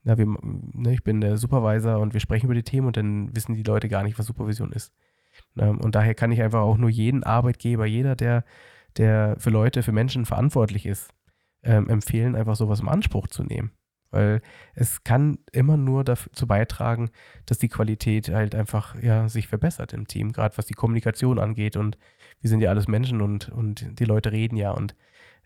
na, 0.02 0.16
wir, 0.18 0.26
ne, 0.26 0.92
ich 0.92 1.02
bin 1.02 1.20
der 1.20 1.36
Supervisor 1.36 1.98
und 1.98 2.14
wir 2.14 2.20
sprechen 2.20 2.46
über 2.46 2.54
die 2.54 2.62
Themen 2.62 2.86
und 2.86 2.96
dann 2.96 3.34
wissen 3.34 3.54
die 3.54 3.62
Leute 3.62 3.88
gar 3.88 4.02
nicht, 4.02 4.18
was 4.18 4.26
Supervision 4.26 4.72
ist. 4.72 4.92
Und 5.54 5.94
daher 5.94 6.14
kann 6.14 6.32
ich 6.32 6.42
einfach 6.42 6.60
auch 6.60 6.76
nur 6.76 6.90
jeden 6.90 7.24
Arbeitgeber, 7.24 7.86
jeder, 7.86 8.16
der, 8.16 8.44
der 8.96 9.36
für 9.38 9.50
Leute, 9.50 9.82
für 9.82 9.92
Menschen 9.92 10.26
verantwortlich 10.26 10.86
ist, 10.86 11.10
ähm, 11.62 11.88
empfehlen, 11.88 12.36
einfach 12.36 12.56
sowas 12.56 12.80
im 12.80 12.88
Anspruch 12.88 13.26
zu 13.26 13.42
nehmen. 13.42 13.72
Weil 14.10 14.42
es 14.74 15.04
kann 15.04 15.38
immer 15.52 15.76
nur 15.76 16.02
dazu 16.02 16.46
beitragen, 16.46 17.10
dass 17.46 17.58
die 17.58 17.68
Qualität 17.68 18.28
halt 18.28 18.54
einfach 18.54 19.00
ja, 19.00 19.28
sich 19.28 19.46
verbessert 19.46 19.92
im 19.92 20.08
Team, 20.08 20.32
gerade 20.32 20.58
was 20.58 20.66
die 20.66 20.74
Kommunikation 20.74 21.38
angeht. 21.38 21.76
Und 21.76 21.96
wir 22.40 22.50
sind 22.50 22.60
ja 22.60 22.70
alles 22.70 22.88
Menschen 22.88 23.20
und, 23.20 23.50
und 23.50 24.00
die 24.00 24.04
Leute 24.04 24.32
reden 24.32 24.56
ja. 24.56 24.72
Und 24.72 24.96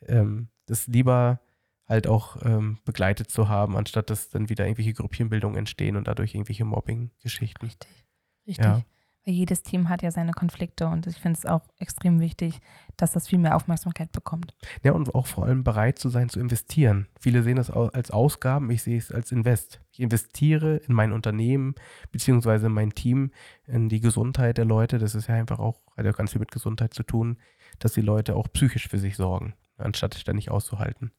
ähm, 0.06 0.48
das 0.66 0.86
lieber 0.86 1.40
halt 1.86 2.06
auch 2.06 2.36
ähm, 2.42 2.78
begleitet 2.84 3.30
zu 3.30 3.48
haben, 3.48 3.76
anstatt 3.76 4.10
dass 4.10 4.30
dann 4.30 4.48
wieder 4.48 4.64
irgendwelche 4.64 4.94
Gruppchenbildungen 4.94 5.58
entstehen 5.58 5.96
und 5.96 6.08
dadurch 6.08 6.34
irgendwelche 6.34 6.64
Mobbing-Geschichten. 6.64 7.66
Richtig. 7.66 8.04
Richtig. 8.46 8.64
Ja. 8.64 8.82
Weil 9.26 9.34
jedes 9.34 9.62
Team 9.62 9.88
hat 9.88 10.02
ja 10.02 10.10
seine 10.10 10.32
Konflikte 10.32 10.86
und 10.86 11.06
ich 11.06 11.16
finde 11.16 11.38
es 11.38 11.46
auch 11.46 11.62
extrem 11.78 12.20
wichtig, 12.20 12.60
dass 12.98 13.12
das 13.12 13.26
viel 13.26 13.38
mehr 13.38 13.56
Aufmerksamkeit 13.56 14.12
bekommt. 14.12 14.54
Ja, 14.82 14.92
und 14.92 15.14
auch 15.14 15.26
vor 15.26 15.46
allem 15.46 15.64
bereit 15.64 15.98
zu 15.98 16.10
sein 16.10 16.28
zu 16.28 16.40
investieren. 16.40 17.08
Viele 17.18 17.42
sehen 17.42 17.56
das 17.56 17.70
als 17.70 18.10
Ausgaben, 18.10 18.70
ich 18.70 18.82
sehe 18.82 18.98
es 18.98 19.10
als 19.10 19.32
Invest. 19.32 19.80
Ich 19.92 20.00
investiere 20.00 20.76
in 20.76 20.94
mein 20.94 21.12
Unternehmen 21.12 21.74
beziehungsweise 22.12 22.66
in 22.66 22.72
mein 22.72 22.90
Team, 22.90 23.30
in 23.66 23.88
die 23.88 24.00
Gesundheit 24.00 24.58
der 24.58 24.66
Leute. 24.66 24.98
Das 24.98 25.14
ist 25.14 25.28
ja 25.28 25.36
einfach 25.36 25.58
auch, 25.58 25.80
hat 25.96 26.04
ja 26.04 26.12
ganz 26.12 26.32
viel 26.32 26.40
mit 26.40 26.52
Gesundheit 26.52 26.92
zu 26.92 27.02
tun, 27.02 27.38
dass 27.78 27.94
die 27.94 28.02
Leute 28.02 28.36
auch 28.36 28.48
psychisch 28.52 28.88
für 28.88 28.98
sich 28.98 29.16
sorgen, 29.16 29.54
anstatt 29.78 30.14
ständig 30.16 30.50
auszuhalten. 30.50 31.12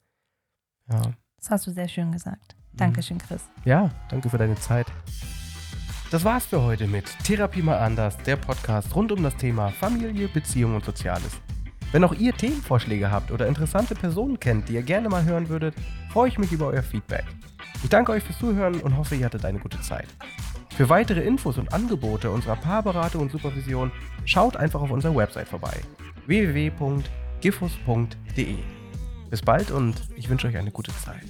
Ja. 0.90 1.02
Das 1.38 1.50
hast 1.50 1.68
du 1.68 1.72
sehr 1.72 1.88
schön 1.88 2.12
gesagt. 2.12 2.56
Dankeschön, 2.74 3.18
Chris. 3.18 3.44
Ja, 3.64 3.90
danke 4.10 4.30
für 4.30 4.38
deine 4.38 4.56
Zeit. 4.56 4.88
Das 6.12 6.24
war's 6.24 6.46
für 6.46 6.62
heute 6.62 6.88
mit 6.88 7.06
Therapie 7.24 7.62
mal 7.62 7.78
anders, 7.80 8.18
der 8.18 8.36
Podcast 8.36 8.96
rund 8.96 9.12
um 9.12 9.24
das 9.24 9.36
Thema 9.38 9.70
Familie, 9.70 10.28
Beziehung 10.28 10.76
und 10.76 10.86
Soziales. 10.86 11.40
Wenn 11.92 12.04
auch 12.04 12.14
ihr 12.14 12.34
Themenvorschläge 12.34 13.10
habt 13.10 13.32
oder 13.32 13.48
interessante 13.48 13.96
Personen 13.96 14.40
kennt, 14.40 14.70
die 14.70 14.74
ihr 14.74 14.84
gerne 14.84 15.10
mal 15.10 15.24
hören 15.24 15.50
würdet, 15.50 15.76
freue 16.12 16.28
ich 16.28 16.38
mich 16.38 16.52
über 16.52 16.68
euer 16.68 16.84
Feedback. 16.84 17.26
Ich 17.84 17.90
danke 17.90 18.12
euch 18.12 18.24
fürs 18.24 18.40
Zuhören 18.40 18.82
und 18.82 18.98
hoffe, 18.98 19.16
ihr 19.16 19.26
hattet 19.26 19.46
eine 19.46 19.60
gute 19.60 19.80
Zeit. 19.82 20.08
Für 20.76 20.90
weitere 20.90 21.22
Infos 21.22 21.58
und 21.58 21.74
Angebote 21.74 22.30
unserer 22.30 22.58
Paarberatung 22.58 23.22
und 23.22 23.32
Supervision 23.32 23.92
schaut 24.26 24.58
einfach 24.58 24.82
auf 24.82 24.92
unserer 24.92 25.16
Website 25.16 25.48
vorbei 25.48 25.80
www.gifus.de. 26.26 27.06
Bis 29.36 29.42
bald 29.42 29.70
und 29.70 30.02
ich 30.16 30.30
wünsche 30.30 30.48
euch 30.48 30.56
eine 30.56 30.72
gute 30.72 30.94
Zeit. 30.96 31.26